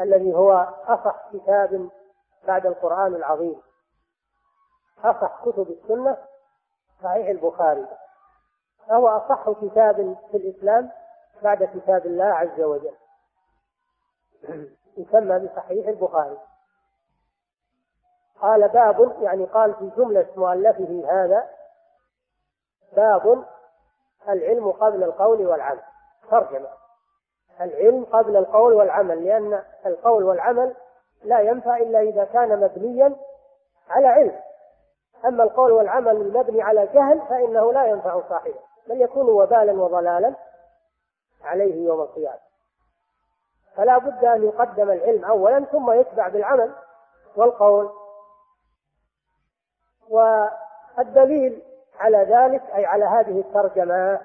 الذي 0.01 0.35
هو 0.35 0.53
أصح 0.85 1.33
كتاب 1.33 1.91
بعد 2.47 2.67
القرآن 2.67 3.15
العظيم. 3.15 3.61
أصح 5.05 5.45
كتب 5.45 5.71
السنة 5.71 6.17
صحيح 7.03 7.29
البخاري. 7.29 7.87
فهو 8.89 9.09
أصح 9.09 9.51
كتاب 9.51 10.17
في 10.31 10.37
الإسلام 10.37 10.91
بعد 11.43 11.65
كتاب 11.65 12.07
الله 12.07 12.25
عز 12.25 12.61
وجل. 12.61 12.95
يسمى 14.97 15.39
بصحيح 15.39 15.89
البخاري. 15.89 16.39
قال 18.41 18.69
باب 18.69 19.23
يعني 19.23 19.45
قال 19.45 19.75
في 19.75 19.91
جملة 19.97 20.27
مؤلفه 20.37 21.05
هذا 21.09 21.49
باب 22.97 23.45
العلم 24.29 24.71
قبل 24.71 25.03
القول 25.03 25.47
والعمل. 25.47 25.83
ترجمة. 26.31 26.69
العلم 27.61 28.05
قبل 28.05 28.37
القول 28.37 28.75
والعمل 28.75 29.25
لأن 29.25 29.63
القول 29.87 30.25
والعمل 30.25 30.75
لا 31.25 31.41
ينفع 31.41 31.77
إلا 31.77 32.01
إذا 32.01 32.25
كان 32.25 32.61
مبنيا 32.61 33.17
على 33.89 34.07
علم. 34.07 34.41
أما 35.25 35.45
القول 35.45 35.73
والعمل 35.73 36.17
المبني 36.17 36.63
على 36.63 36.87
جهل 36.87 37.21
فإنه 37.29 37.73
لا 37.73 37.87
ينفع 37.87 38.21
صاحبه. 38.29 38.61
بل 38.89 39.03
يكون 39.03 39.29
وبالا 39.29 39.73
وضلالا 39.73 40.35
عليه 41.45 41.87
يوم 41.87 42.01
القيامة. 42.01 42.39
فلا 43.77 43.99
بد 43.99 44.25
أن 44.25 44.45
يقدم 44.45 44.91
العلم 44.91 45.25
أولا 45.25 45.65
ثم 45.65 45.91
يتبع 45.91 46.29
بالعمل 46.29 46.73
والقول. 47.37 47.91
والدليل 50.09 51.63
على 51.99 52.19
ذلك 52.19 52.63
أي 52.75 52.87
على 52.87 53.05
هذه 53.05 53.41
الترجمة 53.41 54.21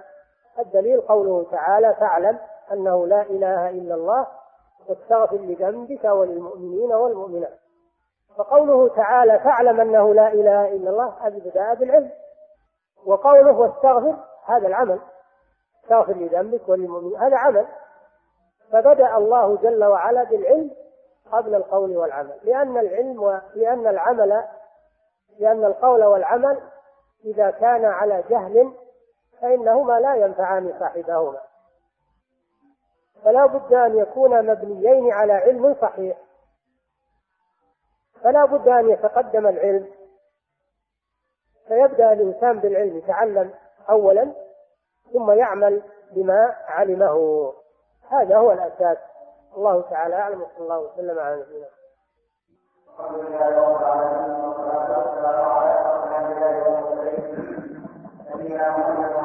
الدليل 0.60 1.02
قوله 1.02 1.46
تعالى 1.52 1.96
فاعلم 1.96 2.40
أنه 2.72 3.08
لا 3.08 3.22
إله 3.22 3.70
إلا 3.70 3.96
الله 3.96 4.28
واستغفر 4.88 5.38
لذنبك 5.38 6.04
وللمؤمنين 6.04 6.94
والمؤمنات. 6.94 7.60
فقوله 8.38 8.88
تعالى 8.96 9.40
فاعلم 9.40 9.82
أنه 9.82 10.14
لا 10.14 10.28
إله 10.28 10.68
إلا 10.68 10.90
الله 10.90 11.14
هذه 11.22 11.40
بداء 11.40 11.76
بالعلم. 11.76 12.12
وقوله 13.06 13.52
واستغفر 13.52 14.16
هذا 14.46 14.68
العمل 14.68 15.00
استغفر 15.84 16.14
لذنبك 16.14 16.70
وللمؤمنين 16.70 17.20
هذا 17.20 17.38
عمل. 17.38 17.68
فبدأ 18.72 19.18
الله 19.18 19.58
جل 19.58 19.84
وعلا 19.84 20.24
بالعلم 20.24 20.72
قبل 21.32 21.56
القول 21.56 21.98
والعمل. 21.98 22.40
لأن 22.44 22.78
العلم 22.78 23.24
ولأن 23.24 23.88
العمل 23.88 24.44
لأن 25.40 25.66
القول 25.66 26.04
والعمل 26.04 26.62
إذا 27.26 27.52
كان 27.52 27.86
على 27.86 28.24
جهل 28.30 28.74
فإنهما 29.42 30.00
لا 30.00 30.16
ينفعان 30.16 30.74
صاحبهما. 30.80 31.42
فلا 33.24 33.46
بد 33.46 33.74
أن 33.74 33.98
يكون 33.98 34.46
مبنيين 34.52 35.12
على 35.12 35.34
علم 35.34 35.76
صحيح. 35.82 36.18
فلا 38.24 38.46
بد 38.46 38.68
أن 38.68 38.90
يتقدم 38.90 39.48
العلم. 39.48 39.88
فيبدأ 41.68 42.14
الإنسان 42.14 42.60
بالعلم 42.60 42.98
يتعلم. 42.98 43.54
أولا 43.92 44.34
ثم 45.14 45.32
يعمل 45.32 45.82
بما 46.12 46.56
علمه. 46.68 47.54
هذا 48.10 48.38
هو 48.38 48.52
الأساس. 48.52 48.98
الله 49.58 49.82
تعالى 49.82 50.16
أعلم 50.16 50.42
وصلى 50.42 50.60
الله 50.60 50.80
وسلم 50.80 51.20
على 51.20 51.36
نبينا 51.36 51.68
الحمد 58.68 59.21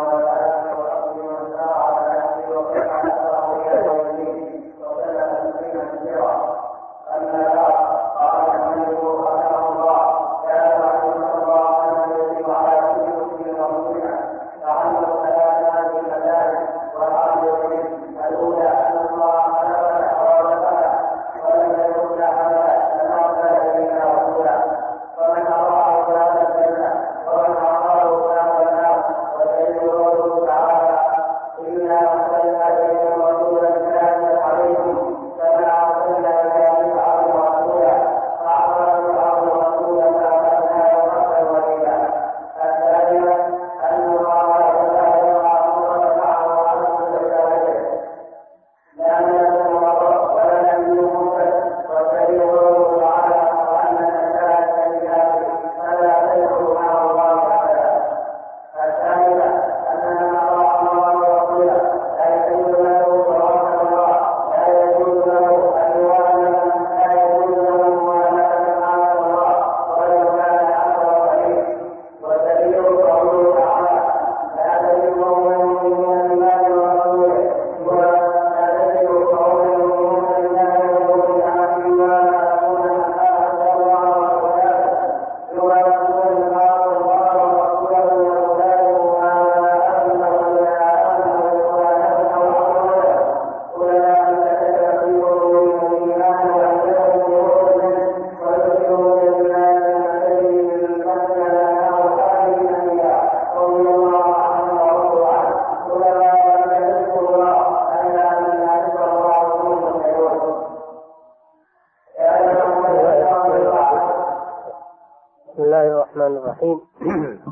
الرحيم 116.63 116.81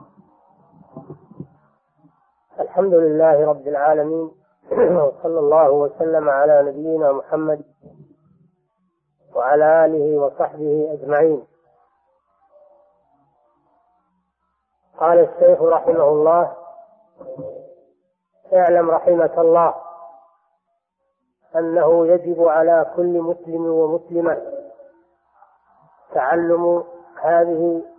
الحمد 2.61 2.95
لله 2.95 3.47
رب 3.47 3.69
العالمين 3.69 4.31
وصلى 5.03 5.39
الله 5.39 5.71
وسلم 5.71 6.29
على 6.31 6.63
نبينا 6.63 7.13
محمد 7.13 7.65
وعلى 9.35 9.85
آله 9.85 10.19
وصحبه 10.19 10.89
أجمعين. 10.93 11.45
قال 14.99 15.19
الشيخ 15.19 15.63
رحمه 15.63 16.09
الله 16.09 16.57
اعلم 18.55 18.91
رحمك 18.91 19.39
الله 19.39 19.75
أنه 21.57 22.07
يجب 22.07 22.43
على 22.49 22.93
كل 22.97 23.21
مسلم 23.21 23.67
ومسلمة 23.67 24.43
تعلم 26.15 26.85
هذه 27.23 27.94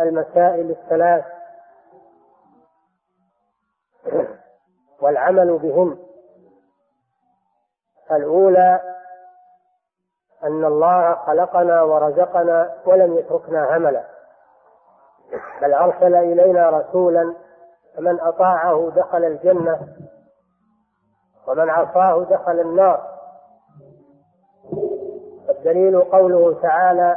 المسائل 0.00 0.70
الثلاث 0.70 1.24
والعمل 5.00 5.58
بهن 5.58 5.98
الأولى 8.10 8.80
أن 10.44 10.64
الله 10.64 11.14
خلقنا 11.14 11.82
ورزقنا 11.82 12.74
ولم 12.86 13.16
يتركنا 13.16 13.76
هملا 13.76 14.04
بل 15.62 15.74
أرسل 15.74 16.14
إلينا 16.14 16.70
رسولا 16.70 17.34
فمن 17.96 18.20
أطاعه 18.20 18.92
دخل 18.96 19.24
الجنة 19.24 19.80
ومن 21.46 21.70
عصاه 21.70 22.24
دخل 22.24 22.60
النار. 22.60 23.10
الدليل 25.48 26.00
قوله 26.00 26.60
تعالى 26.62 27.16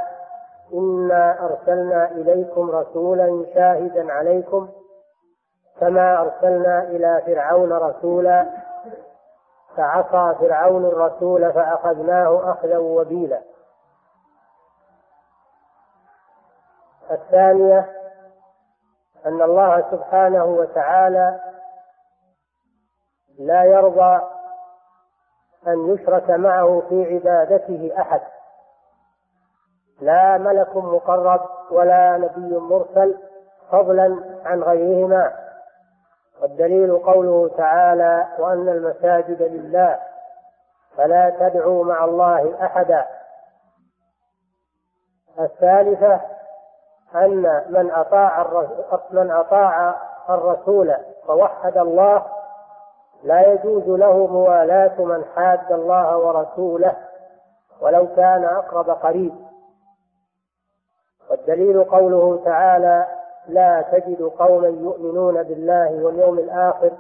انا 0.74 1.46
ارسلنا 1.46 2.12
اليكم 2.12 2.72
رسولا 2.72 3.46
شاهدا 3.54 4.14
عليكم 4.14 4.70
كما 5.80 6.22
ارسلنا 6.22 6.84
إلى 6.84 7.22
فرعون 7.26 7.74
رسولا 7.74 8.46
فعصى 9.78 10.36
فرعون 10.40 10.86
الرسول 10.86 11.54
فاخذناه 11.54 12.52
اخذا 12.52 12.78
وبيلا. 12.78 13.42
الثانية 17.12 17.90
أن 19.26 19.42
الله 19.42 19.92
سبحانه 19.92 20.46
وتعالى 20.46 21.40
لا 23.40 23.64
يرضى 23.64 24.22
أن 25.68 25.94
يشرك 25.94 26.30
معه 26.30 26.84
في 26.90 27.14
عبادته 27.14 27.92
أحد. 28.00 28.22
لا 30.02 30.38
ملك 30.38 30.76
مقرب 30.76 31.42
ولا 31.72 32.18
نبي 32.18 32.58
مرسل 32.58 33.18
فضلا 33.72 34.20
عن 34.46 34.64
غيرهما. 34.64 35.34
والدليل 36.42 36.98
قوله 36.98 37.50
تعالى 37.58 38.28
وأن 38.40 38.70
المساجد 38.70 39.42
لله 39.42 40.00
فلا 40.98 41.30
تدعوا 41.30 41.86
مع 41.86 42.06
الله 42.06 42.66
أحدا. 42.66 43.06
الثالثة 45.40 46.22
أن 47.16 47.64
من 47.70 47.92
أطاع 47.92 48.48
من 49.12 49.32
أطاع 49.32 49.96
الرسول 50.30 50.96
ووحد 51.30 51.78
الله 51.78 52.26
لا 53.24 53.52
يجوز 53.52 53.84
له 53.88 54.28
موالاة 54.28 55.02
من 55.02 55.26
حاد 55.36 55.72
الله 55.72 56.18
ورسوله 56.18 56.96
ولو 57.82 58.08
كان 58.16 58.46
أقرب 58.46 58.90
قريب. 58.90 59.53
والدليل 61.30 61.84
قوله 61.84 62.42
تعالى 62.46 63.08
لا 63.48 63.82
تجد 63.92 64.22
قوما 64.22 64.68
يؤمنون 64.68 65.44
بالله 65.44 66.04
واليوم 66.04 66.40
الآخر 66.40 66.92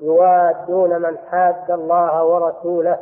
يوادون 0.00 1.02
من 1.02 1.18
حاد 1.18 1.70
الله 1.70 2.24
ورسوله 2.24 2.98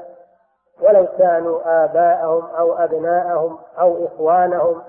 ولو 0.83 1.07
كانوا 1.19 1.85
آباءهم 1.85 2.45
أو 2.59 2.73
أبناءهم 2.73 3.59
أو 3.79 4.07
إخوانهم 4.07 4.83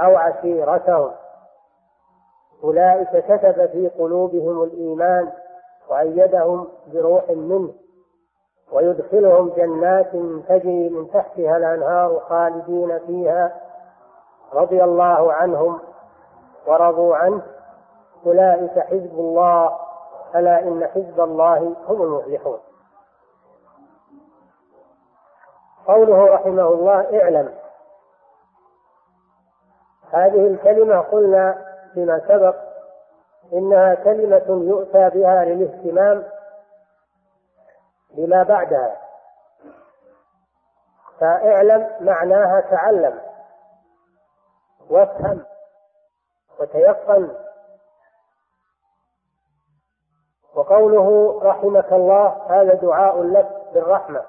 أو 0.00 0.16
عشيرتهم. 0.16 1.12
أولئك 2.64 3.24
كتب 3.28 3.66
في 3.66 3.88
قلوبهم 3.98 4.62
الإيمان 4.62 5.28
وأيدهم 5.90 6.68
بروح 6.92 7.30
منه 7.30 7.72
ويدخلهم 8.72 9.48
جنات 9.48 10.10
تجري 10.48 10.88
من 10.88 11.10
تحتها 11.10 11.56
الأنهار 11.56 12.20
خالدين 12.20 12.98
فيها 12.98 13.52
رضي 14.52 14.84
الله 14.84 15.32
عنهم 15.32 15.80
ورضوا 16.66 17.16
عنه 17.16 17.42
أولئك 18.26 18.78
حزب 18.78 19.18
الله 19.18 19.78
ألا 20.34 20.62
إن 20.62 20.86
حزب 20.86 21.20
الله 21.20 21.76
هم 21.86 22.02
المفلحون. 22.02 22.58
قوله 25.86 26.34
رحمه 26.34 26.62
الله 26.62 27.22
اعلم 27.22 27.54
هذه 30.12 30.46
الكلمة 30.46 31.00
قلنا 31.00 31.64
فيما 31.94 32.20
سبق 32.28 32.56
إنها 33.52 33.94
كلمة 33.94 34.64
يؤتى 34.68 35.10
بها 35.10 35.44
للاهتمام 35.44 36.24
بما 38.16 38.42
بعدها. 38.42 38.96
فاعلم 41.20 41.90
معناها 42.00 42.60
تعلم. 42.60 43.29
وافهم 44.90 45.44
وتيقن. 46.60 47.36
وقوله 50.54 51.40
رحمك 51.42 51.92
الله 51.92 52.46
هذا 52.48 52.74
دعاء 52.74 53.22
لك 53.22 53.62
بالرحمة. 53.74 54.22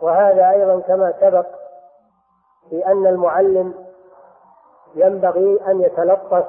وهذا 0.00 0.50
أيضا 0.50 0.80
كما 0.80 1.12
سبق 1.20 1.46
في 2.70 2.86
أن 2.86 3.06
المعلم 3.06 3.86
ينبغي 4.94 5.60
أن 5.66 5.80
يتلطف 5.80 6.46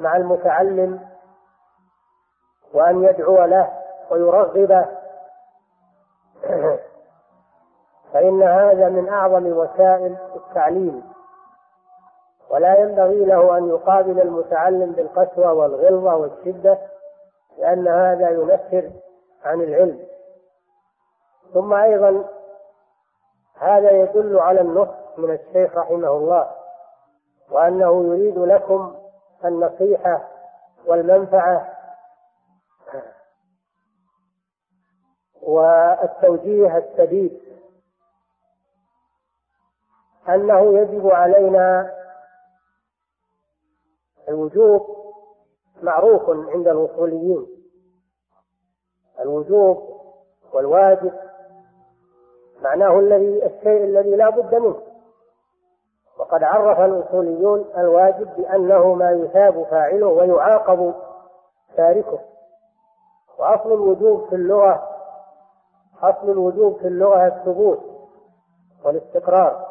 مع 0.00 0.16
المتعلم 0.16 1.08
وأن 2.74 3.04
يدعو 3.04 3.44
له 3.44 3.72
ويرغبه. 4.10 4.86
فإن 8.12 8.42
هذا 8.42 8.88
من 8.88 9.08
أعظم 9.08 9.46
وسائل 9.46 10.16
التعليم. 10.36 11.19
ولا 12.50 12.78
ينبغي 12.80 13.24
له 13.24 13.58
أن 13.58 13.68
يقابل 13.68 14.20
المتعلم 14.20 14.92
بالقسوة 14.92 15.52
والغلظة 15.52 16.16
والشدة 16.16 16.78
لأن 17.58 17.88
هذا 17.88 18.30
ينفر 18.30 18.90
عن 19.44 19.60
العلم. 19.60 20.06
ثم 21.54 21.72
أيضا 21.72 22.24
هذا 23.58 23.90
يدل 23.90 24.38
على 24.38 24.60
النصح 24.60 24.98
من 25.18 25.30
الشيخ 25.30 25.76
رحمه 25.76 26.08
الله 26.08 26.50
وأنه 27.50 28.04
يريد 28.04 28.38
لكم 28.38 28.94
النصيحة 29.44 30.28
والمنفعة 30.86 31.68
والتوجيه 35.42 36.76
السديد 36.76 37.40
أنه 40.28 40.78
يجب 40.78 41.10
علينا 41.10 41.99
الوجوب 44.30 44.86
معروف 45.82 46.30
عند 46.30 46.68
الوصوليين. 46.68 47.46
الوجوب 49.20 50.00
والواجب 50.52 51.12
معناه 52.62 52.98
الذي 52.98 53.46
الشيء 53.46 53.84
الذي 53.84 54.16
لا 54.16 54.30
بد 54.30 54.54
منه. 54.54 54.82
وقد 56.18 56.42
عرف 56.42 56.80
الأصوليون 56.80 57.64
الواجب 57.76 58.36
بأنه 58.36 58.94
ما 58.94 59.10
يثاب 59.10 59.62
فاعله 59.62 60.06
ويعاقب 60.06 60.94
تاركه. 61.76 62.18
وأصل 63.38 63.72
الوجوب 63.72 64.28
في 64.28 64.34
اللغة 64.34 64.88
أصل 66.02 66.30
الوجوب 66.30 66.76
في 66.78 66.88
اللغة 66.88 67.26
الثبوت 67.26 67.80
والاستقرار. 68.84 69.69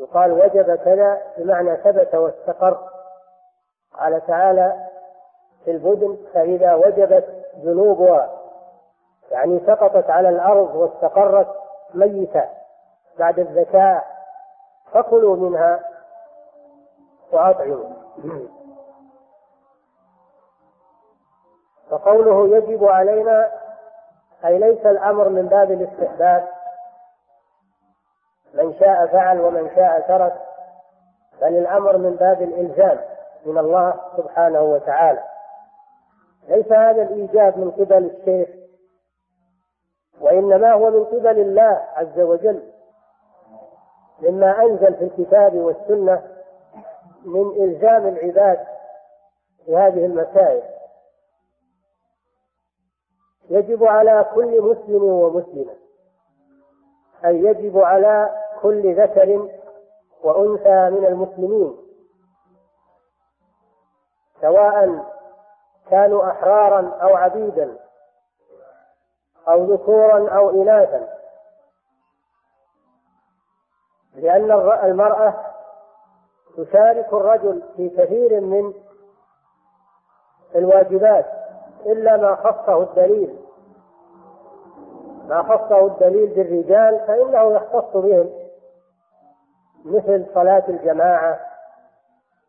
يقال 0.00 0.32
وجب 0.32 0.74
كذا 0.74 1.22
بمعنى 1.36 1.76
ثبت 1.76 2.14
واستقر. 2.14 2.78
قال 3.98 4.26
تعالى 4.26 4.86
في 5.64 5.70
البدن 5.70 6.18
فإذا 6.34 6.74
وجبت 6.74 7.44
ذنوبها 7.64 8.30
يعني 9.30 9.60
سقطت 9.66 10.10
على 10.10 10.28
الأرض 10.28 10.74
واستقرت 10.74 11.48
ميتة 11.94 12.44
بعد 13.18 13.38
الذكاء 13.38 14.04
فكلوا 14.92 15.36
منها 15.36 15.80
وأطعموا. 17.32 17.90
فقوله 21.90 22.56
يجب 22.56 22.84
علينا 22.84 23.50
أي 24.44 24.58
ليس 24.58 24.86
الأمر 24.86 25.28
من 25.28 25.46
باب 25.46 25.70
الاستحباب 25.70 26.48
من 28.54 28.74
شاء 28.80 29.06
فعل 29.06 29.40
ومن 29.40 29.70
شاء 29.74 30.00
ترك 30.08 30.40
بل 31.40 31.56
الأمر 31.56 31.96
من 31.96 32.16
باب 32.16 32.42
الإلزام 32.42 33.00
من 33.46 33.58
الله 33.58 34.00
سبحانه 34.16 34.62
وتعالى. 34.62 35.22
ليس 36.48 36.72
هذا 36.72 37.02
الإيجاب 37.02 37.58
من 37.58 37.70
قبل 37.70 38.04
الشيخ 38.16 38.48
وإنما 40.20 40.72
هو 40.72 40.90
من 40.90 41.04
قبل 41.04 41.40
الله 41.40 41.86
عز 41.94 42.20
وجل 42.20 42.62
مما 44.22 44.62
أنزل 44.62 44.94
في 44.94 45.04
الكتاب 45.04 45.54
والسنة 45.54 46.22
من 47.24 47.64
إلزام 47.64 48.06
العباد 48.08 48.66
في 49.66 49.76
هذه 49.76 50.06
المسائل. 50.06 50.62
يجب 53.50 53.84
على 53.84 54.26
كل 54.34 54.62
مسلم 54.62 55.02
ومسلمة 55.04 55.79
أي 57.24 57.36
يجب 57.36 57.78
على 57.78 58.30
كل 58.62 59.02
ذكر 59.02 59.48
وأنثى 60.22 60.90
من 60.90 61.06
المسلمين 61.06 61.76
سواء 64.40 65.04
كانوا 65.90 66.30
أحرارا 66.30 66.88
أو 67.02 67.16
عبيدا 67.16 67.76
أو 69.48 69.64
ذكورا 69.64 70.30
أو 70.30 70.62
إناثا. 70.62 71.08
لأن 74.14 74.50
المرأة 74.84 75.34
تشارك 76.56 77.12
الرجل 77.12 77.62
في 77.76 77.88
كثير 77.88 78.40
من 78.40 78.74
الواجبات 80.54 81.26
إلا 81.86 82.16
ما 82.16 82.36
خصه 82.36 82.82
الدليل. 82.82 83.39
ما 85.30 85.42
خصه 85.42 85.86
الدليل 85.86 86.26
بالرجال 86.26 87.00
فإنه 87.06 87.52
يختص 87.54 87.96
بهم 87.96 88.30
مثل 89.84 90.26
صلاة 90.34 90.64
الجماعة 90.68 91.40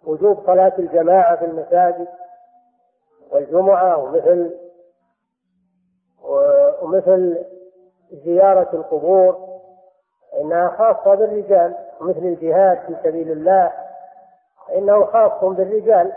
وجوب 0.04 0.46
صلاة 0.46 0.74
الجماعة 0.80 1.36
في 1.36 1.46
المساجد 1.46 2.08
والجمعة 3.32 3.98
ومثل 3.98 4.58
ومثل 6.82 7.46
زيارة 8.12 8.70
القبور 8.74 9.60
إنها 10.42 10.68
خاصة 10.68 11.16
بالرجال 11.16 11.76
مثل 12.02 12.20
الجهاد 12.20 12.78
في 12.78 12.96
سبيل 13.04 13.32
الله 13.32 13.72
إنه 14.76 15.06
خاص 15.06 15.44
بالرجال. 15.44 16.14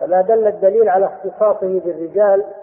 فما 0.00 0.20
دل 0.20 0.46
الدليل 0.46 0.88
على 0.88 1.06
اختصاصه 1.06 1.80
بالرجال 1.80 2.59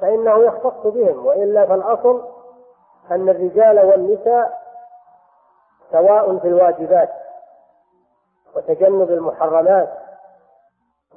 فإنه 0.00 0.44
يختص 0.44 0.86
بهم 0.86 1.26
وإلا 1.26 1.66
فالأصل 1.66 2.28
أن 3.10 3.28
الرجال 3.28 3.86
والنساء 3.86 4.58
سواء 5.92 6.38
في 6.38 6.48
الواجبات 6.48 7.10
وتجنب 8.56 9.10
المحرمات 9.10 9.88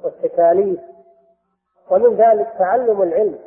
والتكاليف 0.04 0.80
ومن 1.90 2.16
ذلك 2.16 2.52
تعلم 2.58 3.02
العلم. 3.02 3.38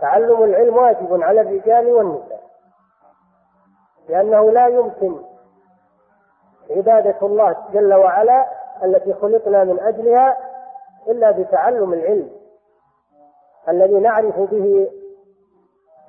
تعلم 0.00 0.42
العلم 0.44 0.76
واجب 0.76 1.22
على 1.22 1.40
الرجال 1.40 1.86
والنساء 1.92 2.40
لأنه 4.08 4.50
لا 4.50 4.66
يمكن 4.66 5.22
عبادة 6.70 7.26
الله 7.26 7.56
جل 7.72 7.94
وعلا 7.94 8.46
التي 8.84 9.12
خلقنا 9.14 9.64
من 9.64 9.80
أجلها 9.80 10.36
إلا 11.08 11.30
بتعلم 11.30 11.92
العلم. 11.92 12.37
الذي 13.68 14.00
نعرف 14.00 14.40
به 14.40 14.90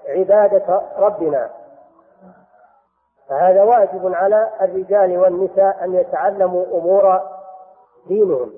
عبادة 0.08 0.82
ربنا. 0.98 1.50
فهذا 3.30 3.64
واجب 3.64 4.14
على 4.14 4.50
الرجال 4.62 5.18
والنساء 5.18 5.84
أن 5.84 5.96
يتعلموا 5.96 6.66
أمور 6.66 7.22
دينهم 8.08 8.54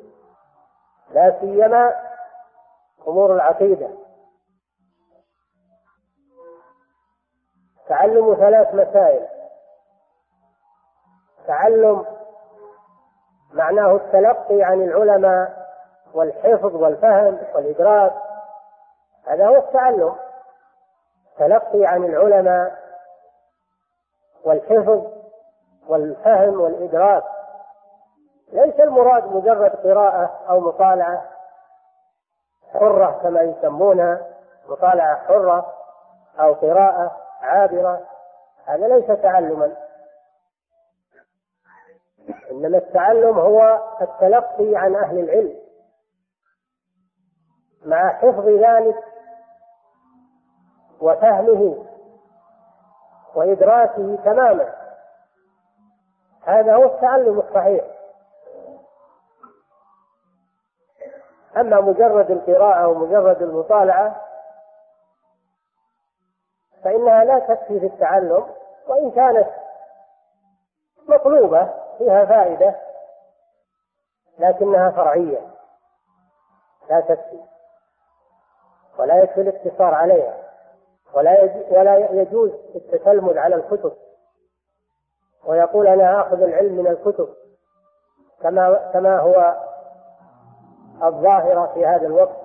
لا 1.13 1.39
سيما 1.39 1.95
أمور 3.07 3.35
العقيدة. 3.35 3.89
تعلم 7.87 8.35
ثلاث 8.35 8.73
مسائل. 8.75 9.27
تعلم 11.47 12.05
معناه 13.53 13.95
التلقي 13.95 14.63
عن 14.63 14.81
العلماء 14.81 15.67
والحفظ 16.13 16.75
والفهم 16.75 17.37
والإدراك 17.55 18.13
هذا 19.27 19.47
هو 19.47 19.55
التعلم. 19.55 20.15
تلقي 21.37 21.85
عن 21.85 22.03
العلماء 22.03 22.81
والحفظ 24.43 25.07
والفهم 25.87 26.61
والإدراك. 26.61 27.23
ليس 28.51 28.79
المراد 28.79 29.25
مجرد 29.25 29.71
قراءة 29.71 30.39
أو 30.49 30.59
مطالعة 30.59 31.25
حرة 32.73 33.19
كما 33.23 33.41
يسمونها 33.41 34.27
مطالعة 34.69 35.27
حرة 35.27 35.73
أو 36.39 36.53
قراءة 36.53 37.17
عابرة. 37.41 38.07
هذا 38.65 38.87
ليس 38.87 39.21
تعلما. 39.21 39.75
إنما 42.51 42.77
التعلم 42.77 43.39
هو 43.39 43.81
التلقي 44.01 44.75
عن 44.75 44.95
أهل 44.95 45.19
العلم. 45.19 45.61
مع 47.85 48.13
حفظ 48.13 48.47
ذلك 48.47 49.10
وفهمه 51.01 51.85
وإدراكه 53.35 54.15
تماما. 54.15 54.73
هذا 56.43 56.75
هو 56.75 56.83
التعلم 56.83 57.39
الصحيح. 57.39 57.85
أما 61.57 61.81
مجرد 61.81 62.31
القراءة 62.31 62.87
ومجرد 62.87 63.41
المطالعة 63.41 64.21
فإنها 66.83 67.23
لا 67.23 67.39
تكفي 67.39 67.79
في 67.79 67.85
التعلم 67.85 68.45
وإن 68.87 69.11
كانت 69.11 69.49
مطلوبة 71.07 71.73
فيها 71.97 72.25
فائدة 72.25 72.75
لكنها 74.39 74.89
فرعية 74.91 75.47
لا 76.89 76.99
تكفي 76.99 77.39
ولا 78.97 79.23
يكفي 79.23 79.41
الاقتصار 79.41 79.93
عليها. 79.93 80.40
ولا 81.13 81.63
ولا 81.71 82.21
يجوز 82.21 82.51
التتلمذ 82.75 83.37
على 83.37 83.55
الكتب. 83.55 83.93
ويقول 85.45 85.87
أنا 85.87 86.21
آخذ 86.21 86.41
العلم 86.41 86.73
من 86.73 86.87
الكتب. 86.87 87.29
كما 88.41 88.91
كما 88.93 89.19
هو 89.19 89.57
الظاهره 91.03 91.73
في 91.73 91.85
هذا 91.85 92.07
الوقت. 92.07 92.37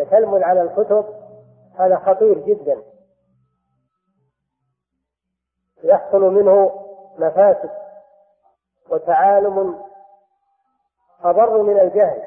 التتلمذ 0.00 0.42
على 0.42 0.62
الكتب 0.62 1.04
هذا 1.78 1.96
خطير 1.96 2.38
جدا. 2.38 2.82
يحصل 5.84 6.20
منه 6.20 6.84
مفاسد 7.18 7.70
وتعالم 8.90 9.82
أضر 11.24 11.62
من 11.62 11.80
الجهل. 11.80 12.22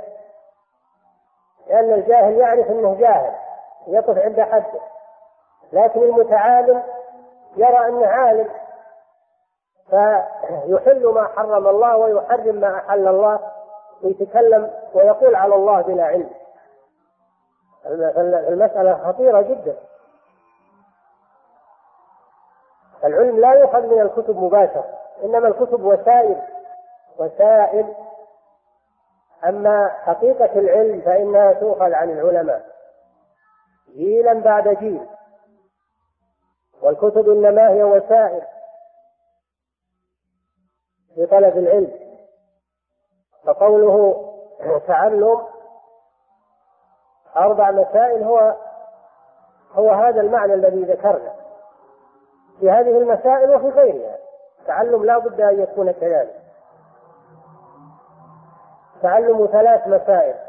لأن 1.68 1.94
الجاهل 1.94 2.34
يعرف 2.34 2.68
أنه 2.68 2.96
جاهل. 3.00 3.45
يقف 3.88 4.18
عند 4.18 4.42
حده 4.42 4.80
لكن 5.74 6.04
المتعالم 6.04 6.84
يرى 7.56 7.88
أنه 7.88 8.08
عالم. 8.08 8.50
فيحل 9.90 11.08
ما 11.08 11.28
حرم 11.28 11.68
الله 11.68 11.98
ويحرم 11.98 12.56
ما 12.56 12.78
أحل 12.78 13.08
الله 13.08 13.40
ويتكلم 14.04 14.74
ويقول 14.94 15.36
على 15.36 15.56
الله 15.56 15.82
بلا 15.82 16.04
علم. 16.04 16.30
المسألة 17.86 19.12
خطيرة 19.12 19.42
جدا. 19.42 19.76
العلم 23.04 23.40
لا 23.40 23.54
يؤخذ 23.54 23.82
من 23.82 24.02
الكتب 24.02 24.38
مباشرة 24.38 24.86
إنما 25.24 25.48
الكتب 25.48 25.86
وسائل. 25.86 26.42
وسائل. 27.20 27.96
أما 29.46 29.88
حقيقة 29.88 30.60
العلم 30.60 31.02
فإنها 31.02 31.54
تؤخذ 31.54 31.94
عن 31.94 32.10
العلماء. 32.10 32.75
جيلا 33.96 34.34
بعد 34.34 34.68
جيل. 34.68 35.08
والكتب 36.82 37.30
إنما 37.30 37.70
هي 37.70 37.84
وسائل 37.84 38.42
لطلب 41.18 41.58
العلم. 41.58 41.92
فقوله 43.44 44.26
تعلم 44.88 45.42
أربع 47.38 47.72
مسائل 47.72 48.24
هو 48.24 48.56
هو 49.72 49.90
هذا 49.90 50.22
المعنى 50.22 50.54
الذي 50.54 50.84
ذكرنا. 50.84 51.36
في 52.60 52.72
هذه 52.72 52.98
المسائل 52.98 53.56
وفي 53.56 53.70
غيرها. 53.70 54.18
تعلم 54.68 55.06
لا 55.06 55.18
بد 55.18 55.42
أن 55.42 55.62
يكون 55.62 55.92
كذلك. 55.92 56.42
تعلم 59.02 59.48
ثلاث 59.48 59.88
مسائل. 59.88 60.45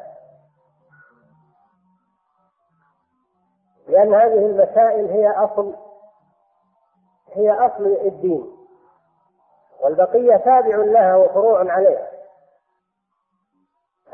لأن 3.97 4.15
هذه 4.15 4.47
المسائل 4.47 5.11
هي 5.11 5.31
أصل 5.31 5.75
هي 7.33 7.53
أصل 7.53 7.87
الدين 7.87 8.57
والبقية 9.81 10.37
تابع 10.37 10.77
لها 10.77 11.17
وفروع 11.17 11.73
عليها. 11.73 12.07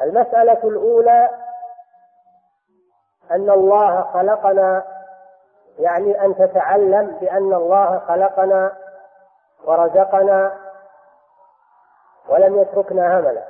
المسألة 0.01 0.65
الأولى 0.65 1.31
أن 3.31 3.51
الله 3.51 4.03
خلقنا 4.03 4.85
يعني 5.79 6.25
أن 6.25 6.37
تتعلم 6.37 7.07
بأن 7.21 7.55
الله 7.55 7.99
خلقنا 7.99 8.73
ورزقنا 9.65 10.59
ولم 12.29 12.59
يتركنا 12.59 13.19
هملا 13.21 13.45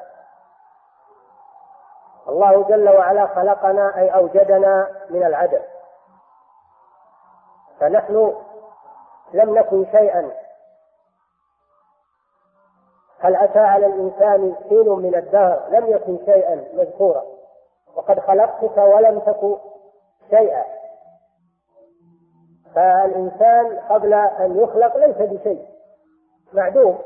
الله 2.28 2.62
جل 2.68 2.88
وعلا 2.88 3.26
خلقنا 3.26 3.98
أي 3.98 4.14
أوجدنا 4.14 4.88
من 5.10 5.24
العدم. 5.26 5.62
فنحن 7.82 8.36
لم 9.32 9.58
نكن 9.58 9.86
شيئا. 9.92 10.30
هل 13.18 13.36
أتى 13.36 13.58
على 13.58 13.86
الإنسان 13.86 14.56
حين 14.68 14.88
من 14.88 15.14
الدهر؟ 15.14 15.68
لم 15.68 15.86
يكن 15.86 16.18
شيئا 16.24 16.54
مذكورا. 16.74 17.24
وقد 17.96 18.20
خلقتك 18.20 18.76
ولم 18.76 19.18
تكن 19.18 19.56
شيئا. 20.30 20.64
فالإنسان 22.74 23.78
قبل 23.78 24.14
أن 24.14 24.60
يخلق 24.60 24.96
ليس 24.96 25.16
بشيء 25.16 25.66
معدوم. 26.52 26.98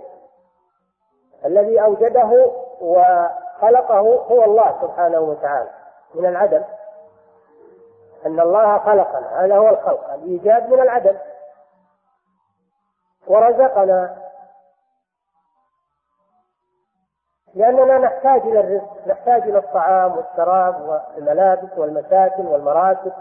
الذي 1.45 1.83
أوجده 1.83 2.51
وخلقه 2.81 3.99
هو 4.01 4.45
الله 4.45 4.83
سبحانه 4.83 5.21
وتعالى 5.21 5.71
من 6.15 6.27
العدم. 6.27 6.65
أن 8.27 8.41
الله 8.41 8.79
خلقنا 8.79 9.45
هذا 9.45 9.57
هو 9.57 9.69
الخلق 9.69 10.13
الإيجاد 10.13 10.71
من 10.71 10.81
العدم. 10.81 11.17
ورزقنا. 13.27 14.17
لأننا 17.55 17.99
نحتاج 17.99 18.41
إلى 18.41 18.61
الرزق 18.61 19.07
نحتاج 19.07 19.43
إلى 19.43 19.59
الطعام 19.59 20.17
والشراب 20.17 20.81
والملابس 20.81 21.79
والمساكن 21.79 22.47
والمراتب 22.47 23.13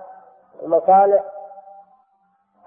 والمصالح. 0.61 1.23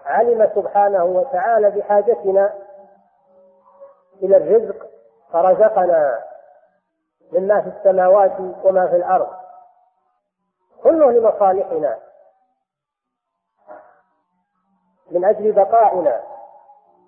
علم 0.07 0.51
سبحانه 0.55 1.05
وتعالى 1.05 1.71
بحاجتنا 1.71 2.55
إلى 4.23 4.37
الرزق 4.37 4.87
فرزقنا 5.33 6.25
مما 7.33 7.61
في 7.61 7.69
السماوات 7.69 8.33
وما 8.65 8.87
في 8.87 8.97
الأرض. 8.97 9.29
كله 10.83 11.11
لمصالحنا. 11.11 12.08
من 15.11 15.25
أجل 15.25 15.53
بقائنا 15.53 16.21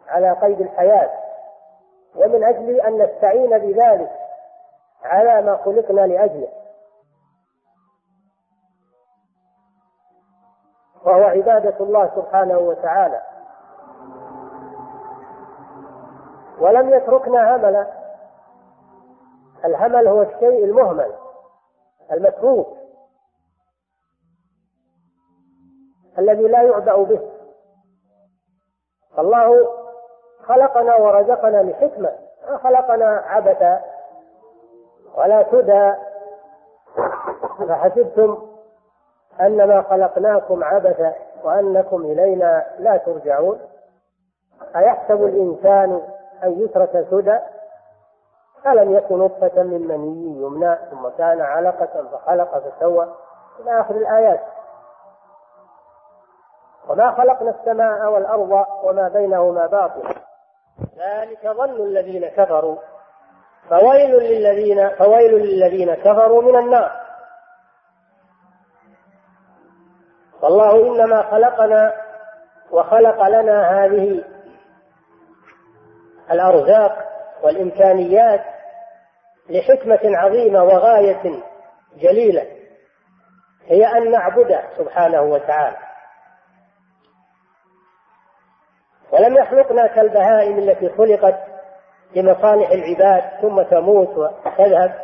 على 0.09 0.33
قيد 0.33 0.61
الحياة 0.61 1.11
ومن 2.17 2.45
أجل 2.45 2.81
أن 2.81 3.03
نستعين 3.03 3.59
بذلك 3.59 4.13
على 5.05 5.43
ما 5.43 5.57
خلقنا 5.57 6.01
لأجله. 6.01 6.49
وهو 11.05 11.23
عبادة 11.23 11.85
الله 11.85 12.11
سبحانه 12.17 12.59
وتعالى. 12.59 13.23
ولم 16.59 16.91
يتركنا 16.91 17.57
هملا 17.57 17.87
الهمل 19.65 20.09
هو 20.09 20.23
الشيء 20.23 20.65
المهمل 20.65 21.15
المتروك 22.13 22.77
الذي 26.19 26.43
لا 26.43 26.63
يعبأ 26.63 27.03
به. 27.03 27.40
الله 29.21 29.69
خلقنا 30.49 30.97
ورزقنا 30.97 31.63
لحكمة 31.63 32.13
ما 32.49 32.57
خلقنا 32.59 33.23
عبثا 33.27 33.81
ولا 35.17 35.47
سدى. 35.53 35.93
فحسبتم 37.69 38.39
أنما 39.41 39.83
خلقناكم 39.83 40.65
عبثا 40.65 41.15
وأنكم 41.45 42.01
إلينا 42.01 42.67
لا 42.79 42.97
ترجعون؟ 42.97 43.61
أيحسب 44.77 45.25
الإنسان 45.25 46.03
أن 46.45 46.61
يترك 46.61 47.07
سدى؟ 47.11 47.39
ألم 48.67 48.97
يكن 48.97 49.19
نطفة 49.19 49.63
من 49.63 49.89
مني 49.89 50.43
يمنى 50.43 50.77
ثم 50.91 51.09
كان 51.19 51.41
علقة 51.41 52.09
فخلق 52.13 52.59
فسوى؟ 52.59 53.09
إلى 53.61 53.81
آخر 53.81 53.95
الآيات. 53.95 54.41
وما 56.91 57.11
خلقنا 57.11 57.51
السماء 57.51 58.13
والأرض 58.13 58.67
وما 58.83 59.09
بينهما 59.09 59.67
باطلا 59.67 60.15
ذلك 60.99 61.47
ظن 61.47 61.83
الذين 61.83 62.29
كفروا. 62.29 62.79
فويل 63.69 64.11
للذين 64.11 64.89
فويل 64.89 65.35
للذين 65.35 65.95
كفروا 65.95 66.43
من 66.43 66.59
النار. 66.59 67.01
والله 70.43 70.87
إنما 70.87 71.23
خلقنا 71.23 71.93
وخلق 72.71 73.29
لنا 73.29 73.85
هذه 73.85 74.25
الأرزاق 76.31 76.99
والإمكانيات 77.43 78.45
لحكمة 79.49 80.01
عظيمة 80.05 80.63
وغاية 80.63 81.43
جليلة. 81.97 82.47
هي 83.67 83.87
أن 83.87 84.11
نعبده 84.11 84.63
سبحانه 84.79 85.23
وتعالى. 85.23 85.90
ولم 89.13 89.37
يخلقنا 89.37 89.87
كالبهائم 89.87 90.59
التي 90.59 90.89
خلقت 90.89 91.39
لمصالح 92.17 92.71
العباد 92.71 93.23
ثم 93.43 93.63
تموت 93.63 94.09
وتذهب. 94.19 94.95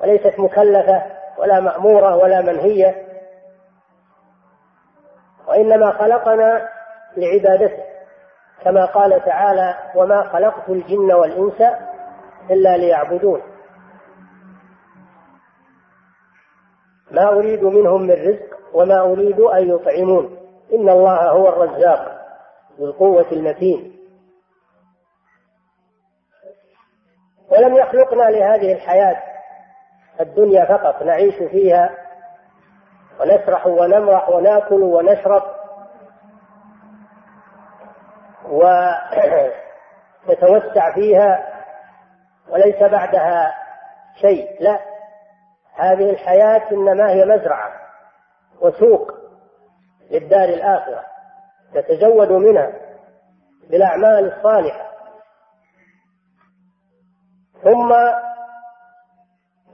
وليست 0.00 0.40
مكلفة 0.40 1.02
ولا 1.38 1.60
مأمورة 1.60 2.16
ولا 2.16 2.40
منهية. 2.40 3.06
وإنما 5.48 5.90
خلقنا 5.90 6.68
لعبادته 7.16 7.84
كما 8.64 8.84
قال 8.84 9.24
تعالى 9.24 9.74
وما 9.94 10.22
خلقت 10.22 10.68
الجن 10.68 11.12
والإنس 11.12 11.60
إلا 12.50 12.76
ليعبدون 12.76 13.42
ما 17.10 17.28
أريد 17.28 17.64
منهم 17.64 18.02
من 18.02 18.10
رزق 18.10 18.56
وما 18.72 19.00
أريد 19.00 19.40
أن 19.40 19.68
يطعمون. 19.68 20.38
إن 20.72 20.88
الله 20.88 21.30
هو 21.30 21.48
الرزاق. 21.48 22.13
ذو 22.78 22.86
القوة 22.86 23.32
المتين. 23.32 24.00
ولم 27.48 27.74
يخلقنا 27.74 28.22
لهذه 28.22 28.72
الحياة 28.72 29.22
الدنيا 30.20 30.64
فقط 30.64 31.02
نعيش 31.02 31.34
فيها 31.34 31.90
ونسرح 33.20 33.66
ونمرح 33.66 34.28
وناكل 34.28 34.82
ونشرب 34.82 35.42
ونتوسع 40.28 40.94
فيها 40.94 41.54
وليس 42.48 42.82
بعدها 42.82 43.54
شيء 44.20 44.62
لا. 44.62 44.80
هذه 45.74 46.10
الحياة 46.10 46.70
إنما 46.72 47.10
هي 47.10 47.24
مزرعة 47.24 47.72
وسوق 48.60 49.12
للدار 50.10 50.48
الآخرة. 50.48 51.13
نتزود 51.74 52.32
منها 52.32 52.72
بالأعمال 53.70 54.32
الصالحة. 54.32 54.90
ثم 57.62 57.94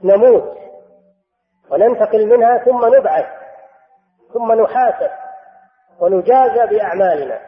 نموت 0.03 0.57
وننتقل 1.69 2.37
منها 2.37 2.57
ثم 2.57 2.95
نبعث 2.95 3.25
ثم 4.33 4.51
نحاسب 4.51 5.11
ونجازى 5.99 6.75
بأعمالنا. 6.75 7.41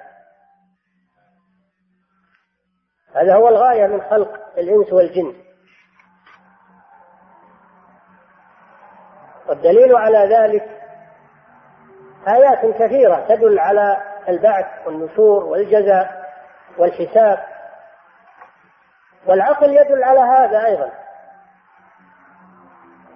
هذا 3.16 3.36
هو 3.36 3.48
الغاية 3.48 3.88
من 3.88 4.02
خلق 4.02 4.58
الإنس 4.58 4.94
والجن. 4.94 5.36
والدليل 9.50 9.96
على 9.96 10.36
ذلك 10.36 10.82
آيات 12.28 12.76
كثيرة 12.76 13.28
تدل 13.28 13.60
على 13.60 14.13
البعث 14.30 14.88
والنشور 14.88 15.44
والجزاء 15.44 16.34
والحساب. 16.78 17.46
والعقل 19.28 19.74
يدل 19.74 20.04
على 20.04 20.20
هذا 20.20 20.66
أيضا. 20.66 20.92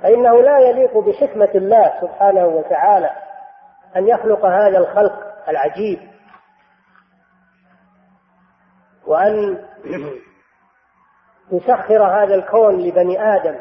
فإنه 0.04 0.42
لا 0.42 0.60
يليق 0.60 0.98
بحكمة 0.98 1.50
الله 1.56 2.02
سبحانه 2.02 2.46
وتعالى 2.46 3.10
أن 3.96 4.08
يخلق 4.08 4.46
هذا 4.46 4.78
الخلق 4.78 5.50
العجيب. 5.50 6.12
وأن 9.06 9.66
يسخر 11.52 12.04
هذا 12.04 12.36
الكون 12.36 12.80
لبني 12.80 13.36
آدم. 13.36 13.60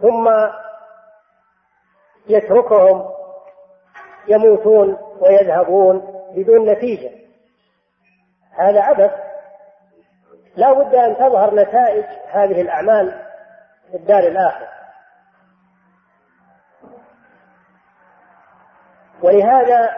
ثم 0.00 0.28
يتركهم 2.28 3.19
يموتون 4.28 4.96
ويذهبون 5.20 6.22
بدون 6.34 6.70
نتيجة. 6.70 7.10
هذا 8.58 8.80
عبث. 8.80 9.10
لا 10.56 10.72
بد 10.72 10.94
أن 10.94 11.16
تظهر 11.16 11.54
نتائج 11.54 12.04
هذه 12.28 12.60
الأعمال 12.60 13.26
في 13.90 13.96
الدار 13.96 14.18
الآخرة 14.18 14.68
ولهذا 19.22 19.90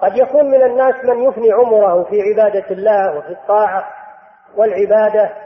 قد 0.00 0.16
يكون 0.16 0.44
من 0.50 0.62
الناس 0.62 0.94
من 1.04 1.22
يفني 1.22 1.52
عمره 1.52 2.04
في 2.04 2.22
عبادة 2.22 2.70
الله 2.70 3.18
وفي 3.18 3.28
الطاعة 3.28 3.88
والعبادة 4.56 5.36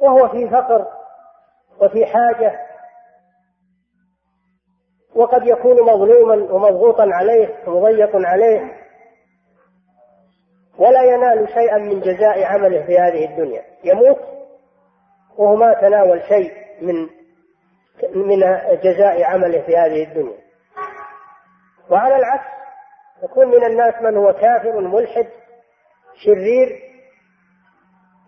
وهو 0.00 0.28
في 0.28 0.50
فقر 0.50 0.86
وفي 1.80 2.06
حاجة. 2.06 2.69
وقد 5.14 5.46
يكون 5.46 5.82
مظلوما 5.82 6.34
ومضغوطا 6.34 7.08
عليه 7.12 7.48
ومضيق 7.66 8.10
عليه 8.14 8.72
ولا 10.78 11.02
ينال 11.02 11.48
شيئا 11.48 11.78
من 11.78 12.00
جزاء 12.00 12.44
عمله 12.44 12.86
في 12.86 12.98
هذه 12.98 13.24
الدنيا. 13.24 13.62
يموت 13.84 14.18
وهو 15.38 15.56
ما 15.56 15.72
تناول 15.80 16.22
شيء 16.28 16.52
من 16.80 17.08
من 18.14 18.40
جزاء 18.82 19.22
عمله 19.22 19.60
في 19.60 19.76
هذه 19.76 20.04
الدنيا. 20.04 20.38
وعلى 21.90 22.16
العكس 22.16 22.50
يكون 23.22 23.46
من 23.46 23.64
الناس 23.64 23.94
من 24.02 24.16
هو 24.16 24.32
كافر 24.32 24.80
ملحد 24.80 25.26
شرير 26.24 26.90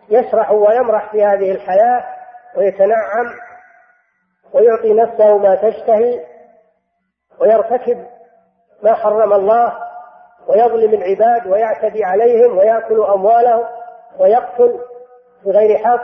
يسرح 0.09 0.51
ويمرح 0.51 1.13
في 1.13 1.25
هذه 1.25 1.53
الحياة 1.53 2.05
ويتنعم 2.57 3.27
ويعطي 4.53 4.93
نفسه 4.93 5.39
ما 5.39 5.55
تشتهي 5.55 6.32
ويرتكب 7.43 8.07
ما 8.83 8.95
حرم 8.95 9.33
الله 9.33 9.73
ويظلم 10.49 10.95
العباد 10.95 11.47
ويعتدي 11.47 12.05
عليهم 12.05 12.59
ويأكل 12.59 13.03
أموالهم 13.03 13.65
ويقتل 14.19 14.81
بغير 15.45 15.79
حق 15.79 16.03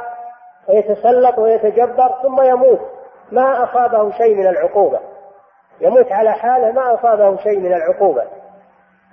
ويتسلط 0.68 1.38
ويتجبر 1.38 2.14
ثم 2.22 2.42
يموت. 2.42 2.80
ما 3.32 3.64
أصابه 3.64 4.10
شيء 4.10 4.36
من 4.36 4.46
العقوبة. 4.46 5.00
يموت 5.80 6.12
على 6.12 6.32
حاله 6.32 6.72
ما 6.72 6.94
أصابه 6.94 7.36
شيء 7.36 7.58
من 7.58 7.72
العقوبة. 7.72 8.24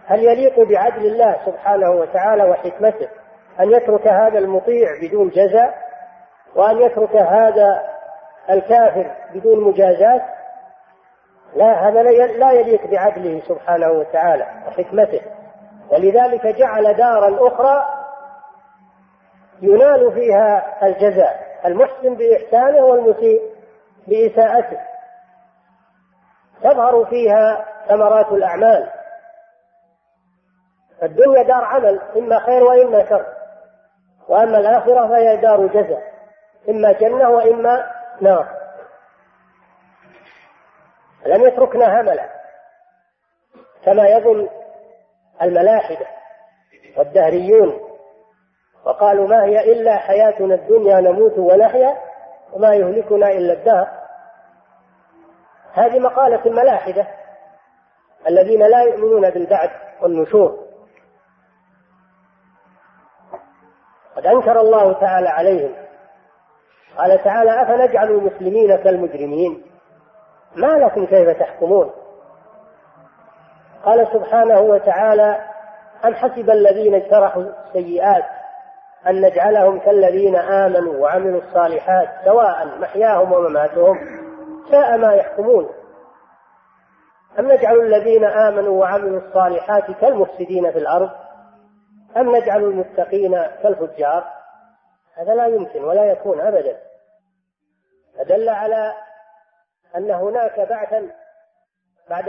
هل 0.08 0.24
يليق 0.24 0.60
بعدل 0.60 1.06
الله 1.06 1.36
سبحانه 1.46 1.92
وتعالى 1.92 2.44
وحكمته 2.44 3.08
أن 3.60 3.72
يترك 3.72 4.08
هذا 4.08 4.40
المطيع 4.40 4.88
بدون 5.02 5.30
جزاء 5.30 5.74
وأن 6.56 6.82
يترك 6.82 7.16
هذا 7.16 7.84
الكافر 8.50 9.12
بدون 9.34 9.64
مجازات؟ 9.64 10.22
لا 11.56 11.88
هذا 11.88 12.04
لا 12.38 12.52
يليق 12.52 12.88
بعدله 12.88 13.42
سبحانه 13.48 13.92
وتعالى 13.92 14.48
وحكمته. 14.68 15.22
ولذلك 15.92 16.48
جعل 16.48 16.94
دارا 16.94 17.48
أخرى 17.48 17.86
ينال 19.62 20.12
فيها 20.14 20.78
الجزاء 20.84 21.60
المحسن 21.66 22.16
بإحسانه 22.16 22.86
والمسيء 22.86 23.42
بإساءته. 24.08 24.80
تظهر 26.64 27.06
فيها 27.06 27.66
ثمرات 27.90 28.32
الأعمال. 28.32 28.90
الدنيا 31.04 31.44
دار 31.44 31.64
عمل 31.64 32.02
إما 32.16 32.40
خير 32.40 32.64
وإما 32.64 33.10
شر. 33.10 33.26
وأما 34.28 34.58
الآخرة 34.58 35.08
فهي 35.08 35.38
دار 35.38 35.68
جزاء 35.68 36.02
إما 36.70 36.92
جنة 36.92 37.30
وإما 37.30 37.92
نار. 38.22 38.55
لم 41.26 41.44
يتركنا 41.44 42.02
هملا 42.02 42.30
كما 43.86 44.08
يظن 44.08 44.50
الملاحدة 45.42 46.08
والدهريون. 46.98 47.80
وقالوا 48.86 49.28
ما 49.28 49.44
هي 49.44 49.72
إلا 49.72 49.98
حياتنا 49.98 50.56
الدنيا 50.56 51.02
نموت 51.02 51.38
ونحيا 51.38 51.98
وما 52.54 52.76
يهلكنا 52.76 53.32
إلا 53.32 53.54
الدهر. 53.54 53.88
هذه 55.74 56.00
مقالة 56.00 56.46
الملاحدة 56.46 57.08
الذين 58.28 58.60
لا 58.60 58.82
يؤمنون 58.82 59.30
بالبعث 59.30 59.72
والنشور. 60.02 60.66
قد 64.16 64.26
أنكر 64.26 64.62
الله 64.62 64.94
تعالى 64.94 65.30
عليهم. 65.30 65.76
قال 66.98 67.24
تعالى 67.24 67.62
أفنجعل 67.62 68.08
المسلمين 68.12 68.76
كالمجرمين؟ 68.76 69.75
ما 70.56 70.68
لكم 70.68 71.06
كيف 71.06 71.30
تحكمون؟ 71.40 71.92
قال 73.84 74.08
سبحانه 74.14 74.60
وتعالى 74.60 75.42
أم 76.06 76.16
حسب 76.16 76.50
الذين 76.50 76.96
اجترحوا 76.96 77.44
السيئات 77.44 78.26
أن 79.08 79.22
نجعلهم 79.22 79.80
كالذين 79.80 80.36
آمنوا 80.36 80.94
وعملوا 80.94 81.42
الصالحات 81.42 82.10
سواء 82.26 82.68
محياهم 82.80 83.32
ومماتهم؟ 83.32 83.98
ساء 84.72 84.98
ما 84.98 85.14
يحكمون. 85.14 85.70
أم 87.40 87.52
نجعل 87.52 87.80
الذين 87.80 88.26
آمنوا 88.26 88.80
وعملوا 88.80 89.20
الصالحات 89.20 89.92
كالمفسدين 89.92 90.72
في 90.72 90.78
الأرض؟ 90.80 91.10
أم 92.18 92.36
نجعل 92.36 92.64
المتقين 92.64 93.32
كالفجار؟ 93.64 94.24
هذا 95.16 95.36
لا 95.36 95.46
يمكن 95.46 95.84
ولا 95.84 96.06
يكون 96.06 96.42
أبدا. 96.42 96.78
فدل 98.18 98.50
على 98.50 98.94
أن 99.98 100.12
هناك 100.12 100.60
بعثا 100.60 101.12
بعد 102.10 102.24